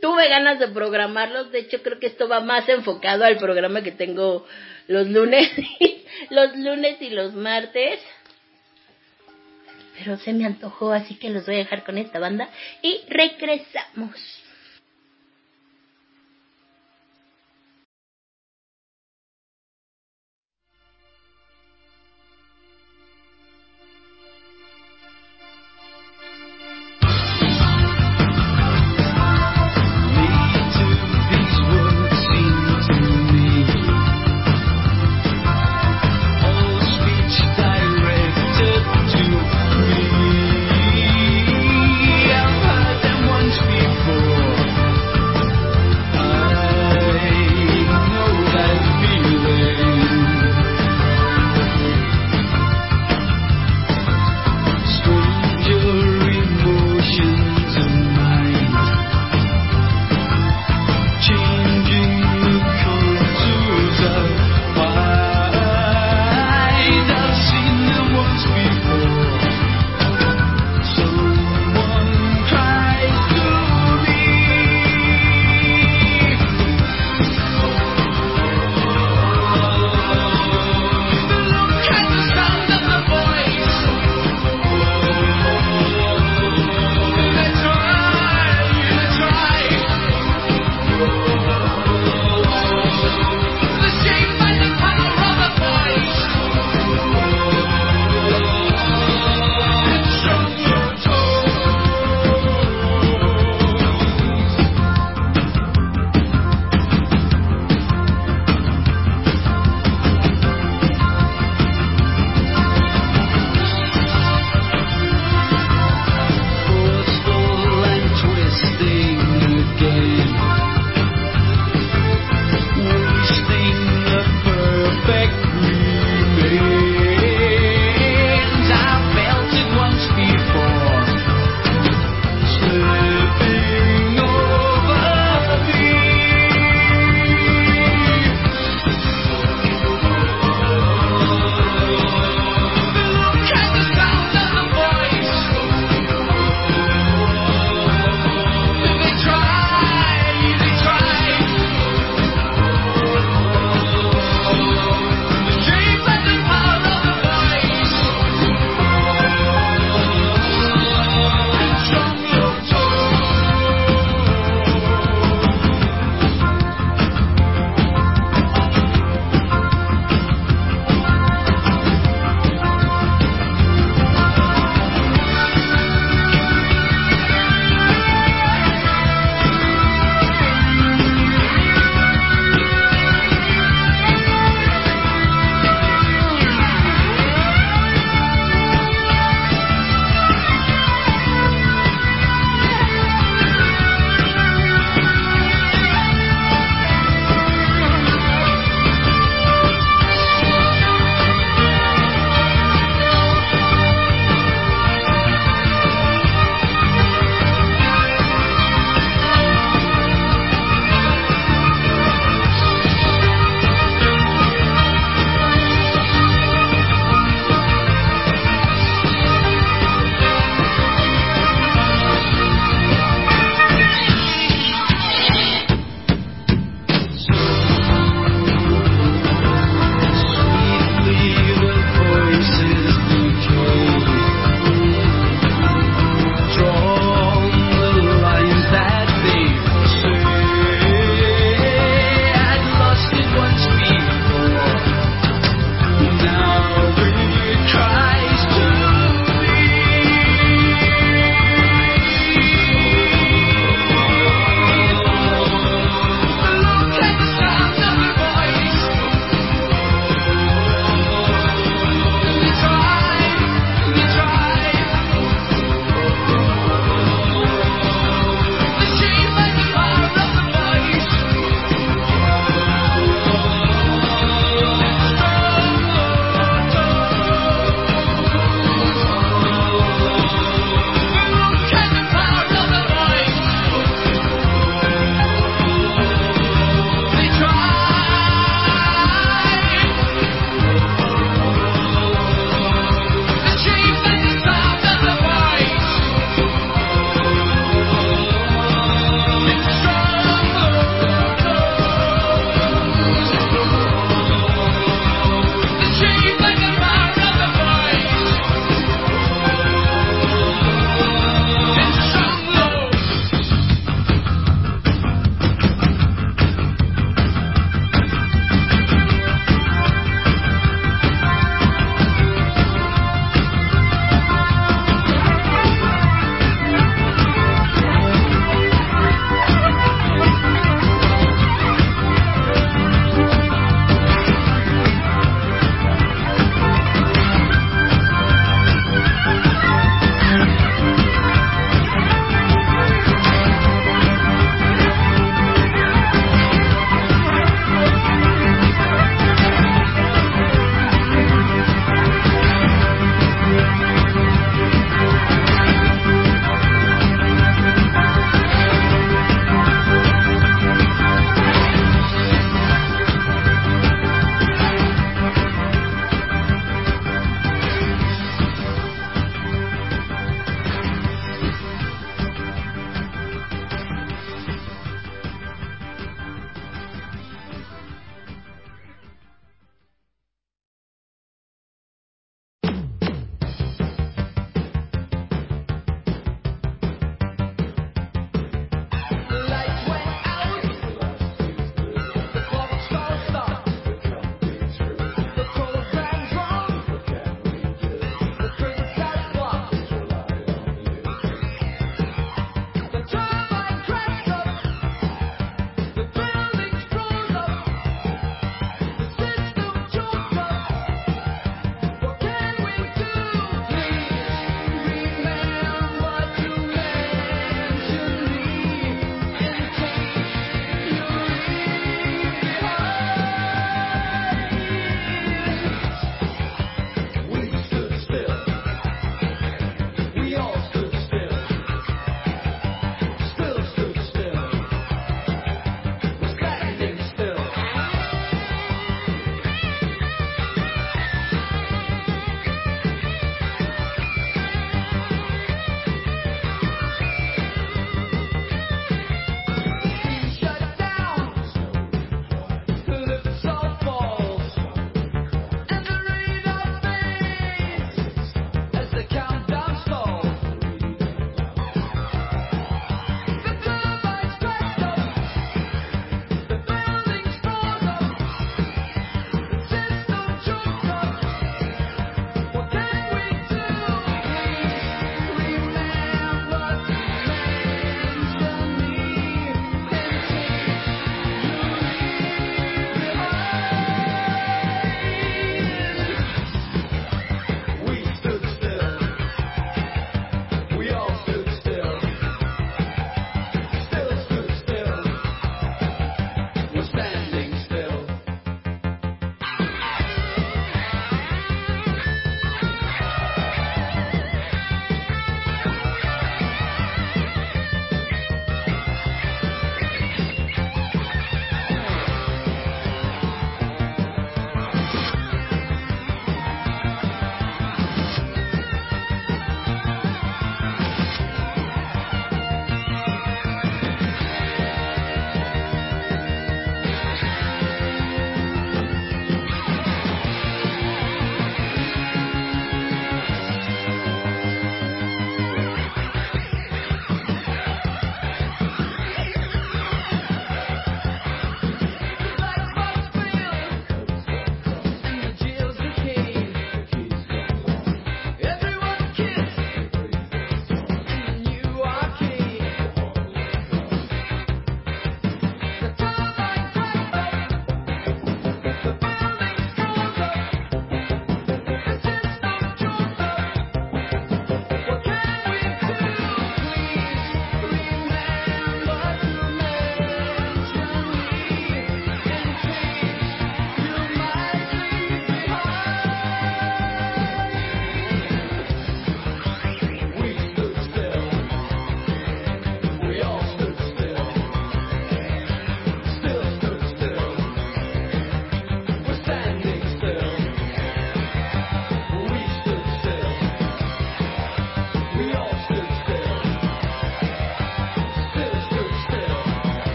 tuve 0.00 0.28
ganas 0.28 0.60
de 0.60 0.68
programarlos. 0.68 1.50
De 1.50 1.60
hecho, 1.60 1.82
creo 1.82 1.98
que 1.98 2.06
esto 2.06 2.28
va 2.28 2.40
más 2.40 2.68
enfocado 2.68 3.24
al 3.24 3.38
programa 3.38 3.82
que 3.82 3.92
tengo 3.92 4.46
los 4.86 5.08
lunes, 5.08 5.50
los 6.30 6.56
lunes 6.56 7.00
y 7.00 7.10
los 7.10 7.34
martes. 7.34 8.00
Pero 9.98 10.16
se 10.18 10.32
me 10.32 10.46
antojó, 10.46 10.92
así 10.92 11.16
que 11.16 11.30
los 11.30 11.46
voy 11.46 11.56
a 11.56 11.58
dejar 11.58 11.84
con 11.84 11.98
esta 11.98 12.18
banda 12.18 12.48
y 12.82 13.00
regresamos. 13.08 14.41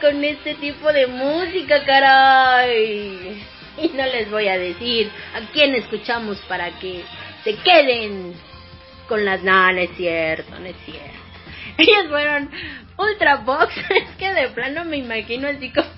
Con 0.00 0.22
este 0.24 0.54
tipo 0.56 0.92
de 0.92 1.06
música, 1.06 1.84
caray. 1.84 3.42
Y 3.80 3.88
no 3.88 4.04
les 4.06 4.30
voy 4.30 4.48
a 4.48 4.58
decir 4.58 5.10
a 5.34 5.52
quién 5.52 5.74
escuchamos 5.74 6.38
para 6.48 6.78
que 6.78 7.04
se 7.44 7.54
queden 7.56 8.34
con 9.08 9.24
las... 9.24 9.42
No, 9.42 9.72
no 9.72 9.78
es 9.78 9.90
cierto, 9.96 10.50
no 10.58 10.68
cierto. 10.84 11.18
Ellos 11.78 12.08
fueron 12.08 12.50
Ultra 12.96 13.36
Box. 13.36 13.74
Es 13.90 14.16
que 14.16 14.32
de 14.32 14.48
plano 14.48 14.84
me 14.84 14.96
imagino 14.98 15.48
así 15.48 15.70
como... 15.70 15.88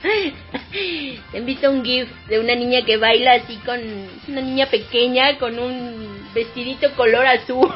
Te 1.32 1.38
invito 1.38 1.70
un 1.70 1.84
GIF 1.84 2.08
de 2.28 2.38
una 2.38 2.54
niña 2.54 2.84
que 2.84 2.98
baila 2.98 3.34
así 3.34 3.56
con 3.66 3.80
una 4.28 4.40
niña 4.40 4.66
pequeña 4.66 5.38
con 5.38 5.58
un 5.58 6.17
vestidito 6.34 6.92
color 6.94 7.26
azul. 7.26 7.72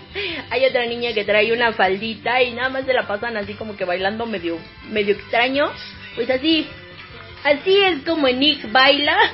Hay 0.50 0.64
otra 0.64 0.86
niña 0.86 1.12
que 1.12 1.24
trae 1.24 1.52
una 1.52 1.72
faldita 1.72 2.42
y 2.42 2.52
nada 2.52 2.68
más 2.68 2.84
se 2.84 2.92
la 2.92 3.06
pasan 3.06 3.36
así 3.36 3.54
como 3.54 3.76
que 3.76 3.84
bailando 3.84 4.26
medio 4.26 4.58
medio 4.90 5.14
extraño. 5.14 5.70
Pues 6.14 6.30
así 6.30 6.66
así 7.44 7.76
es 7.76 8.02
como 8.04 8.28
Nick 8.28 8.70
baila. 8.70 9.16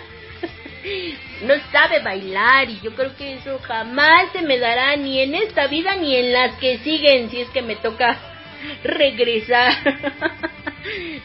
No 1.42 1.54
sabe 1.72 2.00
bailar 2.00 2.70
y 2.70 2.80
yo 2.80 2.94
creo 2.94 3.16
que 3.16 3.34
eso 3.34 3.58
jamás 3.60 4.30
se 4.32 4.42
me 4.42 4.58
dará 4.58 4.96
ni 4.96 5.20
en 5.20 5.34
esta 5.34 5.66
vida 5.66 5.96
ni 5.96 6.14
en 6.16 6.32
las 6.32 6.56
que 6.56 6.78
siguen 6.78 7.30
si 7.30 7.40
es 7.40 7.48
que 7.50 7.62
me 7.62 7.76
toca 7.76 8.18
regresar. 8.84 9.74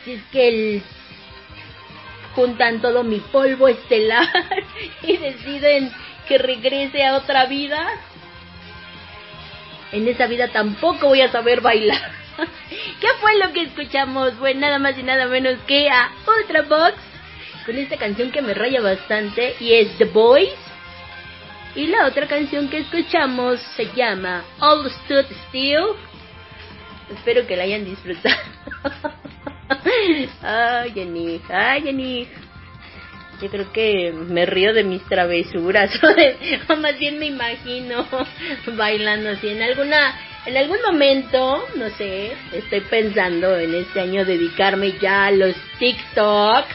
Si 0.04 0.14
es 0.14 0.22
que 0.32 0.48
el 0.48 0.84
juntan 2.38 2.80
todo 2.82 3.04
mi 3.04 3.20
polvo 3.20 3.68
estelar 3.68 4.28
y 5.02 5.18
deciden 5.18 5.92
que 6.28 6.38
regrese 6.38 7.06
a 7.06 7.16
otra 7.16 7.46
vida, 7.46 7.86
en 9.92 10.08
esa 10.08 10.28
vida 10.28 10.50
tampoco 10.50 11.08
voy 11.08 11.22
a 11.22 11.32
saber 11.32 11.62
bailar. 11.62 12.12
¿Qué 13.00 13.08
fue 13.20 13.38
lo 13.40 13.54
que 13.54 13.64
escuchamos? 13.64 14.34
Pues 14.40 14.56
nada 14.56 14.80
más 14.80 14.98
y 14.98 15.04
nada 15.04 15.28
menos 15.28 15.58
que 15.66 15.90
a 15.90 16.12
Ultrabox 16.28 16.96
con 17.66 17.78
esta 17.78 17.98
canción 17.98 18.32
que 18.32 18.42
me 18.42 18.54
raya 18.54 18.82
bastante 18.82 19.56
y 19.60 19.74
es 19.74 19.98
The 19.98 20.06
Boys. 20.06 20.54
Y 21.76 21.88
la 21.88 22.08
otra 22.08 22.28
canción 22.28 22.70
que 22.70 22.80
escuchamos 22.80 23.60
se 23.76 23.86
llama 23.94 24.44
All 24.60 24.90
Stood 24.90 25.26
Still. 25.48 25.96
Espero 27.12 27.46
que 27.46 27.56
la 27.56 27.64
hayan 27.64 27.86
disfrutado. 27.86 28.36
ay, 30.42 30.92
Jenny, 30.94 31.42
ay, 31.50 31.84
Jenny. 31.84 32.28
Yo 33.42 33.50
creo 33.50 33.72
que 33.72 34.12
me 34.12 34.46
río 34.48 34.74
de 34.74 34.84
mis 34.84 35.04
travesuras, 35.04 35.92
o, 36.70 36.76
más 36.76 36.98
bien 36.98 37.20
me 37.20 37.28
imagino 37.28 38.08
bailando 38.76 39.30
así 39.30 39.50
en 39.50 39.62
alguna, 39.62 40.16
en 40.46 40.58
algún 40.58 40.80
momento, 40.84 41.64
no 41.76 41.90
sé, 41.92 42.32
estoy 42.52 42.82
pensando 42.82 43.56
en 43.58 43.76
este 43.76 44.02
año 44.02 44.26
dedicarme 44.26 44.94
ya 45.00 45.28
a 45.28 45.32
los 45.32 45.56
TikTok, 45.78 46.66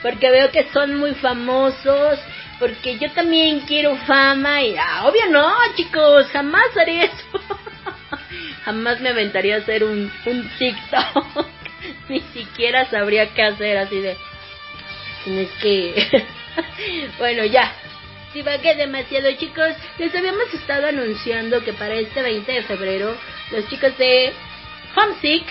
porque 0.00 0.30
veo 0.30 0.50
que 0.50 0.68
son 0.72 0.96
muy 0.96 1.14
famosos, 1.14 2.20
porque 2.60 2.98
yo 2.98 3.10
también 3.10 3.60
quiero 3.60 3.96
fama 3.96 4.62
y, 4.62 4.76
ah, 4.76 5.06
obvio 5.06 5.28
no, 5.30 5.52
chicos, 5.76 6.26
jamás 6.32 6.76
haré 6.76 7.04
eso. 7.04 7.40
jamás 8.64 9.00
me 9.00 9.08
aventaría 9.08 9.56
a 9.56 9.58
hacer 9.58 9.82
un, 9.82 10.12
un 10.26 10.50
TikTok. 10.58 11.46
Ni 12.08 12.20
siquiera 12.32 12.88
sabría 12.90 13.34
qué 13.34 13.42
hacer 13.42 13.76
así 13.78 13.98
de... 13.98 14.16
Tienes 15.24 15.50
que... 15.60 16.24
bueno, 17.18 17.44
ya. 17.44 17.72
Si 18.32 18.42
que 18.42 18.74
demasiado, 18.74 19.30
chicos. 19.32 19.74
Les 19.98 20.14
habíamos 20.14 20.52
estado 20.54 20.86
anunciando 20.86 21.62
que 21.62 21.72
para 21.74 21.94
este 21.96 22.22
20 22.22 22.50
de 22.50 22.62
febrero, 22.62 23.16
los 23.50 23.68
chicos 23.68 23.96
de 23.98 24.32
Homesick 24.96 25.44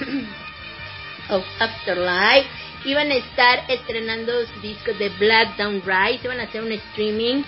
of 1.30 1.44
Afterlife 1.60 2.48
iban 2.84 3.10
a 3.10 3.14
estar 3.14 3.64
estrenando 3.68 4.32
su 4.46 4.60
disco 4.60 4.92
de 4.94 5.08
Black 5.10 5.56
Down 5.56 5.82
Rise. 5.86 6.24
Iban 6.24 6.40
a 6.40 6.44
hacer 6.44 6.62
un 6.62 6.72
streaming. 6.72 7.42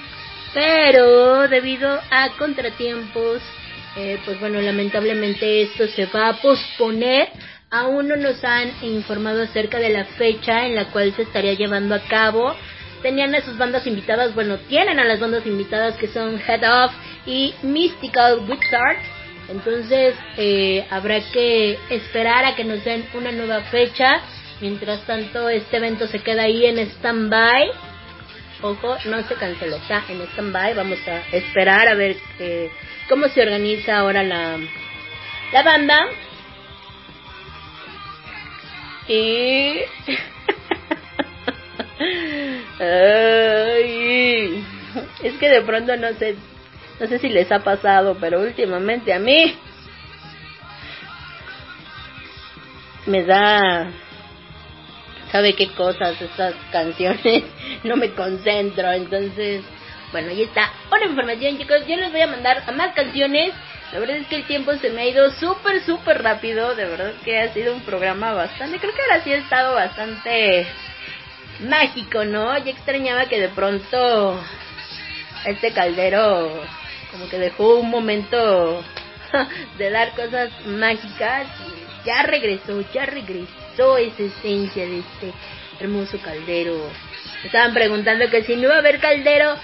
Pero 0.55 1.49
debido 1.49 2.01
a 2.11 2.31
contratiempos, 2.39 3.43
eh, 3.97 4.19
pues 4.25 4.39
bueno, 4.41 4.61
lamentablemente 4.61 5.63
esto 5.63 5.87
se 5.89 6.07
va 6.07 6.29
a 6.29 6.41
posponer 6.41 7.29
Aún 7.77 8.09
no 8.09 8.17
nos 8.17 8.43
han 8.43 8.73
informado 8.81 9.43
acerca 9.43 9.79
de 9.79 9.91
la 9.91 10.07
fecha 10.07 10.65
en 10.65 10.75
la 10.75 10.87
cual 10.87 11.13
se 11.15 11.23
estaría 11.23 11.53
llevando 11.53 11.95
a 11.95 12.01
cabo. 12.09 12.57
Tenían 13.03 13.35
a 13.35 13.43
sus 13.43 13.59
bandas 13.59 13.87
invitadas, 13.87 14.35
bueno, 14.35 14.57
tienen 14.61 14.99
a 14.99 15.05
las 15.05 15.21
bandas 15.21 15.45
invitadas 15.45 15.95
que 15.99 16.09
son 16.09 16.41
Head 16.41 16.63
Off 16.65 16.93
y 17.27 17.53
Mystical 17.63 18.39
Wizard. 18.49 18.97
Entonces 19.51 20.15
eh, 20.39 20.87
habrá 20.89 21.21
que 21.21 21.79
esperar 21.91 22.47
a 22.47 22.57
que 22.57 22.65
nos 22.65 22.83
den 22.83 23.07
una 23.13 23.31
nueva 23.31 23.61
fecha. 23.65 24.23
Mientras 24.63 25.03
tanto, 25.03 25.51
este 25.51 25.77
evento 25.77 26.07
se 26.07 26.21
queda 26.21 26.45
ahí 26.45 26.65
en 26.65 26.79
stand-by. 26.79 27.71
Ojo, 28.63 28.97
no 29.05 29.23
se 29.29 29.35
canceló, 29.35 29.77
está 29.77 30.03
en 30.09 30.23
stand-by. 30.23 30.73
Vamos 30.73 31.07
a 31.07 31.19
esperar 31.31 31.89
a 31.89 31.95
ver 31.95 32.17
eh, 32.39 32.71
cómo 33.07 33.29
se 33.29 33.43
organiza 33.43 33.99
ahora 33.99 34.23
la, 34.23 34.59
la 35.53 35.63
banda. 35.63 36.07
Y... 39.09 39.81
Ay, 42.79 44.65
es 45.23 45.35
que 45.35 45.49
de 45.49 45.63
pronto 45.63 45.97
no 45.97 46.13
sé, 46.15 46.37
no 47.01 47.07
sé 47.07 47.19
si 47.19 47.29
les 47.29 47.51
ha 47.51 47.61
pasado, 47.61 48.17
pero 48.21 48.41
últimamente 48.41 49.15
a 49.15 49.19
mí 49.19 49.57
me 53.07 53.25
da, 53.25 53.91
sabe 55.33 55.55
qué 55.55 55.69
cosas 55.69 56.21
estas 56.21 56.55
canciones, 56.71 57.45
no 57.85 57.97
me 57.97 58.11
concentro, 58.13 58.93
entonces, 58.93 59.63
bueno, 60.13 60.31
ahí 60.31 60.43
está, 60.43 60.71
una 60.91 61.07
información 61.07 61.57
chicos, 61.57 61.87
yo 61.87 61.97
les 61.97 62.13
voy 62.13 62.21
a 62.21 62.27
mandar 62.27 62.63
a 62.67 62.73
más 62.73 62.95
canciones 62.95 63.53
la 63.97 64.01
verdad 64.01 64.19
es 64.19 64.27
que 64.27 64.37
el 64.37 64.47
tiempo 64.47 64.75
se 64.75 64.91
me 64.91 65.01
ha 65.01 65.07
ido 65.07 65.31
súper, 65.31 65.83
súper 65.83 66.23
rápido. 66.23 66.75
De 66.75 66.85
verdad 66.85 67.15
que 67.25 67.39
ha 67.39 67.55
sido 67.55 67.73
un 67.73 67.81
programa 67.81 68.35
bastante. 68.35 68.79
Creo 68.79 68.93
que 68.93 69.01
ahora 69.01 69.25
sí 69.25 69.33
ha 69.33 69.39
estado 69.39 69.75
bastante 69.75 70.67
mágico, 71.61 72.23
¿no? 72.27 72.59
Ya 72.59 72.73
extrañaba 72.73 73.25
que 73.25 73.41
de 73.41 73.49
pronto 73.49 74.39
este 75.47 75.73
caldero 75.73 76.63
como 77.11 77.27
que 77.31 77.39
dejó 77.39 77.77
un 77.77 77.89
momento 77.89 78.85
de 79.79 79.89
dar 79.91 80.11
cosas 80.11 80.51
mágicas. 80.67 81.47
Y 81.67 82.07
ya 82.07 82.23
regresó, 82.23 82.85
ya 82.93 83.07
regresó 83.07 83.97
esa 83.97 84.25
esencia 84.25 84.85
de 84.85 84.99
este 84.99 85.33
hermoso 85.81 86.19
caldero. 86.19 86.75
Me 87.41 87.47
estaban 87.47 87.73
preguntando 87.73 88.29
que 88.29 88.45
si 88.45 88.57
no 88.57 88.65
iba 88.65 88.75
a 88.75 88.81
haber 88.81 89.01
caldero 89.01 89.57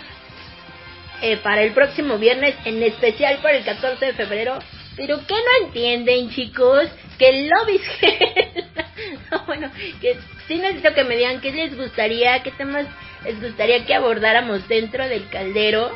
eh, 1.23 1.36
para 1.39 1.62
el 1.62 1.73
próximo 1.73 2.19
viernes, 2.19 2.55
en 2.65 2.82
especial 2.82 3.39
para 3.43 3.57
el 3.57 3.65
14 3.65 4.05
de 4.05 4.12
febrero. 4.12 4.59
Pero 4.97 5.19
que 5.27 5.35
no 5.35 5.66
entienden, 5.66 6.31
chicos, 6.31 6.89
que 7.19 7.28
el 7.28 7.49
lobby 7.49 7.81
no, 9.31 9.44
bueno, 9.47 9.70
que 10.01 10.19
sí 10.47 10.57
necesito 10.59 10.93
que 10.93 11.05
me 11.05 11.16
digan 11.16 11.40
qué 11.40 11.53
les 11.53 11.77
gustaría, 11.77 12.43
qué 12.43 12.51
temas 12.51 12.86
les 13.24 13.40
gustaría 13.40 13.86
que 13.86 13.94
abordáramos 13.94 14.66
dentro 14.69 15.09
del 15.09 15.28
caldero 15.28 15.93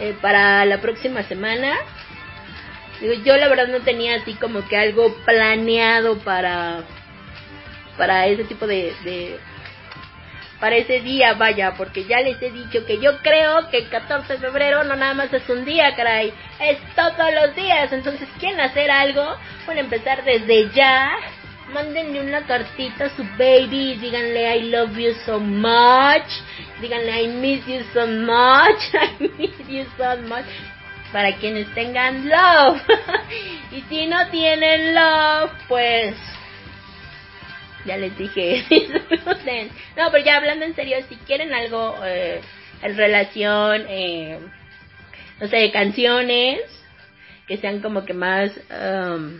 eh, 0.00 0.14
para 0.20 0.64
la 0.64 0.80
próxima 0.80 1.22
semana. 1.22 1.76
Yo 3.24 3.36
la 3.36 3.48
verdad 3.48 3.68
no 3.68 3.80
tenía 3.80 4.16
así 4.16 4.34
como 4.34 4.66
que 4.66 4.76
algo 4.76 5.14
planeado 5.24 6.18
para 6.18 6.82
para 7.96 8.26
ese 8.26 8.44
tipo 8.44 8.66
de, 8.66 8.92
de 9.04 9.38
para 10.64 10.76
ese 10.76 11.00
día, 11.00 11.34
vaya, 11.34 11.74
porque 11.76 12.06
ya 12.06 12.20
les 12.20 12.40
he 12.40 12.50
dicho 12.50 12.86
que 12.86 12.98
yo 12.98 13.18
creo 13.18 13.68
que 13.68 13.76
el 13.76 13.88
14 13.90 14.32
de 14.32 14.38
febrero 14.38 14.82
no 14.82 14.96
nada 14.96 15.12
más 15.12 15.30
es 15.30 15.46
un 15.50 15.62
día, 15.66 15.94
caray, 15.94 16.32
es 16.58 16.78
todos 16.96 17.34
los 17.34 17.54
días, 17.54 17.92
entonces 17.92 18.26
quieren 18.40 18.60
hacer 18.60 18.90
algo, 18.90 19.36
pueden 19.66 19.84
empezar 19.84 20.24
desde 20.24 20.70
ya, 20.70 21.10
mándenle 21.70 22.18
una 22.22 22.46
cartita 22.46 23.04
a 23.04 23.10
su 23.10 23.24
baby, 23.36 23.96
díganle 23.96 24.56
I 24.56 24.62
love 24.70 24.96
you 24.96 25.12
so 25.26 25.38
much, 25.38 26.30
díganle 26.80 27.24
I 27.24 27.28
miss 27.28 27.66
you 27.66 27.82
so 27.92 28.06
much, 28.06 28.80
I 28.94 29.22
miss 29.36 29.68
you 29.68 29.84
so 29.98 30.16
much, 30.22 30.46
para 31.12 31.36
quienes 31.36 31.68
tengan 31.74 32.26
love, 32.26 32.80
y 33.70 33.82
si 33.82 34.06
no 34.06 34.28
tienen 34.28 34.94
love, 34.94 35.50
pues 35.68 36.14
ya 37.84 37.96
les 37.96 38.16
dije. 38.18 38.64
No, 39.96 40.10
pero 40.10 40.24
ya 40.24 40.36
hablando 40.36 40.64
en 40.64 40.74
serio, 40.74 40.96
si 41.08 41.16
quieren 41.16 41.52
algo 41.52 41.94
eh, 42.04 42.40
en 42.82 42.96
relación, 42.96 43.84
eh, 43.88 44.38
no 45.40 45.48
sé, 45.48 45.70
canciones 45.70 46.60
que 47.46 47.58
sean 47.58 47.80
como 47.80 48.04
que 48.04 48.14
más... 48.14 48.52
Um, 48.70 49.38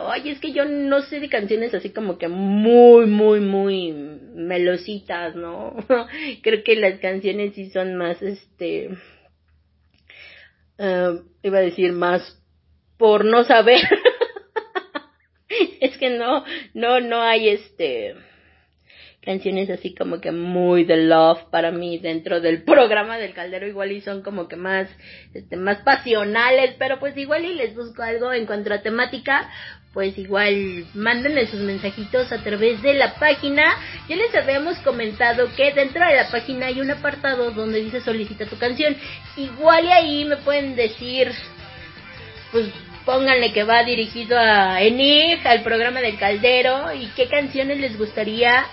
Oye, 0.00 0.30
es 0.30 0.38
que 0.38 0.52
yo 0.52 0.64
no 0.64 1.02
sé 1.02 1.18
de 1.18 1.28
canciones 1.28 1.74
así 1.74 1.90
como 1.90 2.18
que 2.18 2.28
muy, 2.28 3.06
muy, 3.06 3.40
muy 3.40 3.92
melositas, 3.92 5.34
¿no? 5.34 5.74
Creo 6.42 6.62
que 6.62 6.76
las 6.76 7.00
canciones 7.00 7.54
sí 7.54 7.70
son 7.70 7.96
más, 7.96 8.22
este, 8.22 8.90
eh, 10.78 11.20
iba 11.42 11.58
a 11.58 11.62
decir 11.62 11.92
más 11.92 12.40
por 12.96 13.24
no 13.24 13.42
saber. 13.42 13.80
es 15.80 15.96
que 15.98 16.10
no, 16.10 16.44
no, 16.74 17.00
no 17.00 17.22
hay 17.22 17.48
este 17.48 18.14
canciones 19.20 19.68
así 19.68 19.94
como 19.94 20.22
que 20.22 20.32
muy 20.32 20.84
de 20.84 20.96
love 20.96 21.50
para 21.50 21.70
mí 21.70 21.98
dentro 21.98 22.40
del 22.40 22.62
programa 22.64 23.18
del 23.18 23.34
caldero. 23.34 23.66
Igual 23.66 23.92
y 23.92 24.00
son 24.00 24.22
como 24.22 24.48
que 24.48 24.56
más 24.56 24.88
este 25.34 25.56
más 25.56 25.78
pasionales 25.78 26.76
pero 26.78 26.98
pues 26.98 27.16
igual 27.16 27.44
y 27.44 27.54
les 27.54 27.74
busco 27.74 28.02
algo 28.02 28.32
en 28.32 28.46
cuanto 28.46 28.72
a 28.72 28.80
temática 28.80 29.50
pues 29.92 30.16
igual 30.16 30.86
mándenme 30.94 31.46
sus 31.46 31.60
mensajitos 31.60 32.30
a 32.30 32.42
través 32.42 32.80
de 32.82 32.94
la 32.94 33.14
página. 33.14 33.64
Ya 34.08 34.16
les 34.16 34.34
habíamos 34.34 34.78
comentado 34.78 35.48
que 35.56 35.72
dentro 35.72 36.06
de 36.06 36.14
la 36.14 36.30
página 36.30 36.66
hay 36.66 36.80
un 36.80 36.90
apartado 36.90 37.50
donde 37.50 37.80
dice 37.80 38.00
solicita 38.00 38.46
tu 38.46 38.58
canción. 38.58 38.96
Igual 39.36 39.86
y 39.86 39.92
ahí 39.92 40.24
me 40.24 40.36
pueden 40.38 40.76
decir 40.76 41.32
pues 42.52 42.66
pónganle 43.08 43.54
que 43.54 43.64
va 43.64 43.84
dirigido 43.84 44.38
a 44.38 44.82
Enif, 44.82 45.46
al 45.46 45.62
programa 45.62 46.00
del 46.00 46.18
Caldero, 46.18 46.92
y 46.92 47.06
qué 47.16 47.26
canciones 47.26 47.78
les 47.78 47.96
gustaría 47.96 48.66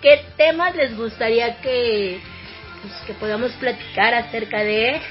qué 0.00 0.24
temas 0.38 0.74
les 0.74 0.96
gustaría 0.96 1.60
que, 1.60 2.18
pues, 2.80 2.94
que 3.06 3.12
podamos 3.12 3.52
platicar 3.52 4.14
acerca 4.14 4.64
de 4.64 5.02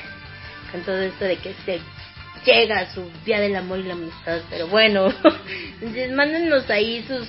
con 0.72 0.82
todo 0.82 1.00
esto 1.04 1.26
de 1.26 1.38
que 1.38 1.54
se 1.66 1.80
llega 2.46 2.92
su 2.92 3.12
día 3.24 3.40
del 3.40 3.56
amor 3.56 3.78
y 3.78 3.84
la 3.84 3.94
amistad 3.94 4.40
pero 4.50 4.68
bueno 4.68 5.14
entonces 5.74 6.12
mándenos 6.12 6.68
ahí 6.72 7.06
sus 7.08 7.28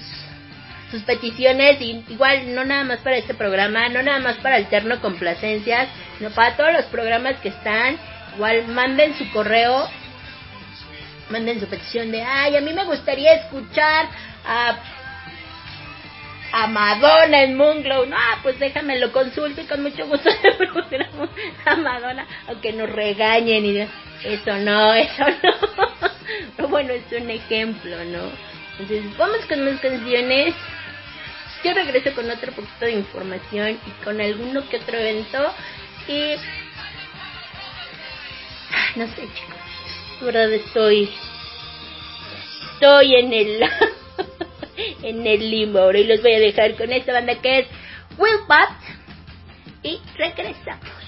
sus 0.91 1.03
peticiones 1.03 1.79
y 1.81 2.05
igual 2.09 2.55
no 2.55 2.65
nada 2.65 2.85
más 2.85 3.01
para 3.01 3.17
este 3.17 3.35
programa 3.35 3.91
no 3.91 4.03
nada 4.03 4.19
más 4.19 4.37
para 4.39 4.57
Alterno 4.57 5.01
Complacencias 5.03 5.89
sino 6.17 6.31
para 6.31 6.57
todos 6.57 6.73
los 6.73 6.85
programas 6.87 7.37
que 7.41 7.51
están 7.51 7.99
igual 8.35 8.67
manden 8.69 9.15
su 9.15 9.31
correo 9.31 9.89
manden 11.31 11.61
su 11.61 11.67
petición 11.67 12.11
de 12.13 12.23
ay 12.23 12.57
a 12.57 12.61
mí 12.61 12.73
me 12.73 12.85
gustaría 12.85 13.35
escuchar 13.35 14.09
a 14.47 14.77
a 16.55 16.69
Madonna 16.69 17.43
en 17.43 17.57
Moonglow. 17.57 18.07
No, 18.07 18.17
pues 18.43 18.59
déjame 18.61 19.01
lo 19.01 19.11
consulto 19.11 19.61
y 19.61 19.65
con 19.65 19.83
mucho 19.83 20.07
gusto 20.07 20.31
le 20.43 20.53
programo 20.53 21.29
a 21.65 21.75
Madonna, 21.75 22.27
aunque 22.47 22.73
nos 22.73 22.89
regañen 22.91 23.67
y 23.67 23.73
digan, 23.73 23.89
eso 24.23 24.57
no, 24.59 24.95
eso 24.95 25.25
no. 25.43 26.09
Pero 26.57 26.69
bueno, 26.69 26.93
es 26.93 27.21
un 27.21 27.29
ejemplo, 27.29 27.97
¿no? 28.05 28.31
Entonces, 28.79 29.17
vamos 29.19 29.45
con 29.49 29.65
más 29.65 29.81
canciones. 29.81 30.55
Yo 31.65 31.75
regreso 31.75 32.15
con 32.15 32.31
otro 32.31 32.53
poquito 32.53 32.85
de 32.85 32.93
información 32.93 33.79
y 33.87 34.05
con 34.05 34.21
alguno 34.21 34.69
que 34.69 34.77
otro 34.77 34.97
evento. 34.97 35.53
Y. 36.07 36.37
No 38.97 39.07
sé, 39.09 39.23
chicos. 39.35 39.74
Verdad 40.21 40.53
estoy. 40.53 41.11
Estoy 42.75 43.15
en 43.17 43.33
el. 43.33 43.63
en 45.03 45.27
el 45.27 45.51
limbo. 45.51 45.91
Y 45.93 46.05
los 46.05 46.23
voy 46.23 46.33
a 46.33 46.41
dejar 46.41 46.75
con 46.77 46.93
esta 46.93 47.13
banda 47.13 47.41
que 47.41 47.61
es 47.61 47.67
Will 48.19 48.41
Pat. 48.47 48.71
Y 49.83 50.01
regresamos. 50.17 51.04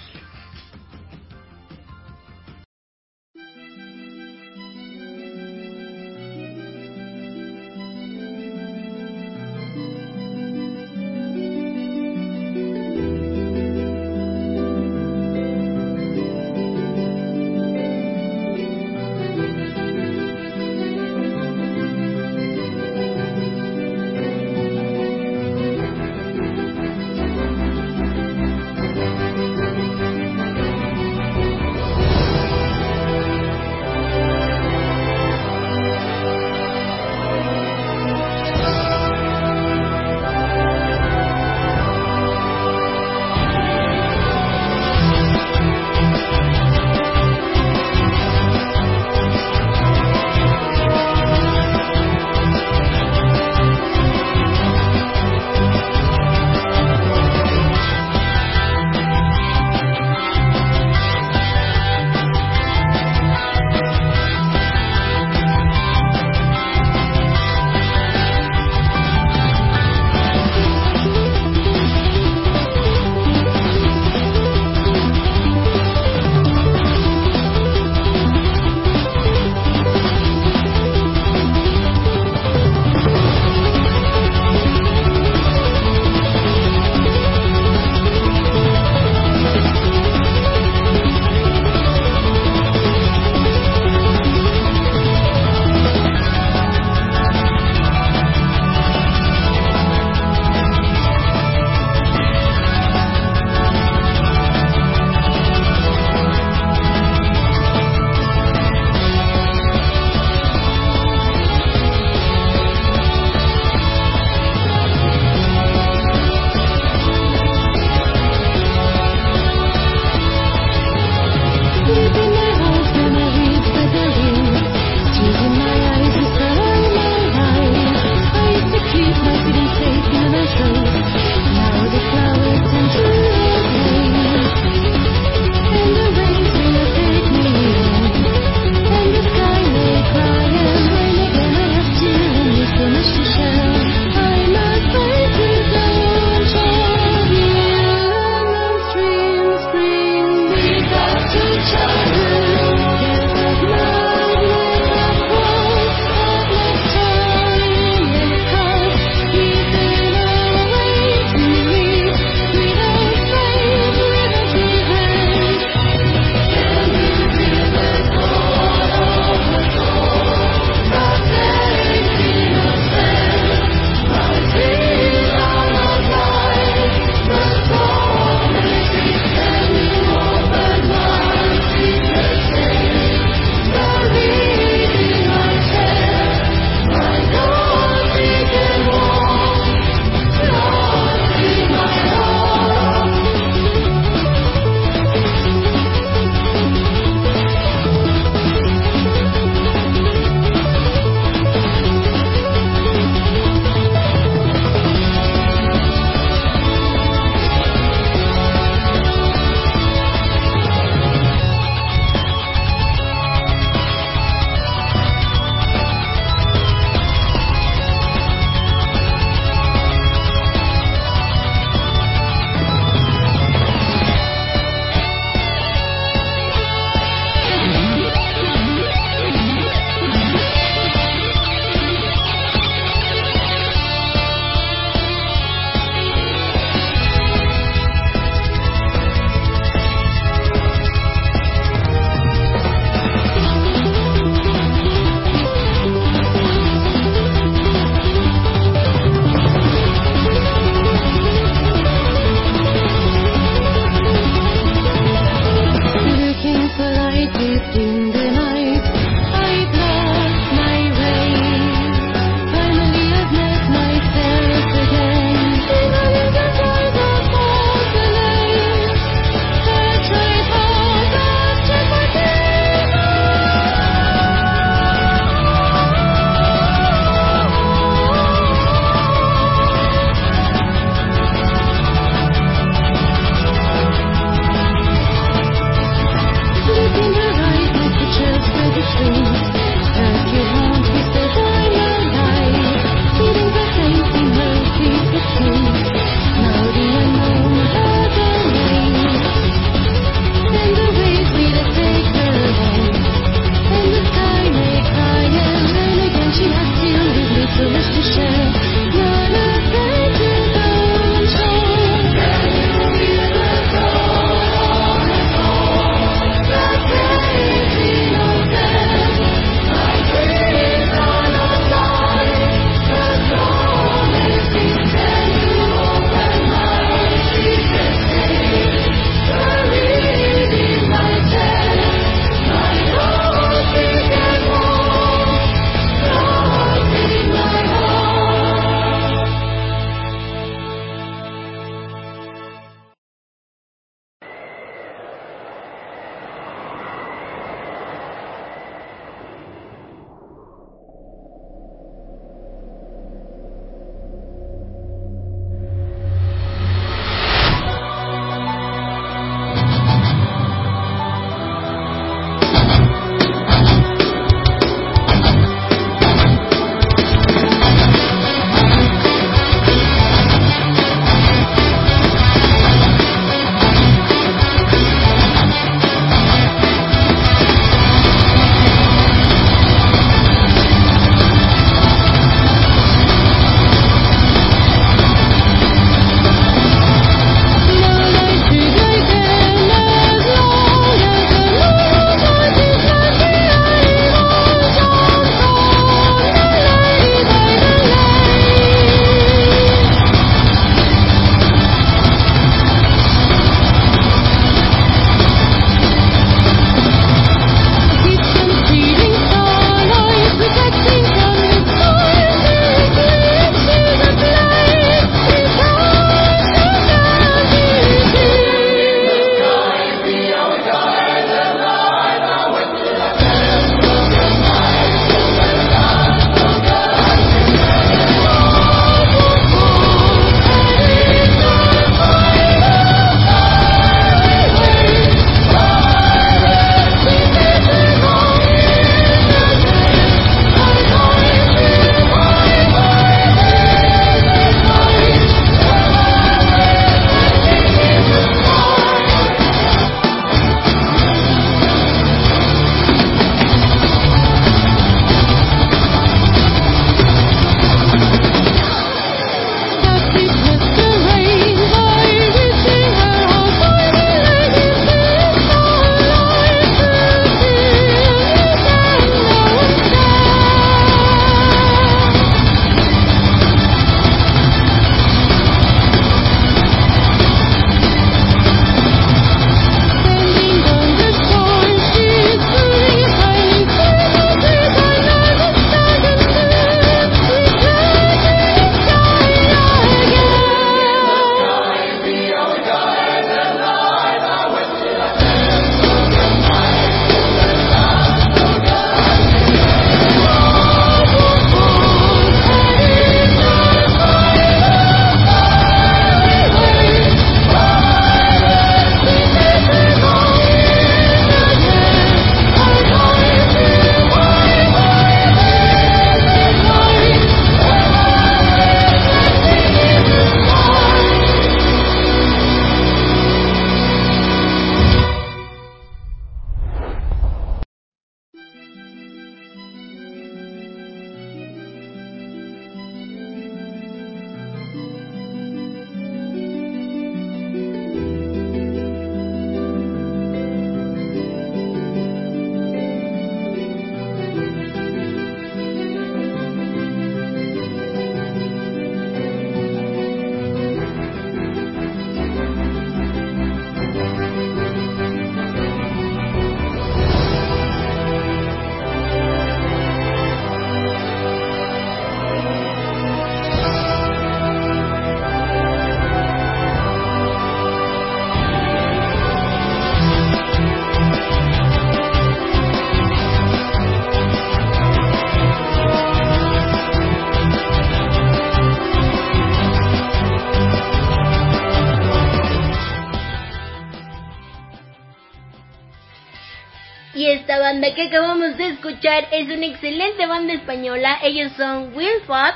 Es 589.02 589.48
una 589.48 589.66
excelente 589.66 590.26
banda 590.26 590.54
española. 590.54 591.18
Ellos 591.22 591.52
son 591.56 591.94
Will 591.94 592.20
Fat. 592.26 592.54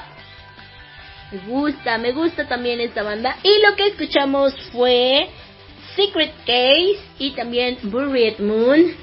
Me 1.32 1.38
gusta, 1.46 1.98
me 1.98 2.12
gusta 2.12 2.48
también 2.48 2.80
esta 2.80 3.02
banda. 3.02 3.36
Y 3.42 3.66
lo 3.66 3.76
que 3.76 3.88
escuchamos 3.88 4.54
fue 4.72 5.28
Secret 5.94 6.32
Case 6.46 6.98
y 7.18 7.32
también 7.32 7.78
Buried 7.82 8.38
Moon. 8.38 8.94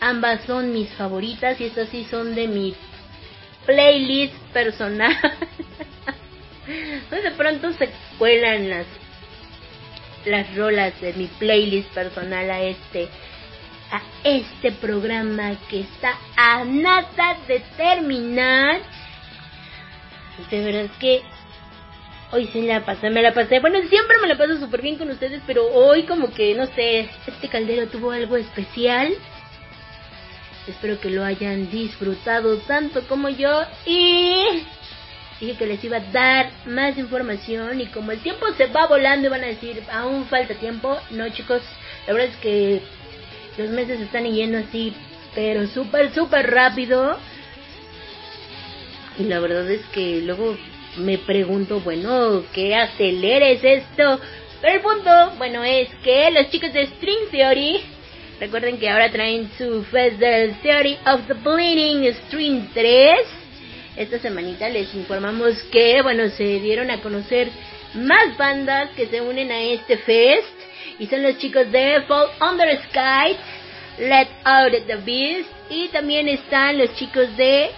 Ambas 0.00 0.44
son 0.44 0.72
mis 0.72 0.90
favoritas 0.90 1.60
y 1.60 1.64
estas 1.64 1.88
sí 1.88 2.06
son 2.10 2.34
de 2.34 2.46
mi 2.46 2.74
playlist 3.64 4.34
personal. 4.52 5.16
de 7.10 7.30
pronto 7.30 7.72
se 7.72 7.88
cuelan 8.18 8.68
las 8.68 8.86
las 10.26 10.54
rolas 10.56 10.98
de 11.02 11.12
mi 11.14 11.26
playlist 11.26 11.90
personal 11.92 12.50
a 12.50 12.62
este 12.62 13.08
este 14.22 14.72
programa 14.72 15.56
que 15.68 15.80
está 15.80 16.16
a 16.36 16.64
nada 16.64 17.36
de 17.46 17.60
terminar. 17.76 18.80
De 20.50 20.64
verdad 20.64 20.90
que 20.98 21.22
hoy 22.32 22.48
sí 22.52 22.62
la 22.62 22.84
pasé, 22.84 23.10
me 23.10 23.22
la 23.22 23.32
pasé. 23.32 23.60
Bueno, 23.60 23.78
siempre 23.88 24.18
me 24.20 24.28
la 24.28 24.36
paso 24.36 24.58
súper 24.58 24.82
bien 24.82 24.96
con 24.96 25.10
ustedes, 25.10 25.40
pero 25.46 25.66
hoy 25.72 26.04
como 26.04 26.32
que, 26.32 26.54
no 26.54 26.66
sé, 26.66 27.08
este 27.26 27.48
caldero 27.48 27.86
tuvo 27.88 28.10
algo 28.10 28.36
especial. 28.36 29.14
Espero 30.66 30.98
que 30.98 31.10
lo 31.10 31.24
hayan 31.24 31.70
disfrutado 31.70 32.56
tanto 32.58 33.06
como 33.06 33.28
yo 33.28 33.62
y 33.84 34.64
dije 35.40 35.56
que 35.58 35.66
les 35.66 35.84
iba 35.84 35.98
a 35.98 36.12
dar 36.12 36.50
más 36.66 36.96
información 36.96 37.80
y 37.80 37.86
como 37.86 38.12
el 38.12 38.20
tiempo 38.20 38.46
se 38.56 38.66
va 38.66 38.86
volando 38.86 39.26
y 39.26 39.30
van 39.30 39.44
a 39.44 39.48
decir, 39.48 39.82
aún 39.92 40.24
falta 40.26 40.54
tiempo, 40.54 40.98
no 41.10 41.28
chicos, 41.30 41.60
la 42.06 42.14
verdad 42.14 42.30
es 42.30 42.36
que 42.38 42.82
los 43.56 43.70
meses 43.70 44.00
están 44.00 44.24
yendo 44.24 44.58
así, 44.58 44.92
pero 45.34 45.66
súper, 45.66 46.12
súper 46.12 46.50
rápido. 46.50 47.18
Y 49.18 49.24
la 49.24 49.38
verdad 49.40 49.70
es 49.70 49.84
que 49.86 50.20
luego 50.22 50.56
me 50.96 51.18
pregunto, 51.18 51.80
bueno, 51.80 52.44
¿qué 52.52 52.74
aceleres 52.74 53.62
esto? 53.62 54.20
Pero 54.60 54.74
el 54.74 54.80
punto, 54.80 55.32
bueno, 55.36 55.62
es 55.62 55.88
que 56.02 56.30
los 56.30 56.50
chicos 56.50 56.72
de 56.72 56.86
String 56.86 57.30
Theory, 57.30 57.80
recuerden 58.40 58.78
que 58.78 58.88
ahora 58.88 59.10
traen 59.10 59.50
su 59.58 59.84
Fest 59.84 60.18
del 60.18 60.54
Theory 60.60 60.98
of 61.06 61.26
the 61.26 61.34
Bleeding 61.34 62.12
String 62.26 62.68
3. 62.72 63.18
Esta 63.96 64.18
semanita 64.18 64.68
les 64.68 64.92
informamos 64.94 65.62
que, 65.70 66.02
bueno, 66.02 66.28
se 66.30 66.60
dieron 66.60 66.90
a 66.90 67.00
conocer 67.00 67.48
más 67.94 68.36
bandas 68.36 68.90
que 68.96 69.06
se 69.06 69.20
unen 69.20 69.52
a 69.52 69.60
este 69.60 69.98
fest. 69.98 70.63
Y 70.98 71.06
son 71.06 71.22
los 71.22 71.38
chicos 71.38 71.70
de 71.72 72.02
Fall 72.06 72.28
Under 72.40 72.80
Sky, 72.84 73.36
Let 73.98 74.28
Out 74.44 74.86
the 74.86 74.96
Beast. 74.96 75.50
Y 75.70 75.88
también 75.88 76.28
están 76.28 76.78
los 76.78 76.94
chicos 76.94 77.36
de 77.36 77.70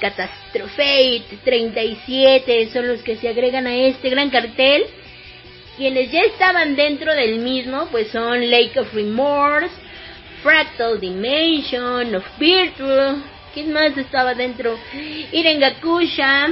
Catastrophate 0.00 1.38
37. 1.44 2.70
Son 2.72 2.86
los 2.88 3.02
que 3.02 3.16
se 3.16 3.28
agregan 3.28 3.66
a 3.66 3.74
este 3.74 4.10
gran 4.10 4.30
cartel. 4.30 4.84
Quienes 5.76 6.10
ya 6.10 6.22
estaban 6.22 6.74
dentro 6.74 7.14
del 7.14 7.38
mismo, 7.38 7.86
pues 7.92 8.08
son 8.08 8.50
Lake 8.50 8.80
of 8.80 8.92
Remorse, 8.92 9.70
Fractal 10.42 11.00
Dimension, 11.00 12.14
of 12.16 12.24
Virtue. 12.38 13.22
¿Quién 13.54 13.72
más 13.72 13.96
estaba 13.96 14.34
dentro? 14.34 14.78
Irengakusha. 15.32 16.48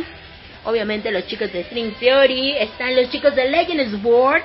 Obviamente 0.64 1.10
los 1.10 1.26
chicos 1.26 1.52
de 1.52 1.64
String 1.64 1.94
Theory. 1.98 2.56
Están 2.56 2.96
los 2.96 3.10
chicos 3.10 3.34
de 3.34 3.50
Legends 3.50 4.00
Board. 4.00 4.42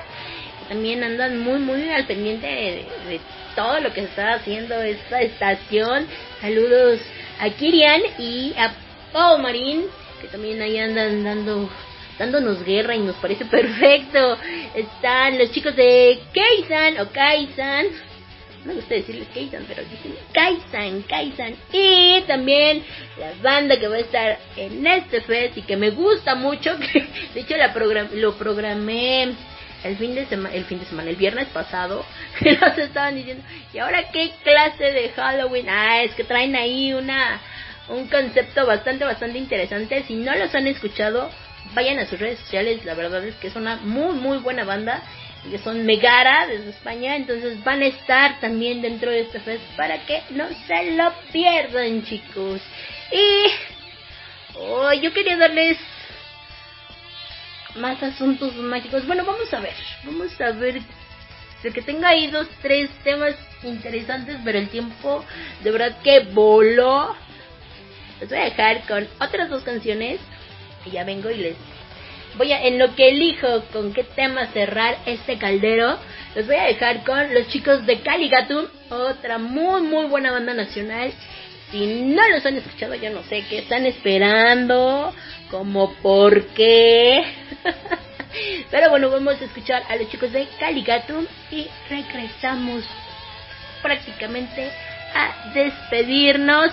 También 0.72 1.04
andan 1.04 1.38
muy, 1.38 1.58
muy 1.58 1.90
al 1.90 2.06
pendiente 2.06 2.46
de, 2.46 3.20
todo 3.54 3.78
lo 3.80 3.92
que 3.92 4.04
está 4.04 4.32
haciendo 4.32 4.80
esta 4.80 5.20
estación. 5.20 6.06
Saludos 6.40 6.98
a 7.38 7.50
Kirian 7.50 8.00
y 8.16 8.54
a 8.56 8.72
Paul 9.12 9.42
Marín. 9.42 9.82
Que 10.22 10.28
también 10.28 10.62
ahí 10.62 10.78
andan 10.78 11.24
dando 11.24 11.68
dándonos 12.18 12.64
guerra 12.64 12.96
y 12.96 13.00
nos 13.00 13.16
parece 13.16 13.44
perfecto. 13.44 14.38
Están 14.74 15.38
los 15.38 15.52
chicos 15.52 15.76
de 15.76 16.18
Kaisan 16.32 17.00
o 17.00 17.10
Kaisan. 17.12 17.88
No 18.64 18.68
me 18.68 18.74
gusta 18.76 18.94
decirles 18.94 19.28
Kaisan, 19.34 19.66
pero 19.68 19.82
dicen 19.82 20.14
Kaisan, 20.32 21.02
Kaisan. 21.02 21.54
Y 21.70 22.22
también 22.22 22.82
la 23.18 23.32
banda 23.42 23.78
que 23.78 23.88
va 23.88 23.96
a 23.96 24.00
estar 24.00 24.38
en 24.56 24.86
este 24.86 25.20
fest 25.20 25.58
y 25.58 25.62
que 25.62 25.76
me 25.76 25.90
gusta 25.90 26.34
mucho, 26.34 26.78
que 26.92 27.06
de 27.34 27.40
hecho 27.40 27.58
la 27.58 27.74
program 27.74 28.08
lo 28.14 28.32
programé 28.38 29.34
el 29.84 29.96
fin 29.96 30.14
de 30.14 30.26
semana, 30.26 30.54
el 30.54 30.64
fin 30.64 30.78
de 30.78 30.86
semana, 30.86 31.10
el 31.10 31.16
viernes 31.16 31.48
pasado, 31.48 32.04
nos 32.40 32.78
estaban 32.78 33.16
diciendo, 33.16 33.44
¿y 33.72 33.78
ahora 33.78 34.10
qué 34.12 34.32
clase 34.42 34.92
de 34.92 35.10
Halloween? 35.10 35.68
Ah, 35.68 36.02
es 36.02 36.14
que 36.14 36.24
traen 36.24 36.54
ahí 36.54 36.92
una, 36.92 37.40
un 37.88 38.08
concepto 38.08 38.66
bastante, 38.66 39.04
bastante 39.04 39.38
interesante. 39.38 40.04
Si 40.06 40.14
no 40.14 40.34
los 40.34 40.54
han 40.54 40.66
escuchado, 40.66 41.30
vayan 41.74 41.98
a 41.98 42.06
sus 42.06 42.18
redes 42.18 42.38
sociales, 42.40 42.84
la 42.84 42.94
verdad 42.94 43.24
es 43.24 43.34
que 43.36 43.48
es 43.48 43.56
una 43.56 43.76
muy, 43.76 44.14
muy 44.14 44.38
buena 44.38 44.64
banda. 44.64 45.02
Que 45.50 45.58
son 45.58 45.84
Megara 45.84 46.46
desde 46.46 46.70
España, 46.70 47.16
entonces 47.16 47.64
van 47.64 47.82
a 47.82 47.86
estar 47.86 48.38
también 48.38 48.80
dentro 48.80 49.10
de 49.10 49.22
este 49.22 49.40
fest 49.40 49.64
para 49.76 50.06
que 50.06 50.22
no 50.30 50.46
se 50.68 50.92
lo 50.92 51.12
pierdan, 51.32 52.04
chicos. 52.04 52.60
Y 53.10 53.50
oh, 54.54 54.92
yo 54.92 55.12
quería 55.12 55.36
darles 55.36 55.78
más 57.76 58.02
asuntos 58.02 58.54
mágicos. 58.56 59.06
Bueno, 59.06 59.24
vamos 59.24 59.52
a 59.52 59.60
ver, 59.60 59.74
vamos 60.04 60.40
a 60.40 60.50
ver. 60.52 60.80
De 61.62 61.70
que 61.70 61.82
tengo 61.82 62.04
ahí 62.04 62.26
dos, 62.26 62.48
tres 62.60 62.90
temas 63.04 63.36
interesantes, 63.62 64.36
pero 64.44 64.58
el 64.58 64.68
tiempo 64.68 65.24
de 65.62 65.70
verdad 65.70 65.96
que 66.02 66.20
voló. 66.20 67.14
Les 68.20 68.28
voy 68.28 68.38
a 68.38 68.44
dejar 68.44 68.82
con 68.86 69.06
otras 69.20 69.48
dos 69.48 69.62
canciones 69.62 70.20
y 70.84 70.90
ya 70.90 71.04
vengo 71.04 71.30
y 71.30 71.36
les 71.36 71.56
voy 72.36 72.52
a 72.52 72.64
en 72.66 72.78
lo 72.78 72.94
que 72.94 73.08
elijo 73.08 73.64
con 73.72 73.92
qué 73.92 74.04
tema 74.04 74.46
cerrar 74.46 74.96
este 75.06 75.38
caldero 75.38 75.98
les 76.34 76.46
voy 76.46 76.56
a 76.56 76.64
dejar 76.64 77.04
con 77.04 77.34
los 77.34 77.48
chicos 77.48 77.84
de 77.84 78.00
Caligatum 78.00 78.66
otra 78.90 79.38
muy 79.38 79.82
muy 79.82 80.06
buena 80.06 80.32
banda 80.32 80.54
nacional 80.54 81.12
si 81.72 81.86
no 81.86 82.28
los 82.28 82.46
han 82.46 82.56
escuchado 82.56 82.94
yo 82.94 83.10
no 83.10 83.24
sé 83.24 83.44
qué 83.48 83.58
están 83.58 83.86
esperando 83.86 85.12
como 85.50 85.94
por 85.94 86.46
qué 86.48 87.24
pero 88.70 88.90
bueno 88.90 89.10
vamos 89.10 89.40
a 89.40 89.44
escuchar 89.44 89.82
a 89.88 89.96
los 89.96 90.08
chicos 90.10 90.30
de 90.32 90.46
Caligatum 90.60 91.26
y 91.50 91.66
regresamos 91.88 92.84
prácticamente 93.82 94.70
a 95.14 95.52
despedirnos 95.52 96.72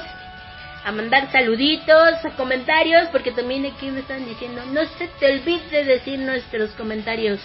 a 0.85 0.91
mandar 0.91 1.30
saluditos, 1.31 2.26
a 2.26 2.30
comentarios, 2.38 3.09
porque 3.09 3.31
también 3.31 3.65
aquí 3.65 3.91
me 3.91 3.99
están 3.99 4.26
diciendo, 4.26 4.63
no 4.71 4.85
se 4.97 5.07
te 5.19 5.34
olvide 5.34 5.84
decir 5.84 6.19
nuestros 6.19 6.71
comentarios. 6.71 7.39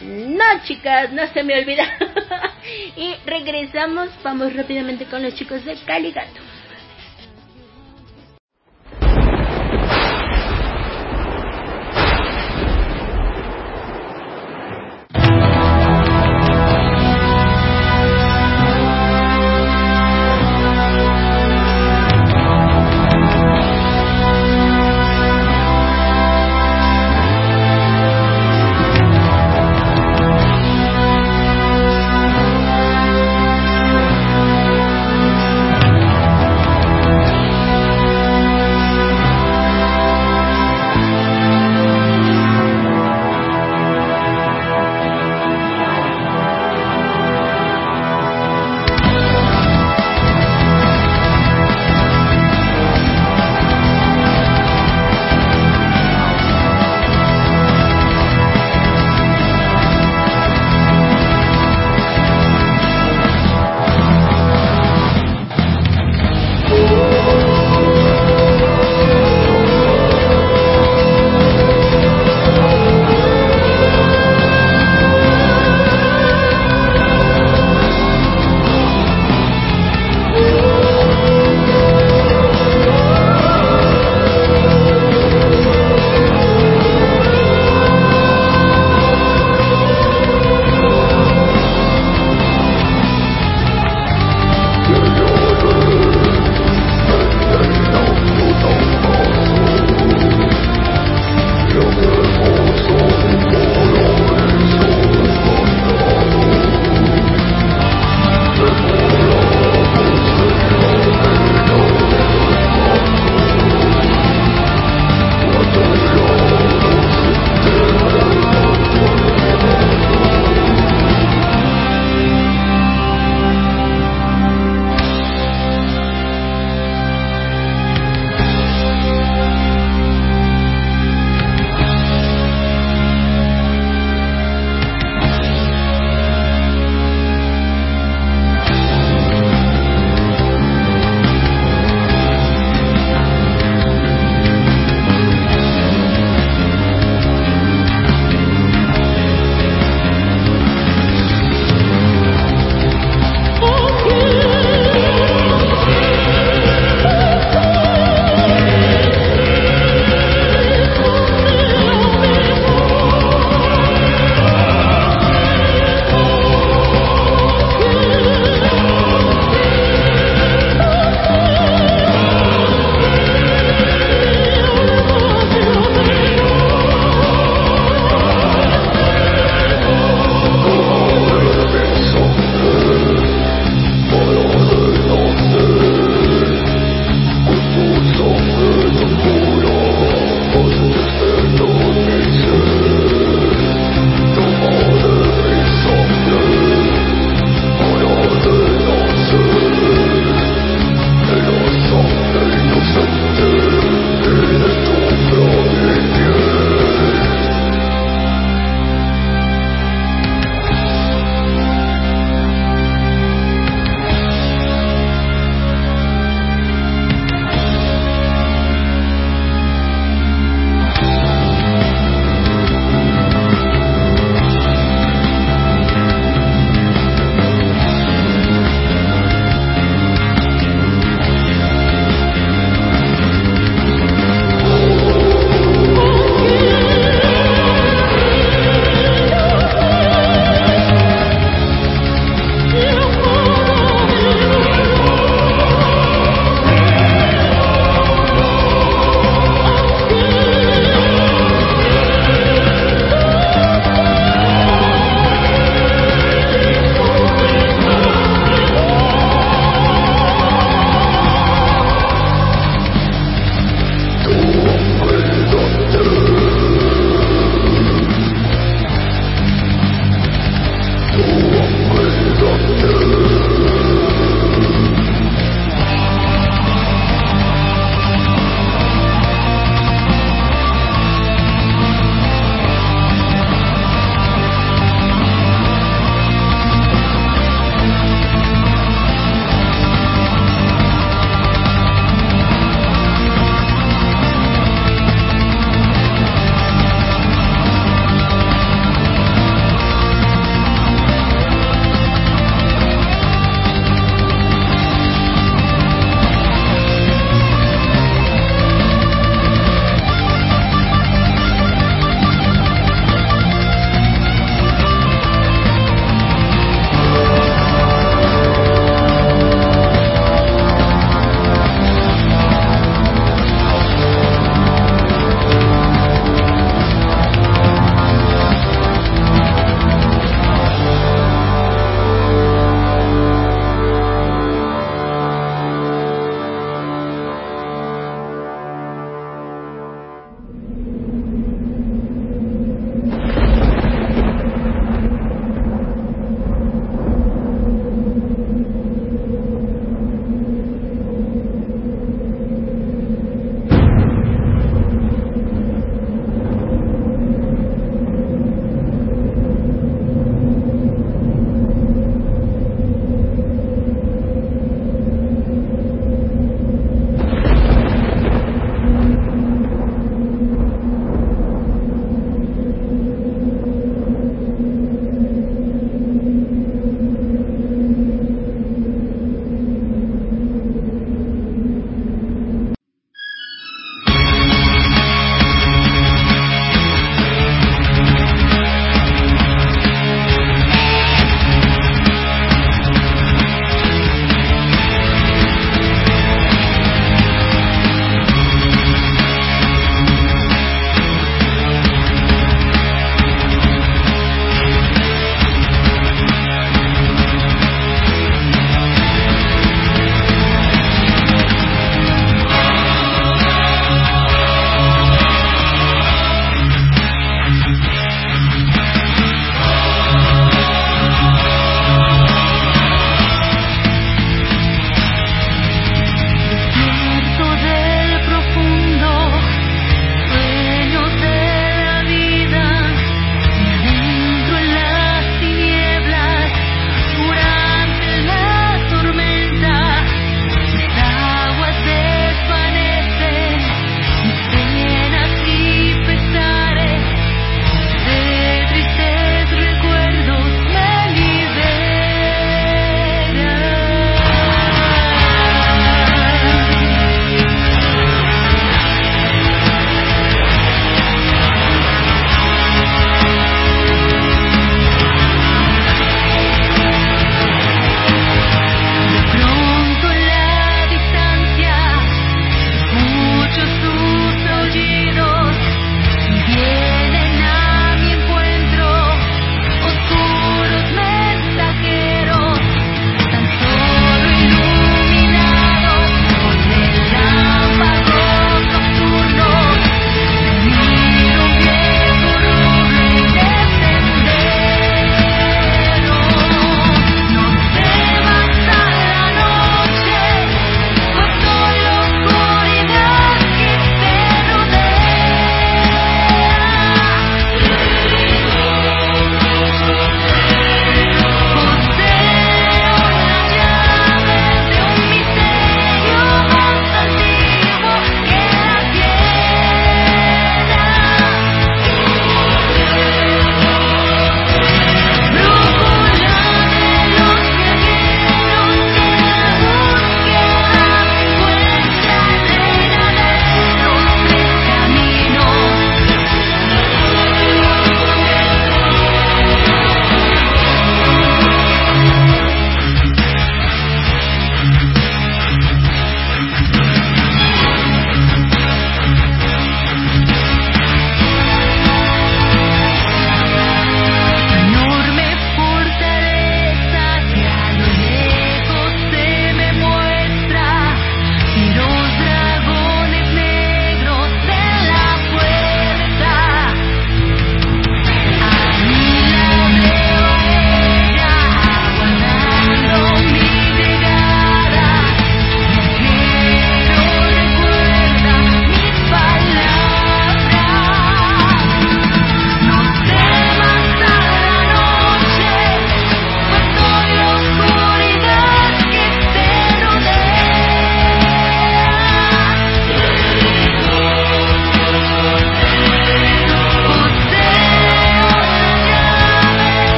No, 0.00 0.44
chicas, 0.64 1.12
no 1.12 1.26
se 1.28 1.42
me 1.42 1.58
olvida. 1.58 1.84
y 2.96 3.14
regresamos, 3.26 4.08
vamos 4.22 4.54
rápidamente 4.54 5.04
con 5.04 5.22
los 5.22 5.34
chicos 5.34 5.64
de 5.64 5.76
Caligato. 5.84 6.40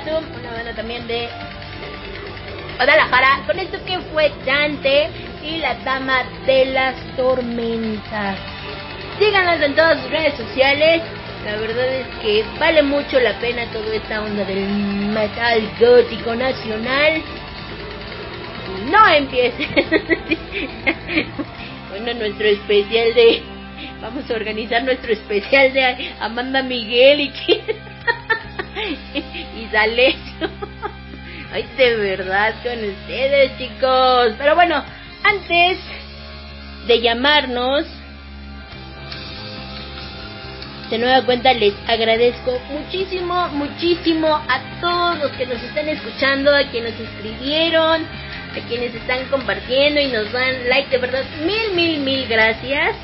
Una 0.00 0.52
banda 0.52 0.74
también 0.74 1.06
de 1.06 1.28
Guadalajara. 2.76 3.42
Con 3.46 3.58
esto 3.58 3.76
que 3.84 3.98
fue 4.10 4.32
Dante 4.46 5.10
y 5.44 5.58
la 5.58 5.74
Dama 5.84 6.24
de 6.46 6.64
las 6.66 6.94
Tormentas. 7.14 8.38
Síganos 9.18 9.60
en 9.60 9.74
todas 9.74 10.00
sus 10.00 10.10
redes 10.10 10.34
sociales. 10.34 11.02
La 11.44 11.56
verdad 11.56 11.86
es 11.88 12.06
que 12.22 12.42
vale 12.58 12.82
mucho 12.82 13.20
la 13.20 13.38
pena 13.38 13.66
toda 13.70 13.94
esta 13.94 14.22
onda 14.22 14.44
del 14.44 14.66
metal 14.66 15.60
gótico 15.78 16.34
nacional. 16.36 17.22
No 18.86 19.08
empiecen. 19.08 19.68
bueno, 21.90 22.14
nuestro 22.14 22.46
especial 22.46 23.12
de... 23.14 23.42
Vamos 24.00 24.30
a 24.30 24.34
organizar 24.34 24.82
nuestro 24.84 25.12
especial 25.12 25.72
de 25.74 26.14
Amanda 26.18 26.62
Miguel 26.62 27.20
y 27.20 27.28
que... 27.30 27.71
D'Alessio. 29.72 30.50
Ay, 31.52 31.68
de 31.76 31.96
verdad 31.96 32.54
con 32.62 32.78
ustedes, 32.84 33.58
chicos. 33.58 34.34
Pero 34.38 34.54
bueno, 34.54 34.82
antes 35.24 35.78
de 36.86 37.00
llamarnos, 37.00 37.86
de 40.90 40.98
nueva 40.98 41.24
cuenta 41.24 41.52
les 41.54 41.74
agradezco 41.86 42.58
muchísimo, 42.70 43.48
muchísimo 43.48 44.28
a 44.28 44.80
todos 44.80 45.18
los 45.18 45.32
que 45.32 45.46
nos 45.46 45.62
están 45.62 45.88
escuchando, 45.88 46.54
a 46.54 46.64
quienes 46.70 46.98
nos 46.98 47.08
escribieron, 47.08 48.02
a 48.02 48.68
quienes 48.68 48.94
están 48.94 49.26
compartiendo 49.30 50.00
y 50.00 50.08
nos 50.08 50.30
dan 50.32 50.68
like, 50.68 50.90
de 50.90 50.98
verdad, 50.98 51.24
mil, 51.46 51.74
mil, 51.74 52.00
mil 52.00 52.26
gracias. 52.28 52.96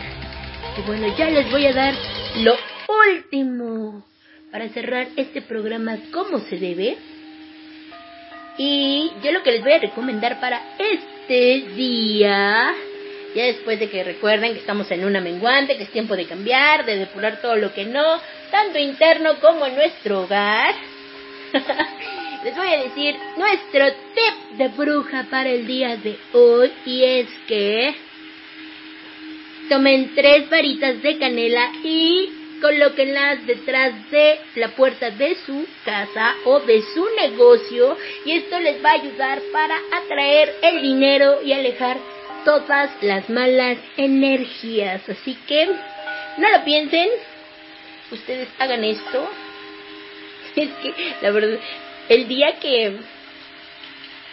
Y 0.77 0.83
bueno, 0.83 1.07
ya 1.17 1.27
les 1.31 1.51
voy 1.51 1.67
a 1.67 1.73
dar 1.73 1.95
lo 2.37 2.57
último 3.11 4.05
para 4.51 4.69
cerrar 4.71 5.09
este 5.17 5.43
programa 5.43 5.99
como 6.13 6.39
se 6.41 6.57
debe. 6.57 6.97
Y 8.57 9.13
yo 9.23 9.33
lo 9.33 9.43
que 9.43 9.53
les 9.53 9.63
voy 9.63 9.73
a 9.73 9.79
recomendar 9.79 10.41
para 10.41 10.61
este 10.79 11.69
día, 11.75 12.75
ya 13.35 13.45
después 13.45 13.79
de 13.79 13.89
que 13.89 14.03
recuerden 14.03 14.55
que 14.55 14.61
estamos 14.61 14.91
en 14.91 15.05
una 15.05 15.21
menguante, 15.21 15.77
que 15.77 15.85
es 15.85 15.91
tiempo 15.91 16.17
de 16.17 16.27
cambiar, 16.27 16.85
de 16.85 16.97
depurar 16.97 17.41
todo 17.41 17.57
lo 17.57 17.73
que 17.73 17.85
no, 17.85 18.21
tanto 18.51 18.79
interno 18.79 19.39
como 19.41 19.67
en 19.67 19.77
nuestro 19.77 20.23
hogar, 20.23 20.75
les 22.45 22.57
voy 22.57 22.69
a 22.69 22.83
decir 22.83 23.15
nuestro 23.37 23.87
tip 24.15 24.59
de 24.59 24.69
bruja 24.69 25.27
para 25.31 25.51
el 25.51 25.67
día 25.67 25.97
de 25.97 26.17
hoy 26.33 26.73
y 26.85 27.05
es 27.05 27.29
que 27.47 27.95
tomen 29.69 30.15
tres 30.15 30.49
varitas 30.51 31.01
de 31.03 31.19
canela 31.19 31.71
y 31.85 32.38
colóquenlas 32.61 33.47
detrás 33.47 34.11
de 34.11 34.41
la 34.57 34.69
puerta 34.69 35.11
de 35.11 35.37
su 35.47 35.67
casa 35.85 36.35
o 36.45 36.61
de 36.61 36.83
su 36.95 37.07
negocio 37.21 37.97
y 38.25 38.33
esto 38.33 38.59
les 38.59 38.85
va 38.85 38.91
a 38.91 38.95
ayudar 38.95 39.41
para 39.53 39.79
atraer 39.93 40.55
el 40.63 40.83
dinero 40.83 41.43
y 41.43 41.53
alejar 41.53 41.97
todas 42.45 42.91
las 43.03 43.29
malas 43.29 43.79
energías. 43.97 45.09
Así 45.09 45.37
que 45.47 45.67
no 45.67 46.51
lo 46.51 46.65
piensen, 46.65 47.09
ustedes 48.11 48.49
hagan 48.59 48.85
esto. 48.85 49.29
Es 50.57 50.71
que 50.83 50.93
la 51.21 51.31
verdad, 51.31 51.61
el 52.09 52.27
día 52.27 52.59
que 52.59 52.97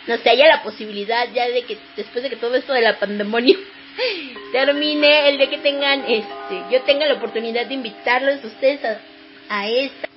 no 0.07 0.17
sé, 0.17 0.29
haya 0.29 0.47
la 0.47 0.63
posibilidad 0.63 1.27
ya 1.33 1.47
de 1.47 1.63
que 1.63 1.77
después 1.95 2.23
de 2.23 2.29
que 2.29 2.35
todo 2.35 2.55
esto 2.55 2.73
de 2.73 2.81
la 2.81 2.99
pandemonio 2.99 3.57
termine, 4.51 5.29
el 5.29 5.37
de 5.37 5.49
que 5.49 5.57
tengan, 5.59 6.01
este, 6.07 6.63
yo 6.71 6.81
tenga 6.83 7.05
la 7.05 7.15
oportunidad 7.15 7.65
de 7.65 7.73
invitarlos 7.73 8.43
ustedes 8.43 8.83
a, 8.85 8.99
a 9.49 9.67
esta. 9.67 10.07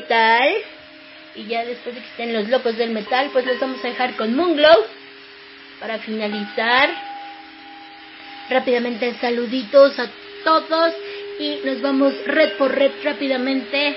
Metal. 0.00 0.54
Y 1.34 1.44
ya 1.46 1.64
después 1.64 1.94
de 1.94 2.00
que 2.00 2.06
estén 2.08 2.32
los 2.32 2.48
locos 2.48 2.76
del 2.76 2.90
metal, 2.90 3.30
pues 3.32 3.46
los 3.46 3.60
vamos 3.60 3.84
a 3.84 3.88
dejar 3.88 4.16
con 4.16 4.34
Moonglow. 4.34 4.84
Para 5.80 5.98
finalizar, 5.98 6.90
rápidamente 8.50 9.14
saluditos 9.20 9.98
a 9.98 10.08
todos. 10.44 10.94
Y 11.38 11.60
nos 11.64 11.80
vamos 11.80 12.14
red 12.26 12.56
por 12.56 12.74
red 12.74 12.90
rápidamente. 13.04 13.96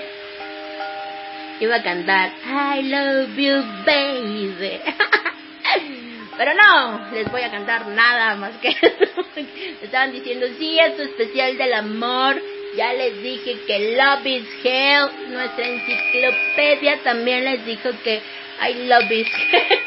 Iba 1.59 1.75
a 1.75 1.83
cantar 1.83 2.31
I 2.45 2.81
love 2.83 3.35
you, 3.35 3.63
baby. 3.85 4.79
Pero 6.37 6.53
no, 6.53 7.11
les 7.11 7.31
voy 7.31 7.41
a 7.41 7.51
cantar 7.51 7.87
nada 7.87 8.35
más 8.35 8.53
que 8.57 8.69
estaban 9.81 10.11
diciendo, 10.11 10.47
sí, 10.57 10.79
es 10.79 10.95
tu 10.95 11.03
especial 11.03 11.57
del 11.57 11.73
amor. 11.73 12.41
Ya 12.75 12.93
les 12.93 13.21
dije 13.21 13.57
que 13.67 13.95
Love 13.97 14.25
is 14.27 14.47
Hell, 14.63 15.09
nuestra 15.29 15.67
enciclopedia 15.67 17.03
también 17.03 17.43
les 17.43 17.65
dijo 17.65 17.89
que 18.03 18.21
I 18.61 18.73
love 18.87 19.11
is 19.11 19.27
Hell. 19.51 19.79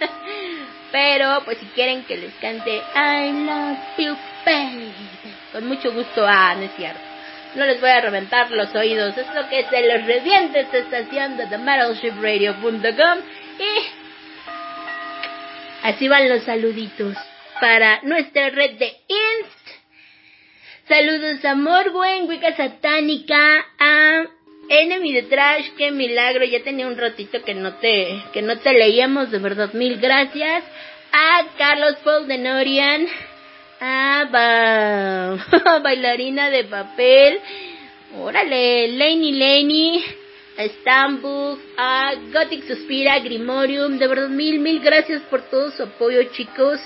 Pero, 0.92 1.42
pues 1.44 1.58
si 1.58 1.66
quieren 1.66 2.04
que 2.04 2.16
les 2.16 2.34
cante 2.34 2.82
I 2.94 3.32
love 3.32 3.78
you, 3.98 4.16
baby. 4.44 4.92
Con 5.52 5.66
mucho 5.66 5.92
gusto, 5.92 6.26
ah, 6.26 6.54
no 6.56 6.64
es 6.64 6.72
cierto. 6.76 7.00
No 7.54 7.66
les 7.66 7.80
voy 7.80 7.90
a 7.90 8.00
reventar 8.00 8.50
los 8.50 8.74
oídos. 8.74 9.16
Es 9.16 9.26
lo 9.34 9.48
que 9.48 9.64
se 9.68 9.86
los 9.86 10.06
reviente 10.06 10.60
esta 10.60 10.78
estación 10.78 11.36
de 11.36 11.46
TheMetalShipRadio.com. 11.46 13.18
Y 13.58 13.86
así 15.82 16.08
van 16.08 16.28
los 16.28 16.42
saluditos 16.44 17.16
para 17.60 18.00
nuestra 18.02 18.50
red 18.50 18.78
de. 18.78 18.96
Saludos 20.92 21.42
a 21.46 21.54
Morguen, 21.54 22.28
Wicca 22.28 22.54
Satánica, 22.54 23.64
a 23.78 24.24
Enemy 24.68 25.12
de 25.14 25.22
Trash, 25.22 25.70
qué 25.78 25.90
milagro, 25.90 26.44
ya 26.44 26.62
tenía 26.62 26.86
un 26.86 26.98
ratito 26.98 27.42
que 27.42 27.54
no 27.54 27.76
te, 27.76 28.22
que 28.34 28.42
no 28.42 28.58
te 28.58 28.74
leíamos, 28.74 29.30
de 29.30 29.38
verdad, 29.38 29.72
mil 29.72 29.98
gracias. 29.98 30.62
A 31.10 31.46
Carlos 31.56 31.96
Paul 32.04 32.28
de 32.28 32.36
Norian, 32.36 33.06
a 33.80 34.28
ba 34.30 35.78
bailarina 35.82 36.50
de 36.50 36.64
papel, 36.64 37.40
Órale, 38.18 38.88
Laney 38.88 39.32
Laney, 39.32 40.04
a 40.58 40.64
Stambuk, 40.64 41.58
a 41.78 42.12
Gothic 42.34 42.64
Suspira, 42.66 43.18
Grimorium, 43.20 43.96
de 43.96 44.06
verdad 44.06 44.28
mil, 44.28 44.58
mil 44.58 44.78
gracias 44.80 45.22
por 45.22 45.40
todo 45.48 45.70
su 45.70 45.84
apoyo 45.84 46.22
chicos. 46.34 46.78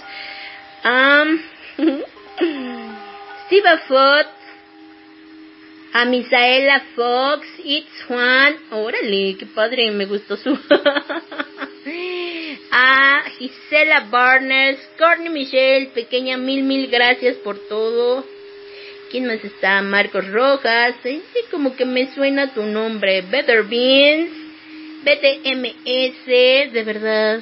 Um, 0.84 1.40
Steve 3.46 3.78
Foot, 3.86 4.26
a 5.92 6.04
Misaela 6.04 6.82
Fox, 6.96 7.46
It's 7.64 8.02
Juan, 8.08 8.56
órale, 8.72 9.36
qué 9.38 9.46
padre, 9.46 9.92
me 9.92 10.04
gustó 10.06 10.36
su... 10.36 10.50
a 12.72 13.22
Gisela 13.38 14.08
Barnes, 14.10 14.80
Courtney 14.98 15.28
Michelle, 15.28 15.90
pequeña, 15.94 16.36
mil, 16.36 16.64
mil 16.64 16.90
gracias 16.90 17.36
por 17.36 17.56
todo. 17.68 18.24
¿Quién 19.12 19.26
más 19.26 19.44
está? 19.44 19.80
Marcos 19.80 20.26
Rojas, 20.28 20.96
sí, 21.04 21.22
como 21.48 21.76
que 21.76 21.84
me 21.84 22.12
suena 22.14 22.52
tu 22.52 22.64
nombre. 22.64 23.22
Better 23.22 23.62
Beans, 23.62 24.32
BTMS, 25.04 26.26
de 26.26 26.82
verdad. 26.84 27.40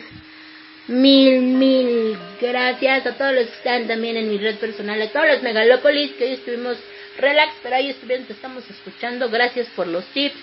Mil, 0.86 1.40
mil 1.40 2.18
gracias 2.38 3.06
a 3.06 3.16
todos 3.16 3.34
los 3.34 3.46
que 3.46 3.56
están 3.56 3.88
también 3.88 4.18
en 4.18 4.28
mi 4.28 4.36
red 4.36 4.56
personal, 4.56 5.00
a 5.00 5.08
todos 5.08 5.26
los 5.26 5.42
megalópolis 5.42 6.12
que 6.12 6.24
hoy 6.24 6.32
estuvimos 6.32 6.76
relax, 7.16 7.54
pero 7.62 7.76
ahí 7.76 7.88
estuvieron, 7.88 8.26
te 8.26 8.34
estamos 8.34 8.68
escuchando. 8.68 9.30
Gracias 9.30 9.66
por 9.74 9.86
los 9.86 10.04
tips. 10.06 10.36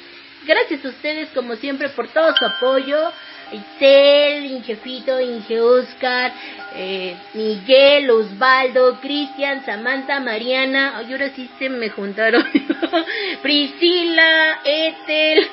Gracias 0.48 0.84
a 0.84 0.90
ustedes, 0.90 1.30
como 1.30 1.56
siempre, 1.58 1.90
por 1.90 2.08
todo 2.08 2.34
su 2.36 2.46
apoyo. 2.46 3.12
Itzel, 3.52 4.46
Ingefito, 4.46 5.20
Inge 5.20 5.60
Oscar, 5.60 6.32
eh, 6.74 7.16
Miguel, 7.34 8.10
Osvaldo, 8.10 9.00
Cristian, 9.02 9.66
Samantha, 9.66 10.22
Mariana, 10.22 10.98
ay, 10.98 11.12
ahora 11.12 11.30
sí 11.36 11.50
se 11.60 11.68
me 11.70 11.90
juntaron, 11.90 12.48
Priscila, 13.42 14.62
Ethel, 14.64 15.50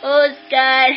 Oscar, 0.00 0.94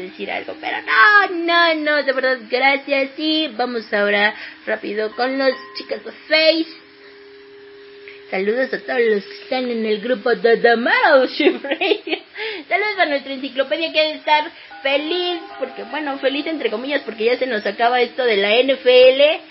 decir 0.00 0.30
algo, 0.30 0.54
pero 0.60 0.78
no, 0.82 1.44
no, 1.44 1.74
no, 1.74 2.02
de 2.02 2.12
verdad, 2.12 2.38
gracias, 2.50 3.10
y 3.16 3.48
vamos 3.48 3.92
ahora 3.92 4.34
rápido 4.66 5.14
con 5.16 5.38
los 5.38 5.52
chicos 5.76 6.04
de 6.04 6.12
Face. 6.12 6.84
Saludos 8.30 8.72
a 8.72 8.80
todos 8.80 9.00
los 9.00 9.24
que 9.24 9.42
están 9.42 9.70
en 9.70 9.86
el 9.86 10.00
grupo 10.00 10.34
de 10.34 10.56
The 10.56 10.76
Metal. 10.76 11.28
Saludos 12.68 12.98
a 12.98 13.06
nuestra 13.06 13.32
enciclopedia 13.32 13.92
que 13.92 14.00
debe 14.00 14.14
estar 14.14 14.50
feliz, 14.82 15.40
porque 15.58 15.84
bueno, 15.84 16.18
feliz 16.18 16.46
entre 16.46 16.70
comillas, 16.70 17.02
porque 17.02 17.26
ya 17.26 17.36
se 17.36 17.46
nos 17.46 17.64
acaba 17.64 18.00
esto 18.00 18.24
de 18.24 18.36
la 18.36 18.60
NFL. 18.60 19.44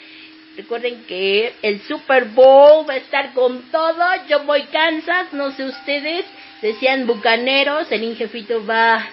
Recuerden 0.57 1.05
que 1.05 1.53
el 1.61 1.81
Super 1.81 2.25
Bowl 2.25 2.87
va 2.87 2.95
a 2.95 2.97
estar 2.97 3.33
con 3.33 3.71
todo. 3.71 4.03
Yo 4.27 4.43
voy 4.43 4.63
Kansas, 4.63 5.33
no 5.33 5.51
sé 5.51 5.63
ustedes. 5.63 6.25
Decían 6.61 7.07
bucaneros, 7.07 7.91
el 7.91 8.03
ingefito 8.03 8.65
va. 8.65 9.05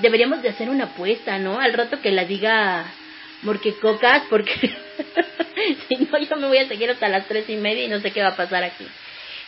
Deberíamos 0.00 0.42
de 0.42 0.50
hacer 0.50 0.70
una 0.70 0.84
apuesta, 0.84 1.38
¿no? 1.38 1.58
Al 1.58 1.72
rato 1.72 2.00
que 2.00 2.12
la 2.12 2.24
diga 2.24 2.84
Morquecocas, 3.42 4.22
porque 4.30 4.52
si 5.88 5.96
no 5.96 6.18
yo 6.18 6.36
me 6.36 6.46
voy 6.46 6.58
a 6.58 6.68
seguir 6.68 6.90
hasta 6.90 7.08
las 7.08 7.26
tres 7.26 7.48
y 7.48 7.56
media 7.56 7.84
y 7.84 7.88
no 7.88 8.00
sé 8.00 8.12
qué 8.12 8.22
va 8.22 8.28
a 8.28 8.36
pasar 8.36 8.62
aquí. 8.62 8.86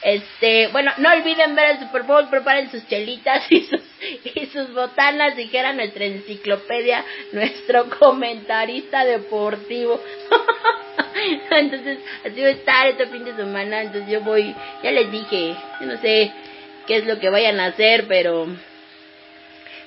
Este, 0.05 0.67
bueno, 0.69 0.93
no 0.99 1.11
olviden 1.11 1.55
ver 1.55 1.71
el 1.71 1.79
Super 1.79 2.03
Bowl, 2.03 2.29
preparen 2.29 2.71
sus 2.71 2.87
chelitas 2.89 3.47
y 3.51 3.63
sus, 3.63 3.81
y 4.35 4.47
sus 4.47 4.75
botanas, 4.75 5.35
dijera 5.35 5.73
nuestra 5.73 6.05
enciclopedia, 6.05 7.03
nuestro 7.33 7.89
comentarista 7.99 9.05
deportivo. 9.05 9.99
entonces, 11.51 12.01
así 12.23 12.41
va 12.41 12.49
a 12.49 12.51
estar 12.51 12.87
este 12.89 13.07
fin 13.07 13.25
de 13.25 13.35
semana, 13.35 13.81
entonces 13.83 14.11
yo 14.11 14.21
voy, 14.21 14.55
ya 14.83 14.91
les 14.91 15.11
dije, 15.11 15.55
yo 15.81 15.87
no 15.87 15.97
sé 15.99 16.31
qué 16.87 16.97
es 16.97 17.07
lo 17.07 17.19
que 17.19 17.31
vayan 17.31 17.59
a 17.59 17.67
hacer, 17.67 18.07
pero 18.07 18.47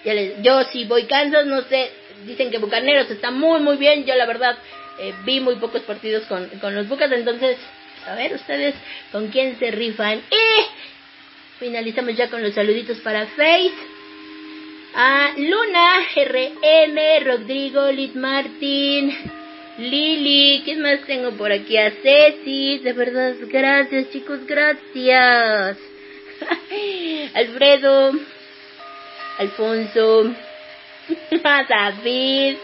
ya 0.03 0.13
les, 0.13 0.41
yo 0.41 0.63
si 0.65 0.85
voy 0.85 1.03
Kansas, 1.03 1.45
no 1.45 1.61
sé, 1.63 1.91
dicen 2.25 2.51
que 2.51 2.57
Bucaneros 2.57 3.09
está 3.09 3.31
muy 3.31 3.59
muy 3.59 3.77
bien, 3.77 4.05
yo 4.05 4.15
la 4.15 4.25
verdad 4.25 4.57
eh, 4.99 5.13
vi 5.25 5.39
muy 5.39 5.55
pocos 5.55 5.81
partidos 5.83 6.23
con, 6.25 6.47
con 6.59 6.75
los 6.75 6.87
Bucas, 6.87 7.11
entonces 7.11 7.57
a 8.07 8.15
ver 8.15 8.33
ustedes 8.33 8.73
con 9.11 9.27
quién 9.27 9.59
se 9.59 9.71
rifan. 9.71 10.19
Y 10.19 11.59
finalizamos 11.59 12.15
ya 12.15 12.29
con 12.29 12.41
los 12.41 12.53
saluditos 12.53 12.99
para 12.99 13.27
Faith. 13.27 13.73
A 14.95 15.33
Luna, 15.37 15.99
RM, 16.15 17.23
Rodrigo, 17.23 17.91
Lit 17.91 18.15
Martin, 18.15 19.15
Lili, 19.77 20.63
¿quién 20.65 20.81
más 20.81 21.01
tengo 21.05 21.31
por 21.31 21.51
aquí? 21.51 21.77
A 21.77 21.91
Ceci, 21.91 22.79
de 22.79 22.93
verdad, 22.93 23.35
gracias 23.47 24.09
chicos, 24.09 24.39
gracias. 24.47 25.77
Alfredo, 27.35 28.13
Alfonso, 29.37 30.33
a 31.43 31.63
David, 31.63 32.57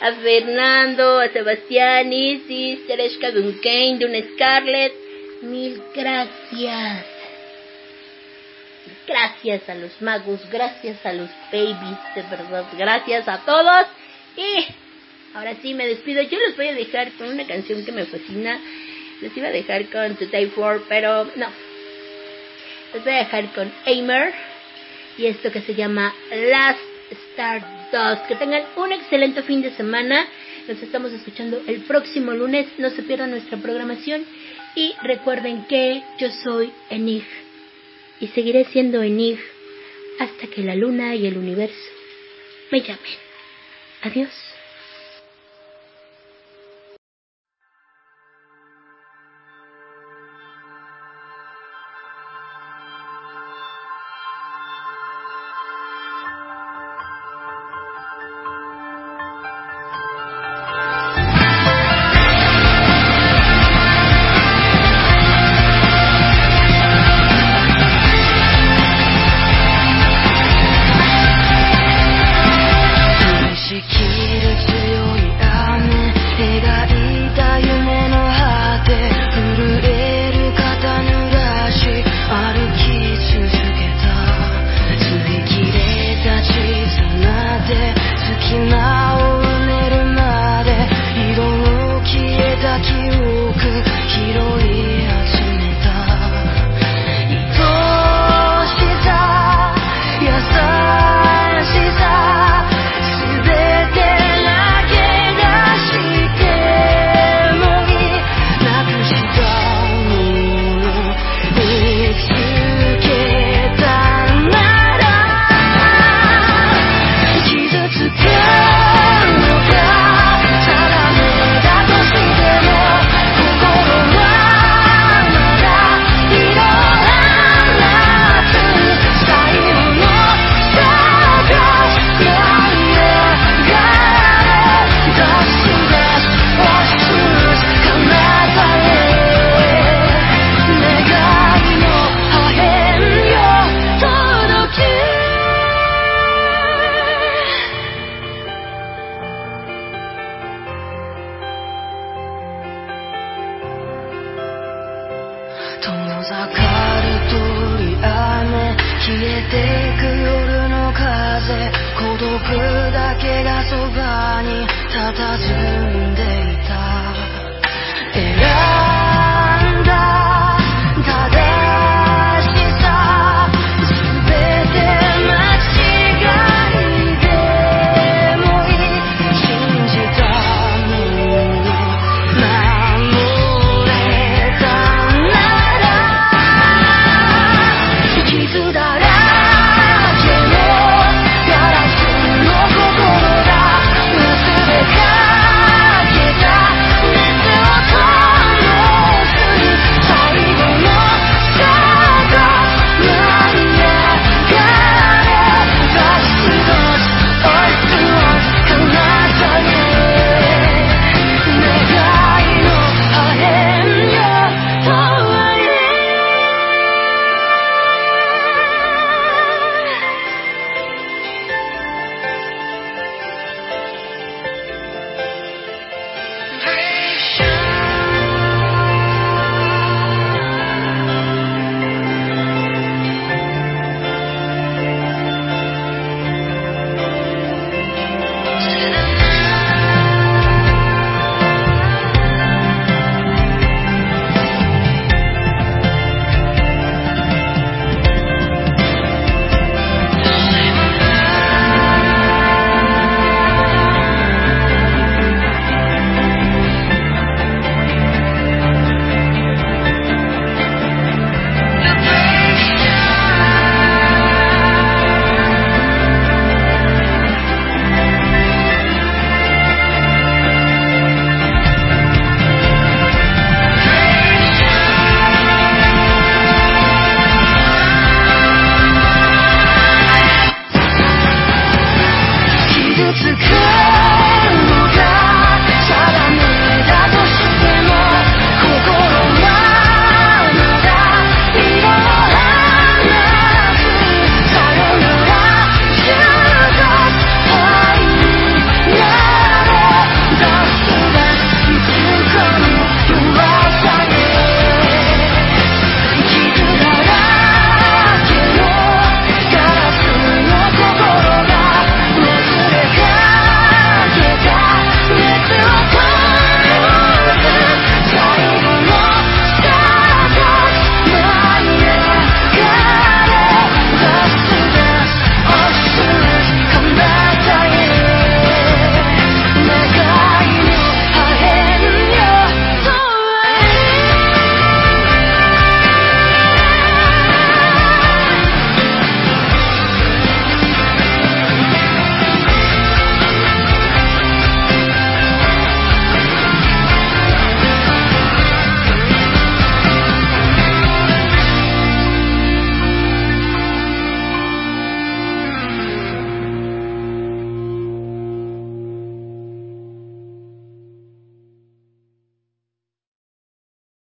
a 0.00 0.12
Fernando, 0.14 1.20
a 1.20 1.28
Sebastián, 1.28 2.12
Isis, 2.12 2.86
Tereshka 2.86 3.30
Duncan, 3.30 3.98
Dun 3.98 4.14
Scarlett, 4.34 4.92
mil 5.42 5.82
gracias. 5.94 7.06
Gracias 9.06 9.68
a 9.68 9.74
los 9.74 10.02
magos, 10.02 10.40
gracias 10.50 11.04
a 11.06 11.12
los 11.12 11.30
babies, 11.52 11.98
de 12.14 12.22
verdad, 12.22 12.64
gracias 12.76 13.28
a 13.28 13.44
todos. 13.44 13.86
Y 14.36 14.66
ahora 15.34 15.54
sí 15.62 15.74
me 15.74 15.86
despido. 15.86 16.22
Yo 16.22 16.38
los 16.40 16.56
voy 16.56 16.68
a 16.68 16.74
dejar 16.74 17.12
con 17.12 17.28
una 17.28 17.46
canción 17.46 17.84
que 17.84 17.92
me 17.92 18.04
fascina. 18.04 18.58
Les 19.20 19.36
iba 19.36 19.48
a 19.48 19.52
dejar 19.52 19.86
con 19.86 20.16
Today 20.16 20.46
For, 20.46 20.82
pero 20.88 21.24
no. 21.36 21.46
Les 22.94 23.04
voy 23.04 23.12
a 23.12 23.18
dejar 23.18 23.52
con 23.54 23.72
Aimer 23.86 24.34
y 25.18 25.26
esto 25.26 25.50
que 25.50 25.62
se 25.62 25.74
llama 25.74 26.14
Last 26.30 26.80
Stardust. 27.10 28.26
Que 28.26 28.36
tengan 28.36 28.64
un 28.76 28.92
excelente 28.92 29.42
fin 29.42 29.62
de 29.62 29.70
semana. 29.72 30.26
Nos 30.68 30.82
estamos 30.82 31.12
escuchando 31.12 31.62
el 31.66 31.82
próximo 31.82 32.32
lunes. 32.32 32.66
No 32.78 32.90
se 32.90 33.02
pierdan 33.02 33.30
nuestra 33.30 33.58
programación. 33.58 34.24
Y 34.74 34.94
recuerden 35.02 35.64
que 35.66 36.02
yo 36.18 36.30
soy 36.30 36.72
Enig. 36.90 37.24
Y 38.20 38.28
seguiré 38.28 38.64
siendo 38.64 39.02
Enig 39.02 39.38
hasta 40.18 40.46
que 40.46 40.62
la 40.62 40.74
luna 40.74 41.14
y 41.14 41.26
el 41.26 41.36
universo 41.36 41.90
me 42.70 42.80
llamen. 42.80 43.26
Adiós. 44.02 44.55